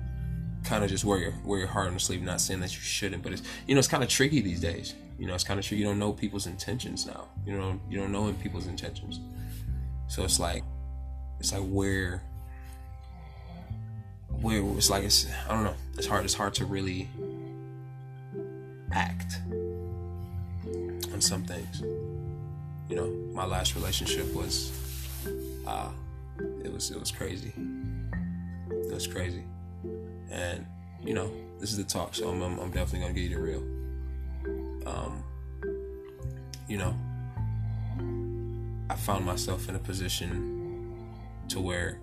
kind 0.65 0.85
of 0.85 0.91
just 0.91 1.05
wear 1.05 1.19
your 1.19 1.35
wear 1.45 1.59
your 1.59 1.69
heart 1.69 1.87
on 1.87 1.95
your 1.95 1.99
sleeve. 1.99 2.23
Not 2.23 2.41
saying 2.41 2.61
that 2.61 2.75
you 2.75 2.81
shouldn't 2.81 3.23
but 3.23 3.33
it's 3.33 3.43
you 3.67 3.75
know 3.75 3.79
it's 3.79 3.89
kind 3.89 4.03
of 4.03 4.09
tricky 4.09 4.41
these 4.41 4.61
days. 4.61 4.95
You 5.19 5.27
know 5.27 5.35
it's 5.35 5.45
kind 5.45 5.59
of 5.59 5.67
tricky. 5.67 5.81
You 5.81 5.89
don't 5.89 5.99
know 5.99 6.13
people's 6.13 6.47
intentions 6.47 7.07
now. 7.07 7.29
You 7.45 7.59
know 7.59 7.81
you 7.91 7.99
don't 7.99 8.13
know 8.13 8.33
people's 8.41 8.67
intentions. 8.67 9.21
So 10.07 10.23
it's 10.25 10.39
like 10.39 10.63
it's 11.41 11.53
like 11.53 11.65
where 11.65 12.23
where 14.41 14.63
it's 14.77 14.91
like 14.91 15.05
it's 15.05 15.27
I 15.49 15.55
don't 15.55 15.65
know. 15.65 15.75
It's 15.97 16.07
hard 16.07 16.25
it's 16.25 16.35
hard 16.35 16.55
to 16.55 16.65
really 16.65 17.09
act 18.93 19.41
on 21.13 21.21
some 21.21 21.45
things 21.45 21.83
you 22.89 22.97
know, 22.97 23.09
my 23.35 23.45
last 23.45 23.75
relationship 23.75 24.35
was, 24.35 24.73
uh, 25.67 25.91
it 26.65 26.73
was 26.73 26.91
it 26.91 26.99
was 26.99 27.11
crazy. 27.11 27.53
It 28.71 28.95
was 28.95 29.07
crazy, 29.07 29.45
and 30.31 30.65
you 31.03 31.15
know, 31.15 31.31
this 31.61 31.71
is 31.71 31.77
the 31.77 31.85
talk, 31.85 32.15
so 32.15 32.29
I'm 32.29 32.43
I'm, 32.43 32.71
definitely 32.71 33.01
gonna 33.01 33.13
give 33.13 33.25
you 33.25 33.37
the 33.37 33.43
real. 33.43 33.63
Um, 34.87 35.23
you 36.67 36.79
know, 36.79 36.97
I 38.89 38.97
found 38.97 39.27
myself 39.27 39.69
in 39.69 39.75
a 39.75 39.79
position 39.79 40.97
to 41.49 41.61
where 41.61 42.01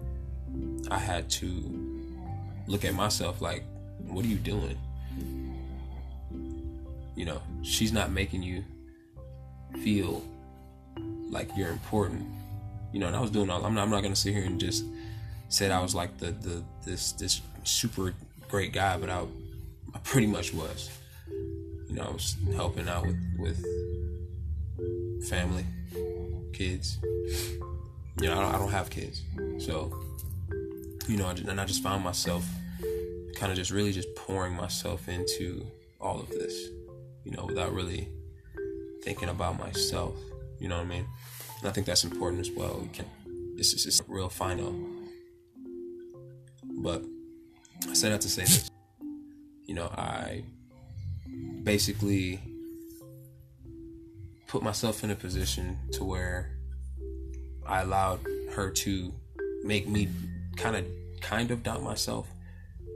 I 0.92 1.00
had 1.00 1.30
to 1.32 2.22
look 2.68 2.86
at 2.86 2.94
myself 2.94 3.42
like, 3.42 3.64
what 4.08 4.24
are 4.24 4.28
you 4.28 4.38
doing? 4.38 4.78
You 7.16 7.26
know, 7.26 7.42
she's 7.62 7.92
not 7.92 8.12
making 8.12 8.44
you 8.44 8.64
feel 9.82 10.24
like 11.30 11.50
you're 11.56 11.72
important. 11.72 12.28
You 12.92 13.00
know, 13.00 13.08
and 13.08 13.16
I 13.16 13.22
was 13.22 13.32
doing 13.32 13.50
all. 13.50 13.66
I'm 13.66 13.74
not. 13.74 13.84
I'm 13.84 13.90
not 13.90 14.04
gonna 14.04 14.16
sit 14.16 14.34
here 14.34 14.46
and 14.46 14.60
just 14.60 14.86
said 15.50 15.72
I 15.72 15.82
was 15.82 15.96
like 15.96 16.18
the 16.18 16.32
the 16.32 16.64
this 16.86 17.12
this 17.14 17.42
super 17.64 18.14
great 18.50 18.74
guy, 18.74 18.98
but 18.98 19.10
I 19.10 19.24
I 19.94 20.00
pretty 20.00 20.28
much 20.28 20.54
was. 20.54 20.90
You 21.28 21.96
know, 21.96 22.04
I 22.04 22.12
was 22.12 22.36
helping 22.56 22.88
out 22.88 23.06
with 23.06 23.20
with 23.38 23.64
family, 25.28 25.66
kids. 26.54 27.00
You 28.22 28.28
know, 28.28 28.34
I 28.34 28.42
don't, 28.42 28.56
I 28.56 28.58
don't 28.58 28.72
have 28.72 28.90
kids, 28.90 29.24
so 29.60 29.94
you 31.08 31.18
know, 31.18 31.30
and 31.30 31.60
I 31.60 31.66
just 31.66 31.84
found 31.84 32.04
myself 32.04 32.46
kind 33.36 33.52
of 33.52 33.58
just 33.58 33.72
really 33.72 33.92
just 33.92 34.14
pouring 34.16 34.54
myself 34.54 35.10
into 35.10 35.66
all 36.00 36.20
of 36.20 36.30
this, 36.30 36.70
you 37.26 37.32
know, 37.32 37.44
without 37.46 37.74
really 37.74 38.08
thinking 39.04 39.30
about 39.30 39.60
myself. 39.60 40.16
You 40.60 40.70
know 40.70 40.78
what 40.78 40.86
I 40.86 40.90
mean? 40.90 41.06
And 41.60 41.70
I 41.70 41.72
think 41.72 41.88
that's 41.88 42.04
important 42.04 42.42
as 42.42 42.52
well. 42.52 42.80
We 42.82 42.90
can 42.90 43.06
is 43.58 43.74
just 43.84 44.04
real 44.08 44.30
final. 44.30 44.74
But 46.64 47.04
I 47.90 47.94
said 47.94 48.12
that 48.12 48.22
to 48.22 48.30
say 48.30 48.44
this. 48.44 48.70
You 49.66 49.74
know, 49.76 49.88
I 49.88 50.44
basically 51.64 52.40
put 54.48 54.62
myself 54.62 55.04
in 55.04 55.10
a 55.10 55.16
position 55.16 55.80
to 55.94 56.04
where 56.04 56.52
I 57.66 57.82
allowed 57.82 58.20
her 58.52 58.70
to 58.70 59.14
make 59.64 59.88
me 59.88 60.08
kind 60.56 60.76
of 60.76 60.86
kind 61.22 61.50
of 61.50 61.64
doubt 61.64 61.82
myself 61.82 62.28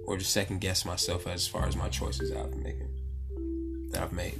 or 0.05 0.17
just 0.17 0.31
second 0.31 0.61
guess 0.61 0.85
myself 0.85 1.25
as 1.25 1.47
far 1.47 1.65
as 1.65 1.75
my 1.75 1.89
choices 1.89 2.31
I've 2.31 2.51
been 2.51 2.61
making 2.61 2.98
that 3.91 4.03
I've 4.03 4.13
made. 4.13 4.39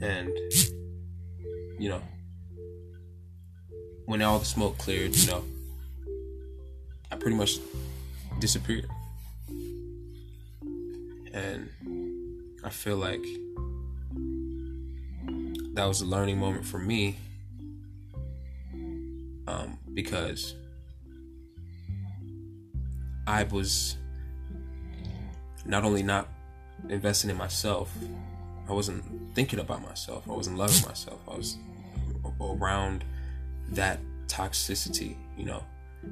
And 0.00 0.30
you 1.78 1.88
know, 1.88 2.02
when 4.06 4.22
all 4.22 4.38
the 4.38 4.44
smoke 4.44 4.78
cleared, 4.78 5.16
you 5.16 5.30
know, 5.30 5.44
I 7.10 7.16
pretty 7.16 7.36
much 7.36 7.58
disappeared. 8.38 8.88
And 11.32 11.68
I 12.62 12.70
feel 12.70 12.96
like 12.96 13.24
that 15.74 15.84
was 15.86 16.00
a 16.00 16.06
learning 16.06 16.38
moment 16.38 16.64
for 16.64 16.78
me 16.78 17.16
um, 19.48 19.78
because 19.92 20.54
I 23.26 23.42
was 23.44 23.96
not 25.66 25.84
only 25.84 26.02
not 26.02 26.28
investing 26.88 27.30
in 27.30 27.36
myself, 27.36 27.92
I 28.68 28.72
wasn't 28.72 29.04
thinking 29.34 29.58
about 29.58 29.82
myself. 29.82 30.28
I 30.28 30.32
wasn't 30.32 30.58
loving 30.58 30.86
myself. 30.86 31.20
I 31.28 31.36
was 31.36 31.58
around 32.40 33.04
that 33.70 34.00
toxicity, 34.26 35.16
you 35.36 35.44
know. 35.44 35.62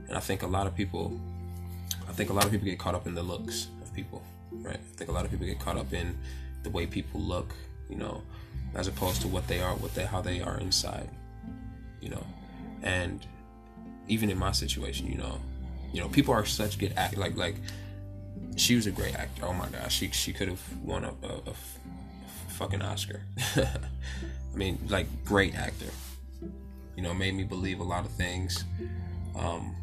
And 0.09 0.17
I 0.17 0.21
think 0.21 0.43
a 0.43 0.47
lot 0.47 0.67
of 0.67 0.75
people, 0.75 1.19
I 2.09 2.13
think 2.13 2.31
a 2.31 2.33
lot 2.33 2.45
of 2.45 2.51
people 2.51 2.67
get 2.67 2.79
caught 2.79 2.95
up 2.95 3.07
in 3.07 3.15
the 3.15 3.23
looks 3.23 3.69
of 3.83 3.93
people, 3.95 4.23
right? 4.51 4.77
I 4.77 4.97
think 4.97 5.11
a 5.11 5.13
lot 5.13 5.25
of 5.25 5.31
people 5.31 5.47
get 5.47 5.59
caught 5.59 5.77
up 5.77 5.93
in 5.93 6.17
the 6.63 6.71
way 6.71 6.87
people 6.87 7.21
look, 7.21 7.55
you 7.89 7.97
know, 7.97 8.23
as 8.75 8.89
opposed 8.89 9.21
to 9.23 9.29
what 9.29 9.47
they 9.49 9.61
are, 9.61 9.75
what 9.77 9.95
they, 9.95 10.05
how 10.05 10.21
they 10.21 10.41
are 10.41 10.59
inside, 10.59 11.09
you 12.01 12.09
know. 12.09 12.25
And 12.83 13.25
even 14.09 14.31
in 14.31 14.39
my 14.39 14.53
situation, 14.53 15.07
you 15.07 15.19
know, 15.19 15.39
you 15.93 16.01
know, 16.01 16.09
people 16.09 16.35
are 16.35 16.45
such 16.45 16.79
good 16.79 16.95
act 16.97 17.17
like 17.17 17.37
like 17.37 17.57
she 18.57 18.77
was 18.77 18.87
a 18.87 18.91
great 18.91 19.15
actor. 19.15 19.45
Oh 19.45 19.53
my 19.53 19.69
gosh, 19.69 19.95
she 19.95 20.09
she 20.11 20.33
could 20.33 20.49
have 20.49 20.63
won 20.83 21.05
a, 21.05 21.13
fucking 22.49 22.83
Oscar. 22.83 23.23
I 23.57 24.57
mean, 24.57 24.79
like 24.89 25.07
great 25.25 25.55
actor. 25.55 25.91
You 26.97 27.03
know, 27.03 27.15
made 27.15 27.35
me 27.35 27.45
believe 27.45 27.81
a 27.81 27.85
lot 27.85 28.05
of 28.05 28.13
things. 28.13 28.65
Um, 29.35 29.75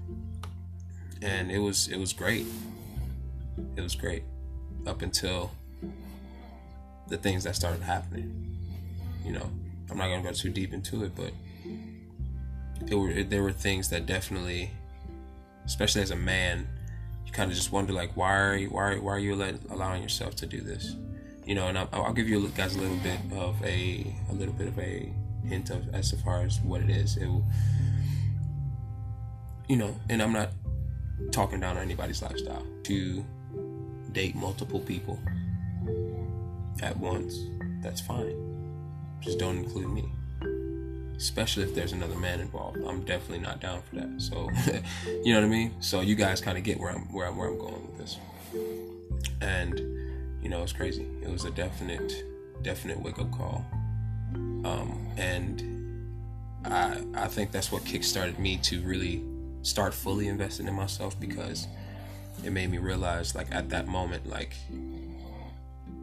and 1.21 1.51
it 1.51 1.59
was 1.59 1.87
it 1.87 1.97
was 1.97 2.13
great. 2.13 2.45
It 3.75 3.81
was 3.81 3.95
great 3.95 4.23
up 4.87 5.01
until 5.01 5.51
the 7.07 7.17
things 7.17 7.43
that 7.43 7.55
started 7.55 7.81
happening. 7.81 8.57
You 9.25 9.33
know, 9.33 9.49
I'm 9.89 9.97
not 9.97 10.07
gonna 10.07 10.21
go 10.21 10.31
too 10.31 10.49
deep 10.49 10.73
into 10.73 11.03
it, 11.03 11.11
but 11.15 11.33
were 12.91 13.23
there 13.23 13.43
were 13.43 13.51
things 13.51 13.89
that 13.89 14.05
definitely, 14.05 14.71
especially 15.65 16.01
as 16.01 16.11
a 16.11 16.15
man, 16.15 16.67
you 17.29 17.33
kind 17.33 17.49
of 17.49 17.55
just 17.57 17.71
wonder 17.71 17.93
like 17.93 18.15
why 18.17 18.37
are 18.37 18.57
you, 18.57 18.69
why 18.69 18.95
why 18.95 19.13
are 19.13 19.19
you 19.19 19.35
let, 19.35 19.55
allowing 19.69 20.03
yourself 20.03 20.35
to 20.35 20.45
do 20.45 20.61
this? 20.61 20.95
you 21.49 21.55
know, 21.55 21.67
and 21.67 21.79
I'll, 21.79 21.89
I'll 21.91 22.13
give 22.13 22.29
you 22.29 22.47
guys 22.49 22.75
a 22.75 22.79
little 22.79 22.97
bit 22.97 23.19
of 23.35 23.59
a 23.63 24.15
a 24.29 24.33
little 24.33 24.53
bit 24.53 24.67
of 24.67 24.77
a 24.77 25.11
hint 25.47 25.71
of 25.71 25.89
as 25.95 26.11
far 26.21 26.43
as 26.43 26.59
what 26.59 26.79
it 26.79 26.91
is. 26.91 27.17
It 27.17 27.25
will, 27.25 27.43
you 29.67 29.75
know, 29.75 29.95
and 30.09 30.21
I'm 30.21 30.31
not 30.31 30.51
talking 31.31 31.59
down 31.59 31.75
on 31.75 31.81
anybody's 31.81 32.21
lifestyle 32.21 32.63
to 32.83 33.25
date 34.11 34.35
multiple 34.35 34.79
people 34.79 35.19
at 36.83 36.95
once. 36.97 37.35
That's 37.81 37.99
fine. 37.99 39.17
Just 39.19 39.39
don't 39.39 39.57
include 39.57 39.89
me. 39.89 40.05
Especially 41.19 41.63
if 41.63 41.75
there's 41.75 41.91
another 41.91 42.17
man 42.17 42.39
involved. 42.39 42.77
I'm 42.87 43.03
definitely 43.03 43.43
not 43.43 43.59
down 43.59 43.81
for 43.81 43.95
that. 43.95 44.21
So, 44.21 44.49
you 45.05 45.33
know 45.33 45.41
what 45.41 45.45
I 45.45 45.49
mean? 45.49 45.73
So 45.81 45.99
you 45.99 46.15
guys 46.15 46.39
kind 46.39 46.57
of 46.57 46.63
get 46.63 46.79
where 46.79 46.91
I'm 46.91 47.11
where 47.11 47.27
I'm 47.27 47.35
where 47.35 47.49
I'm 47.49 47.59
going 47.59 47.85
with 47.87 47.97
this. 47.97 48.17
And 49.41 49.79
you 50.41 50.47
know, 50.47 50.63
it's 50.63 50.71
crazy. 50.71 51.05
It 51.21 51.29
was 51.29 51.43
a 51.43 51.51
definite 51.51 52.23
definite 52.63 53.01
wake 53.01 53.19
up 53.19 53.31
call. 53.31 53.65
Um, 54.33 55.11
and 55.17 55.61
I 56.65 57.03
I 57.13 57.27
think 57.27 57.51
that's 57.51 57.69
what 57.69 57.83
kickstarted 57.83 58.39
me 58.39 58.57
to 58.63 58.81
really 58.81 59.21
start 59.61 59.93
fully 59.93 60.29
investing 60.29 60.67
in 60.67 60.73
myself 60.73 61.19
because 61.19 61.67
it 62.45 62.51
made 62.51 62.71
me 62.71 62.77
realize 62.77 63.35
like 63.35 63.53
at 63.53 63.69
that 63.69 63.87
moment 63.87 64.25
like 64.25 64.55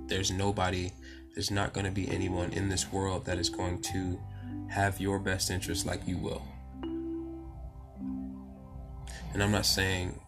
there's 0.09 0.31
nobody 0.31 0.91
there's 1.35 1.51
not 1.51 1.73
going 1.73 1.87
to 1.87 1.93
be 1.93 2.09
anyone 2.11 2.51
in 2.53 2.69
this 2.69 2.93
world 2.93 3.25
that 3.27 3.39
is 3.39 3.49
going 3.49 3.81
to 3.81 4.19
have 4.69 5.01
your 5.01 5.19
best 5.19 5.51
interest 5.51 5.87
like 5.87 6.01
you 6.07 6.17
will 6.19 6.43
and 9.33 9.43
i'm 9.43 9.53
not 9.53 9.67
saying 9.67 10.19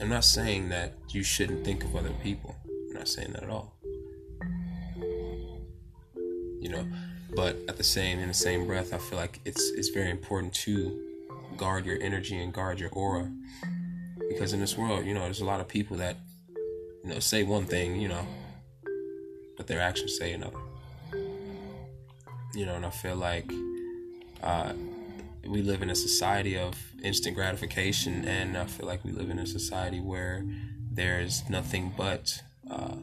i'm 0.00 0.08
not 0.08 0.24
saying 0.24 0.68
that 0.68 0.94
you 1.10 1.22
shouldn't 1.22 1.64
think 1.64 1.84
of 1.84 1.94
other 1.96 2.12
people 2.22 2.56
i'm 2.88 2.94
not 2.94 3.08
saying 3.08 3.32
that 3.32 3.42
at 3.42 3.50
all 3.50 3.74
you 6.60 6.68
know 6.68 6.86
but 7.36 7.56
at 7.68 7.76
the 7.76 7.84
same 7.84 8.18
in 8.18 8.28
the 8.28 8.34
same 8.34 8.66
breath 8.66 8.92
i 8.92 8.98
feel 8.98 9.18
like 9.18 9.40
it's 9.44 9.70
it's 9.76 9.88
very 9.88 10.10
important 10.10 10.52
to 10.52 11.04
guard 11.58 11.84
your 11.84 12.00
energy 12.00 12.40
and 12.40 12.52
guard 12.52 12.80
your 12.80 12.90
aura. 12.90 13.30
Because 14.28 14.52
in 14.52 14.60
this 14.60 14.78
world, 14.78 15.04
you 15.04 15.12
know, 15.12 15.20
there's 15.20 15.40
a 15.40 15.44
lot 15.44 15.60
of 15.60 15.68
people 15.68 15.96
that, 15.98 16.16
you 17.04 17.10
know, 17.10 17.18
say 17.18 17.42
one 17.42 17.66
thing, 17.66 18.00
you 18.00 18.08
know, 18.08 18.26
but 19.56 19.66
their 19.66 19.80
actions 19.80 20.16
say 20.16 20.32
another. 20.32 20.58
You 22.54 22.66
know, 22.66 22.74
and 22.74 22.86
I 22.86 22.90
feel 22.90 23.16
like 23.16 23.52
uh, 24.42 24.72
we 25.46 25.62
live 25.62 25.82
in 25.82 25.90
a 25.90 25.94
society 25.94 26.56
of 26.56 26.76
instant 27.02 27.36
gratification, 27.36 28.24
and 28.26 28.56
I 28.56 28.64
feel 28.64 28.86
like 28.86 29.04
we 29.04 29.12
live 29.12 29.30
in 29.30 29.38
a 29.38 29.46
society 29.46 30.00
where 30.00 30.44
there's 30.90 31.48
nothing 31.48 31.92
but 31.96 32.42
uh, 32.70 32.96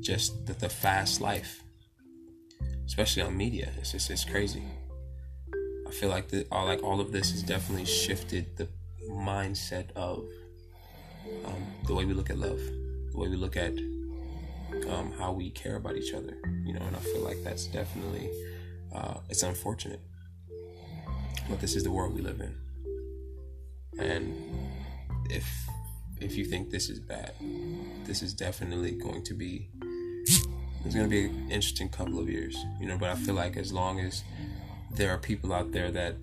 just 0.00 0.46
the, 0.46 0.54
the 0.54 0.68
fast 0.68 1.20
life, 1.20 1.62
especially 2.86 3.22
on 3.22 3.36
media. 3.36 3.70
It's 3.78 3.92
just 3.92 4.10
it's 4.10 4.24
crazy. 4.24 4.62
I 5.86 5.90
feel 5.90 6.08
like 6.08 6.28
the, 6.28 6.46
all 6.52 6.66
like 6.66 6.82
all 6.82 7.00
of 7.00 7.12
this 7.12 7.30
has 7.32 7.42
definitely 7.42 7.86
shifted 7.86 8.56
the 8.56 8.68
mindset 9.10 9.90
of 9.96 10.28
um, 11.44 11.66
the 11.86 11.94
way 11.94 12.04
we 12.04 12.14
look 12.14 12.30
at 12.30 12.38
love, 12.38 12.60
the 13.12 13.18
way 13.18 13.28
we 13.28 13.36
look 13.36 13.56
at 13.56 13.72
um, 14.86 15.12
how 15.18 15.32
we 15.32 15.50
care 15.50 15.76
about 15.76 15.96
each 15.96 16.14
other. 16.14 16.36
You 16.64 16.74
know, 16.74 16.80
and 16.80 16.96
I 16.96 17.00
feel 17.00 17.22
like 17.22 17.42
that's 17.42 17.66
definitely 17.66 18.30
uh, 18.94 19.14
it's 19.28 19.42
unfortunate, 19.42 20.00
but 21.48 21.60
this 21.60 21.76
is 21.76 21.84
the 21.84 21.90
world 21.90 22.14
we 22.14 22.22
live 22.22 22.40
in. 22.40 22.54
And 23.98 24.34
if 25.30 25.46
if 26.20 26.36
you 26.36 26.44
think 26.44 26.70
this 26.70 26.88
is 26.88 27.00
bad, 27.00 27.32
this 28.04 28.22
is 28.22 28.34
definitely 28.34 28.92
going 28.92 29.24
to 29.24 29.34
be 29.34 29.68
it's 30.84 30.94
going 30.94 31.06
to 31.06 31.10
be 31.10 31.26
an 31.26 31.50
interesting 31.50 31.88
couple 31.88 32.18
of 32.18 32.28
years. 32.28 32.56
You 32.80 32.86
know, 32.86 32.98
but 32.98 33.10
I 33.10 33.14
feel 33.14 33.34
like 33.34 33.56
as 33.56 33.72
long 33.72 34.00
as 34.00 34.22
there 34.90 35.10
are 35.10 35.18
people 35.18 35.52
out 35.52 35.72
there 35.72 35.90
that 35.90 36.16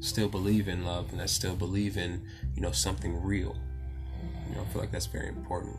still 0.00 0.28
believe 0.28 0.68
in 0.68 0.84
love 0.84 1.10
and 1.10 1.20
that 1.20 1.30
still 1.30 1.56
believe 1.56 1.96
in 1.96 2.22
you 2.54 2.62
know 2.62 2.70
something 2.70 3.20
real 3.22 3.56
you 4.48 4.54
know 4.54 4.62
i 4.62 4.64
feel 4.66 4.80
like 4.80 4.92
that's 4.92 5.06
very 5.06 5.28
important 5.28 5.76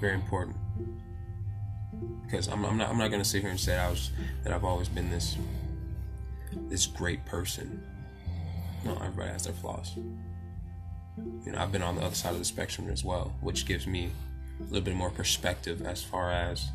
very 0.00 0.14
important. 0.14 0.56
Because 2.24 2.48
i'm, 2.48 2.64
I'm 2.64 2.76
not 2.76 2.90
i'm 2.90 2.98
not 2.98 3.10
to 3.10 3.24
sit 3.24 3.42
here 3.42 3.50
and 3.50 3.60
say 3.60 3.76
i 3.76 3.88
was 3.88 4.10
that 4.42 4.52
i've 4.52 4.64
always 4.64 4.88
been 4.88 5.10
this 5.10 5.36
this 6.68 6.86
great 6.86 7.24
person. 7.24 7.82
No 8.84 8.94
everybody 8.96 9.30
has 9.30 9.44
their 9.44 9.54
flaws. 9.54 9.92
You 9.96 11.52
know 11.52 11.58
i've 11.58 11.72
been 11.72 11.82
on 11.82 11.96
the 11.96 12.02
other 12.02 12.14
side 12.14 12.32
of 12.32 12.38
the 12.38 12.44
spectrum 12.44 12.88
as 12.90 13.04
well 13.04 13.32
which 13.40 13.66
gives 13.66 13.86
me 13.86 14.10
a 14.60 14.64
little 14.64 14.80
bit 14.80 14.94
more 14.94 15.10
perspective 15.10 15.82
as 15.82 16.02
far 16.02 16.30
as 16.32 16.70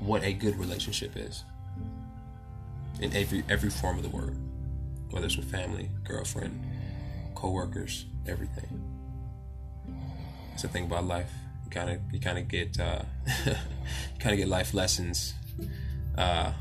what 0.00 0.22
a 0.22 0.32
good 0.32 0.56
relationship 0.56 1.16
is 1.16 1.44
in 3.00 3.14
every 3.14 3.42
every 3.48 3.70
form 3.70 3.96
of 3.96 4.02
the 4.02 4.08
word, 4.08 4.36
whether 5.10 5.26
it's 5.26 5.36
with 5.36 5.50
family, 5.50 5.88
girlfriend, 6.04 6.62
co-workers, 7.34 8.06
everything. 8.26 8.83
It's 10.54 10.62
the 10.62 10.68
thing 10.68 10.84
about 10.84 11.04
life. 11.04 11.30
You 11.64 11.70
kind 11.70 11.90
of 11.90 12.00
you 12.12 12.20
kind 12.20 12.38
of 12.38 12.48
get 12.48 12.80
uh, 12.80 13.02
kind 14.18 14.32
of 14.32 14.36
get 14.36 14.48
life 14.48 14.72
lessons 14.72 15.34
uh, 16.16 16.52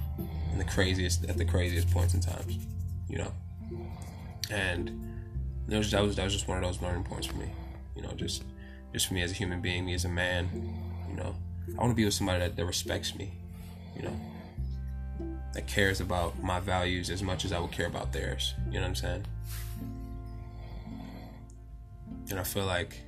in 0.51 0.57
the 0.57 0.65
craziest 0.65 1.25
at 1.29 1.37
the 1.37 1.45
craziest 1.45 1.89
points 1.91 2.13
in 2.13 2.19
times, 2.19 2.57
you 3.07 3.19
know. 3.19 3.31
And 4.49 5.13
that 5.67 5.77
was, 5.77 5.91
that 5.91 6.01
was 6.01 6.15
that 6.15 6.23
was 6.23 6.33
just 6.33 6.47
one 6.47 6.57
of 6.57 6.63
those 6.63 6.81
learning 6.81 7.03
points 7.03 7.27
for 7.27 7.37
me, 7.37 7.49
you 7.95 8.01
know, 8.01 8.11
just 8.15 8.43
just 8.91 9.07
for 9.07 9.13
me 9.13 9.21
as 9.21 9.31
a 9.31 9.35
human 9.35 9.61
being, 9.61 9.85
me 9.85 9.93
as 9.93 10.05
a 10.05 10.09
man, 10.09 10.49
you 11.09 11.15
know. 11.15 11.35
I 11.77 11.81
want 11.81 11.91
to 11.91 11.95
be 11.95 12.03
with 12.03 12.13
somebody 12.13 12.39
that, 12.39 12.55
that 12.55 12.65
respects 12.65 13.15
me, 13.15 13.31
you 13.95 14.01
know, 14.03 14.19
that 15.53 15.65
cares 15.67 16.01
about 16.01 16.41
my 16.43 16.59
values 16.59 17.09
as 17.09 17.23
much 17.23 17.45
as 17.45 17.51
I 17.51 17.59
would 17.59 17.71
care 17.71 17.87
about 17.87 18.11
theirs. 18.11 18.53
You 18.67 18.73
know 18.73 18.81
what 18.81 18.87
I'm 18.87 18.95
saying? 18.95 19.25
And 22.29 22.39
I 22.39 22.43
feel 22.43 22.65
like 22.65 22.99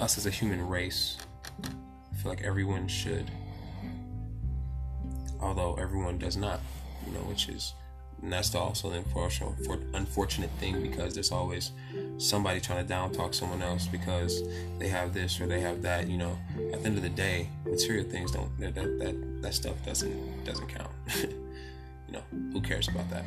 us 0.00 0.18
as 0.18 0.26
a 0.26 0.30
human 0.30 0.66
race, 0.66 1.18
I 1.62 2.16
feel 2.16 2.30
like 2.30 2.42
everyone 2.42 2.88
should, 2.88 3.30
although 5.40 5.74
everyone 5.74 6.18
does 6.18 6.36
not, 6.36 6.60
you 7.06 7.12
know, 7.12 7.20
which 7.20 7.48
is 7.48 7.74
and 8.24 8.32
that's 8.32 8.54
also 8.54 8.88
the 8.88 8.96
unfortunate, 8.96 9.52
unfortunate 9.92 10.48
thing 10.52 10.80
because 10.80 11.12
there's 11.12 11.30
always 11.30 11.72
somebody 12.16 12.58
trying 12.58 12.82
to 12.82 12.88
down 12.88 13.12
talk 13.12 13.34
someone 13.34 13.60
else 13.60 13.86
because 13.86 14.42
they 14.78 14.88
have 14.88 15.12
this 15.12 15.38
or 15.42 15.46
they 15.46 15.60
have 15.60 15.82
that. 15.82 16.08
You 16.08 16.16
know, 16.16 16.38
at 16.72 16.80
the 16.80 16.86
end 16.86 16.96
of 16.96 17.02
the 17.02 17.10
day, 17.10 17.50
material 17.66 18.08
things 18.08 18.30
don't 18.32 18.58
that 18.58 18.74
that 18.76 18.98
that, 18.98 19.42
that 19.42 19.54
stuff 19.54 19.74
doesn't 19.84 20.44
doesn't 20.46 20.68
count. 20.68 20.90
you 21.22 22.12
know, 22.12 22.22
who 22.52 22.62
cares 22.62 22.88
about 22.88 23.10
that? 23.10 23.24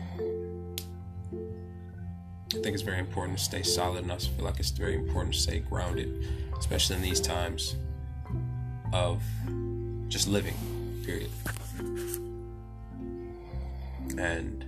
I 2.56 2.60
think 2.62 2.74
it's 2.74 2.82
very 2.82 3.00
important 3.00 3.38
to 3.38 3.44
stay 3.44 3.62
solid, 3.62 4.02
and 4.02 4.12
I 4.12 4.18
feel 4.18 4.46
like 4.46 4.60
it's 4.60 4.72
very 4.72 4.96
important 4.96 5.36
to 5.36 5.40
stay 5.40 5.60
grounded, 5.60 6.26
especially 6.60 6.98
in 6.98 7.02
these 7.02 7.22
times 7.22 7.76
of 8.94 9.22
just 10.08 10.28
living. 10.28 10.56
Period. 11.06 11.30
And 14.18 14.66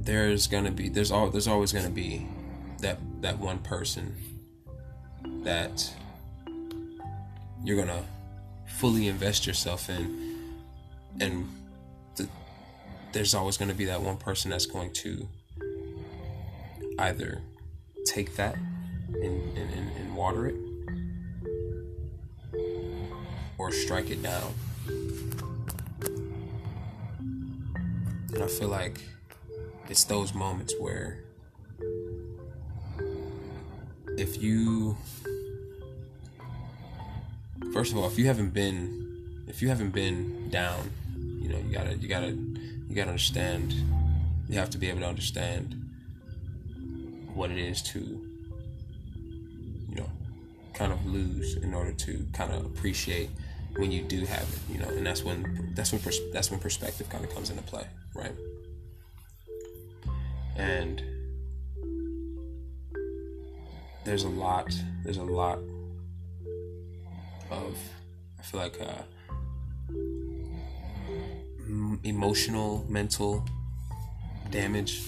there's 0.00 0.46
gonna 0.46 0.70
be 0.70 0.88
there's 0.88 1.10
all 1.10 1.30
there's 1.30 1.48
always 1.48 1.72
gonna 1.72 1.90
be 1.90 2.26
that 2.80 2.98
that 3.22 3.38
one 3.38 3.58
person 3.58 4.14
that 5.42 5.92
you're 7.64 7.76
gonna 7.76 8.04
fully 8.66 9.08
invest 9.08 9.46
yourself 9.46 9.88
in 9.88 10.26
and 11.20 11.48
the, 12.16 12.28
there's 13.12 13.34
always 13.34 13.56
to 13.56 13.74
be 13.74 13.86
that 13.86 14.00
one 14.00 14.16
person 14.16 14.50
that's 14.50 14.66
going 14.66 14.92
to 14.92 15.28
either 16.98 17.40
take 18.06 18.36
that 18.36 18.56
and, 18.56 19.58
and, 19.58 19.90
and, 19.96 20.16
water 20.16 20.46
it 20.46 20.54
or 23.58 23.70
strike 23.70 24.08
it 24.10 24.22
down. 24.22 24.54
And 28.32 28.42
i 28.42 28.46
feel 28.46 28.68
like 28.68 29.00
it's 29.88 30.04
those 30.04 30.32
moments 30.34 30.74
where 30.78 31.18
if 34.16 34.42
you 34.42 34.96
first 37.72 37.92
of 37.92 37.98
all 37.98 38.06
if 38.06 38.18
you 38.18 38.26
haven't 38.26 38.54
been 38.54 39.44
if 39.46 39.60
you 39.60 39.68
haven't 39.68 39.90
been 39.90 40.48
down 40.50 40.90
you 41.40 41.48
know 41.48 41.58
you 41.58 41.72
gotta 41.72 41.96
you 41.96 42.08
gotta 42.08 42.28
you 42.28 42.94
gotta 42.94 43.10
understand 43.10 43.74
you 44.48 44.58
have 44.58 44.70
to 44.70 44.78
be 44.78 44.88
able 44.88 45.00
to 45.00 45.06
understand 45.06 45.85
what 47.36 47.50
it 47.50 47.58
is 47.58 47.82
to 47.82 48.00
you 49.88 49.94
know 49.94 50.10
kind 50.74 50.92
of 50.92 51.06
lose 51.06 51.56
in 51.56 51.74
order 51.74 51.92
to 51.92 52.26
kind 52.32 52.52
of 52.52 52.64
appreciate 52.64 53.30
when 53.76 53.92
you 53.92 54.02
do 54.02 54.24
have 54.24 54.42
it 54.42 54.58
you 54.72 54.78
know 54.80 54.88
and 54.88 55.06
that's 55.06 55.22
when 55.22 55.72
that's 55.74 55.92
when 55.92 56.00
pers- 56.00 56.32
that's 56.32 56.50
when 56.50 56.58
perspective 56.58 57.08
kind 57.08 57.24
of 57.24 57.32
comes 57.34 57.50
into 57.50 57.62
play 57.62 57.86
right? 58.16 58.32
And 60.56 61.02
there's 64.04 64.24
a 64.24 64.28
lot, 64.28 64.74
there's 65.04 65.18
a 65.18 65.24
lot 65.24 65.58
of, 67.50 67.76
I 68.38 68.42
feel 68.42 68.60
like, 68.60 68.80
uh, 68.80 69.02
emotional, 72.04 72.86
mental 72.88 73.44
damage 74.50 75.00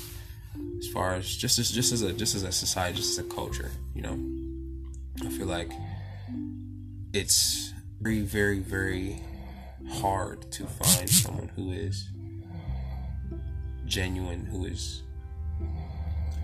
as 0.79 0.87
far 0.89 1.15
as 1.15 1.37
just 1.37 1.59
as 1.59 1.71
just 1.71 1.93
as 1.93 2.03
a 2.03 2.13
just 2.13 2.35
as 2.35 2.43
a 2.43 2.53
society, 2.53 2.97
just 2.99 3.19
as 3.19 3.25
a 3.25 3.29
culture, 3.29 3.71
you 3.95 4.03
know. 4.03 4.19
I 5.25 5.31
feel 5.31 5.47
like 5.47 5.71
it's 7.13 7.73
very, 8.01 8.21
very, 8.21 8.61
very 8.61 9.21
hard 9.91 10.51
to 10.53 10.65
find 10.67 11.09
someone 11.09 11.49
who 11.49 11.73
is 11.73 12.09
genuine, 13.87 14.45
who 14.45 14.67
is 14.67 15.03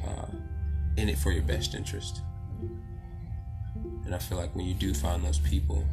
uh, 0.07 0.27
in 0.97 1.09
it 1.09 1.19
for 1.19 1.31
your 1.31 1.43
best 1.43 1.75
interest. 1.75 2.23
And 4.05 4.15
I 4.15 4.19
feel 4.19 4.39
like 4.39 4.55
when 4.55 4.67
you 4.67 4.75
do 4.75 4.93
find 4.95 5.25
those 5.25 5.39
people, 5.39 5.85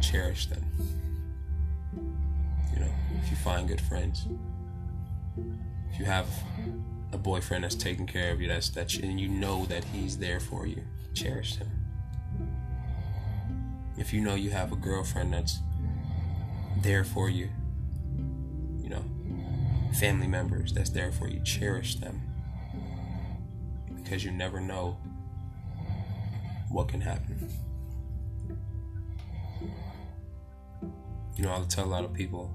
cherish 0.00 0.46
them. 0.46 0.64
You 2.74 2.80
know, 2.80 2.92
if 3.22 3.30
you 3.30 3.36
find 3.36 3.68
good 3.68 3.80
friends, 3.80 4.26
if 5.92 5.98
you 5.98 6.04
have 6.04 6.26
a 7.12 7.18
boyfriend 7.18 7.64
that's 7.64 7.74
taking 7.74 8.06
care 8.06 8.32
of 8.32 8.40
you, 8.40 8.48
that's 8.48 8.70
that, 8.70 8.94
you, 8.94 9.08
and 9.08 9.20
you 9.20 9.28
know 9.28 9.66
that 9.66 9.84
he's 9.84 10.18
there 10.18 10.40
for 10.40 10.66
you, 10.66 10.82
cherish 11.14 11.56
him. 11.56 11.68
If 13.98 14.12
you 14.12 14.20
know 14.20 14.34
you 14.34 14.50
have 14.50 14.72
a 14.72 14.76
girlfriend 14.76 15.32
that's 15.34 15.60
there 16.78 17.04
for 17.04 17.28
you, 17.28 17.50
you 18.80 18.88
know, 18.88 19.04
family 19.98 20.26
members 20.26 20.72
that's 20.72 20.90
there 20.90 21.12
for 21.12 21.28
you, 21.28 21.40
cherish 21.40 21.96
them 21.96 22.20
because 23.94 24.24
you 24.24 24.30
never 24.30 24.60
know 24.60 24.96
what 26.70 26.88
can 26.88 27.00
happen. 27.00 27.48
You 31.36 31.44
know, 31.44 31.50
I'll 31.50 31.64
tell 31.64 31.84
a 31.84 31.86
lot 31.86 32.04
of 32.04 32.12
people, 32.12 32.50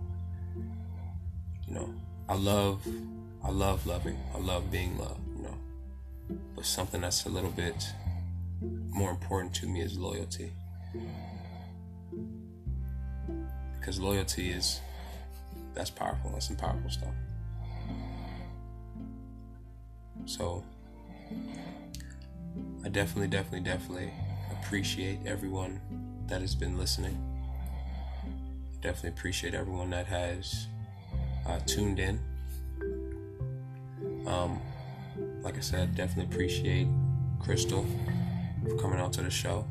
you 1.67 1.73
know, 1.73 1.93
I 2.27 2.35
love, 2.35 2.85
I 3.43 3.51
love 3.51 3.85
loving, 3.85 4.17
I 4.35 4.39
love 4.39 4.71
being 4.71 4.97
loved, 4.97 5.21
you 5.35 5.43
know, 5.43 5.57
but 6.55 6.65
something 6.65 7.01
that's 7.01 7.25
a 7.25 7.29
little 7.29 7.51
bit 7.51 7.87
more 8.89 9.11
important 9.11 9.53
to 9.55 9.67
me 9.67 9.81
is 9.81 9.97
loyalty. 9.97 10.51
Because 13.79 13.99
loyalty 13.99 14.49
is, 14.49 14.81
that's 15.73 15.89
powerful, 15.89 16.31
that's 16.31 16.47
some 16.47 16.57
powerful 16.57 16.89
stuff. 16.89 17.13
So, 20.25 20.63
I 22.83 22.89
definitely, 22.89 23.27
definitely, 23.27 23.61
definitely 23.61 24.11
appreciate 24.51 25.19
everyone 25.25 25.79
that 26.27 26.41
has 26.41 26.55
been 26.55 26.77
listening. 26.77 27.17
Definitely 28.81 29.11
appreciate 29.11 29.53
everyone 29.53 29.89
that 29.91 30.07
has 30.07 30.67
uh, 31.45 31.59
tuned 31.65 31.99
in. 31.99 32.19
Um, 34.27 34.61
like 35.41 35.57
I 35.57 35.61
said, 35.61 35.95
definitely 35.95 36.33
appreciate 36.33 36.87
Crystal 37.39 37.85
for 38.67 38.77
coming 38.77 38.99
out 38.99 39.13
to 39.13 39.21
the 39.21 39.29
show. 39.29 39.65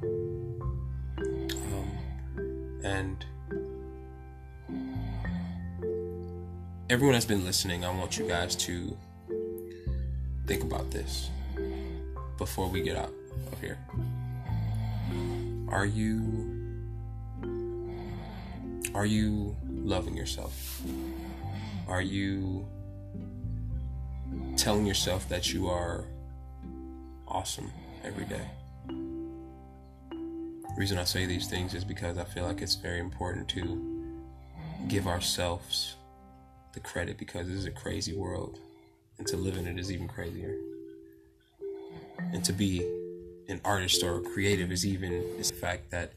Um, 1.19 1.91
and 2.83 3.25
everyone 6.89 7.13
that's 7.13 7.27
been 7.27 7.45
listening, 7.45 7.85
I 7.85 7.91
want 7.95 8.17
you 8.19 8.27
guys 8.27 8.57
to 8.57 8.97
think 10.47 10.63
about 10.63 10.91
this 10.91 11.31
before 12.39 12.69
we 12.69 12.81
get 12.81 12.97
out 12.97 13.13
of 13.53 13.61
here. 13.61 13.79
Are 15.69 15.87
you 15.87 16.55
are 18.95 19.05
you 19.05 19.55
loving 19.69 20.17
yourself? 20.17 20.81
Are 21.87 22.01
you 22.01 22.67
telling 24.57 24.87
yourself 24.87 25.29
that 25.29 25.53
you 25.53 25.69
are 25.69 26.05
awesome 27.29 27.71
every 28.05 28.25
day? 28.25 28.47
The 28.89 30.81
reason 30.81 30.99
I 30.99 31.05
say 31.05 31.27
these 31.27 31.47
things 31.47 31.75
is 31.75 31.85
because 31.85 32.19
I 32.19 32.25
feel 32.25 32.45
like 32.45 32.63
it's 32.63 32.75
very 32.75 33.01
important 33.01 33.49
to 33.51 34.07
give 34.89 35.07
ourselves 35.07 35.97
the 36.73 36.81
credit 36.81 37.19
because 37.19 37.47
this 37.49 37.57
is 37.57 37.65
a 37.65 37.71
crazy 37.71 38.15
world 38.15 38.61
and 39.19 39.27
to 39.27 39.37
live 39.37 39.57
in 39.57 39.67
it 39.67 39.79
is 39.79 39.91
even 39.91 40.07
crazier 40.07 40.55
and 42.19 42.45
to 42.45 42.53
be 42.53 42.81
an 43.49 43.61
artist 43.65 44.03
or 44.03 44.21
creative 44.21 44.71
is 44.71 44.85
even 44.85 45.13
is 45.39 45.51
the 45.51 45.57
fact 45.57 45.91
that 45.91 46.13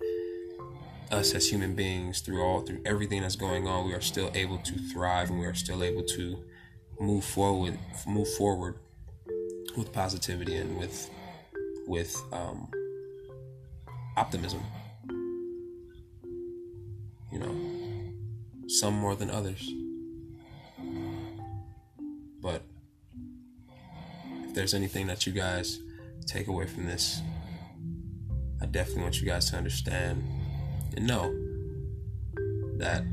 us 1.11 1.33
as 1.33 1.49
human 1.49 1.75
beings 1.75 2.19
through 2.19 2.43
all 2.43 2.61
through 2.61 2.81
everything 2.85 3.21
that's 3.21 3.35
going 3.35 3.67
on 3.67 3.85
we 3.85 3.93
are 3.93 4.01
still 4.01 4.29
able 4.35 4.57
to 4.57 4.77
thrive 4.91 5.29
and 5.29 5.39
we 5.39 5.45
are 5.45 5.53
still 5.53 5.83
able 5.83 6.03
to 6.03 6.43
move 6.99 7.23
forward 7.23 7.77
move 8.07 8.27
forward 8.35 8.75
with 9.77 9.91
positivity 9.93 10.55
and 10.55 10.77
with 10.77 11.09
with 11.87 12.15
um, 12.31 12.67
optimism. 14.17 14.61
You 17.31 17.39
know 17.39 17.79
some 18.67 18.93
more 18.93 19.15
than 19.15 19.29
others. 19.29 19.67
But 22.41 22.61
if 24.43 24.53
there's 24.53 24.73
anything 24.73 25.07
that 25.07 25.25
you 25.25 25.33
guys 25.33 25.79
take 26.27 26.47
away 26.47 26.67
from 26.67 26.85
this, 26.85 27.21
I 28.61 28.65
definitely 28.67 29.03
want 29.03 29.21
you 29.21 29.27
guys 29.27 29.49
to 29.51 29.57
understand 29.57 30.23
and 30.95 31.07
know 31.07 31.33
that 32.77 33.03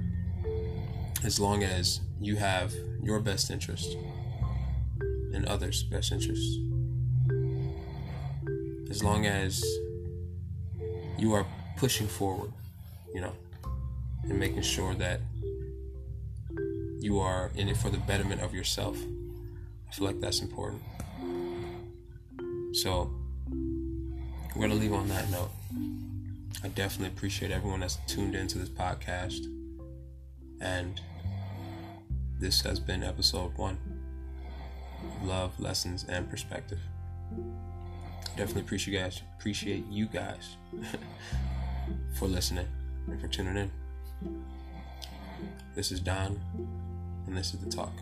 as 1.24 1.40
long 1.40 1.62
as 1.64 2.00
you 2.20 2.36
have 2.36 2.72
your 3.06 3.20
best 3.20 3.50
interest 3.52 3.96
and 5.32 5.46
others' 5.46 5.84
best 5.84 6.10
interest, 6.10 6.58
as 8.90 9.04
long 9.04 9.26
as 9.26 9.64
you 11.16 11.32
are 11.32 11.46
pushing 11.76 12.08
forward, 12.08 12.52
you 13.14 13.20
know, 13.20 13.32
and 14.24 14.38
making 14.40 14.62
sure 14.62 14.94
that 14.94 15.20
you 17.00 17.20
are 17.20 17.52
in 17.54 17.68
it 17.68 17.76
for 17.76 17.90
the 17.90 17.98
betterment 17.98 18.40
of 18.40 18.52
yourself, 18.52 18.98
I 19.88 19.92
feel 19.92 20.06
like 20.08 20.20
that's 20.20 20.40
important. 20.40 20.82
So 22.72 23.14
we're 24.54 24.62
gonna 24.62 24.74
leave 24.74 24.92
on 24.92 25.08
that 25.08 25.30
note. 25.30 25.50
I 26.64 26.68
definitely 26.68 27.14
appreciate 27.16 27.52
everyone 27.52 27.80
that's 27.80 27.98
tuned 28.08 28.34
into 28.34 28.58
this 28.58 28.68
podcast. 28.68 29.46
And 30.60 31.00
this 32.38 32.60
has 32.62 32.78
been 32.78 33.02
episode 33.02 33.56
one 33.56 33.78
Love, 35.22 35.58
Lessons, 35.58 36.04
and 36.08 36.28
Perspective. 36.28 36.80
Definitely 38.36 38.62
appreciate 38.62 38.94
you 38.94 39.00
guys 39.00 39.22
appreciate 39.38 39.86
you 39.88 40.06
guys 40.06 40.56
for 42.18 42.26
listening 42.26 42.66
and 43.06 43.20
for 43.20 43.28
tuning 43.28 43.56
in. 43.56 43.70
This 45.74 45.92
is 45.92 46.00
Don 46.00 46.40
and 47.26 47.36
this 47.36 47.54
is 47.54 47.60
the 47.60 47.70
talk. 47.70 47.92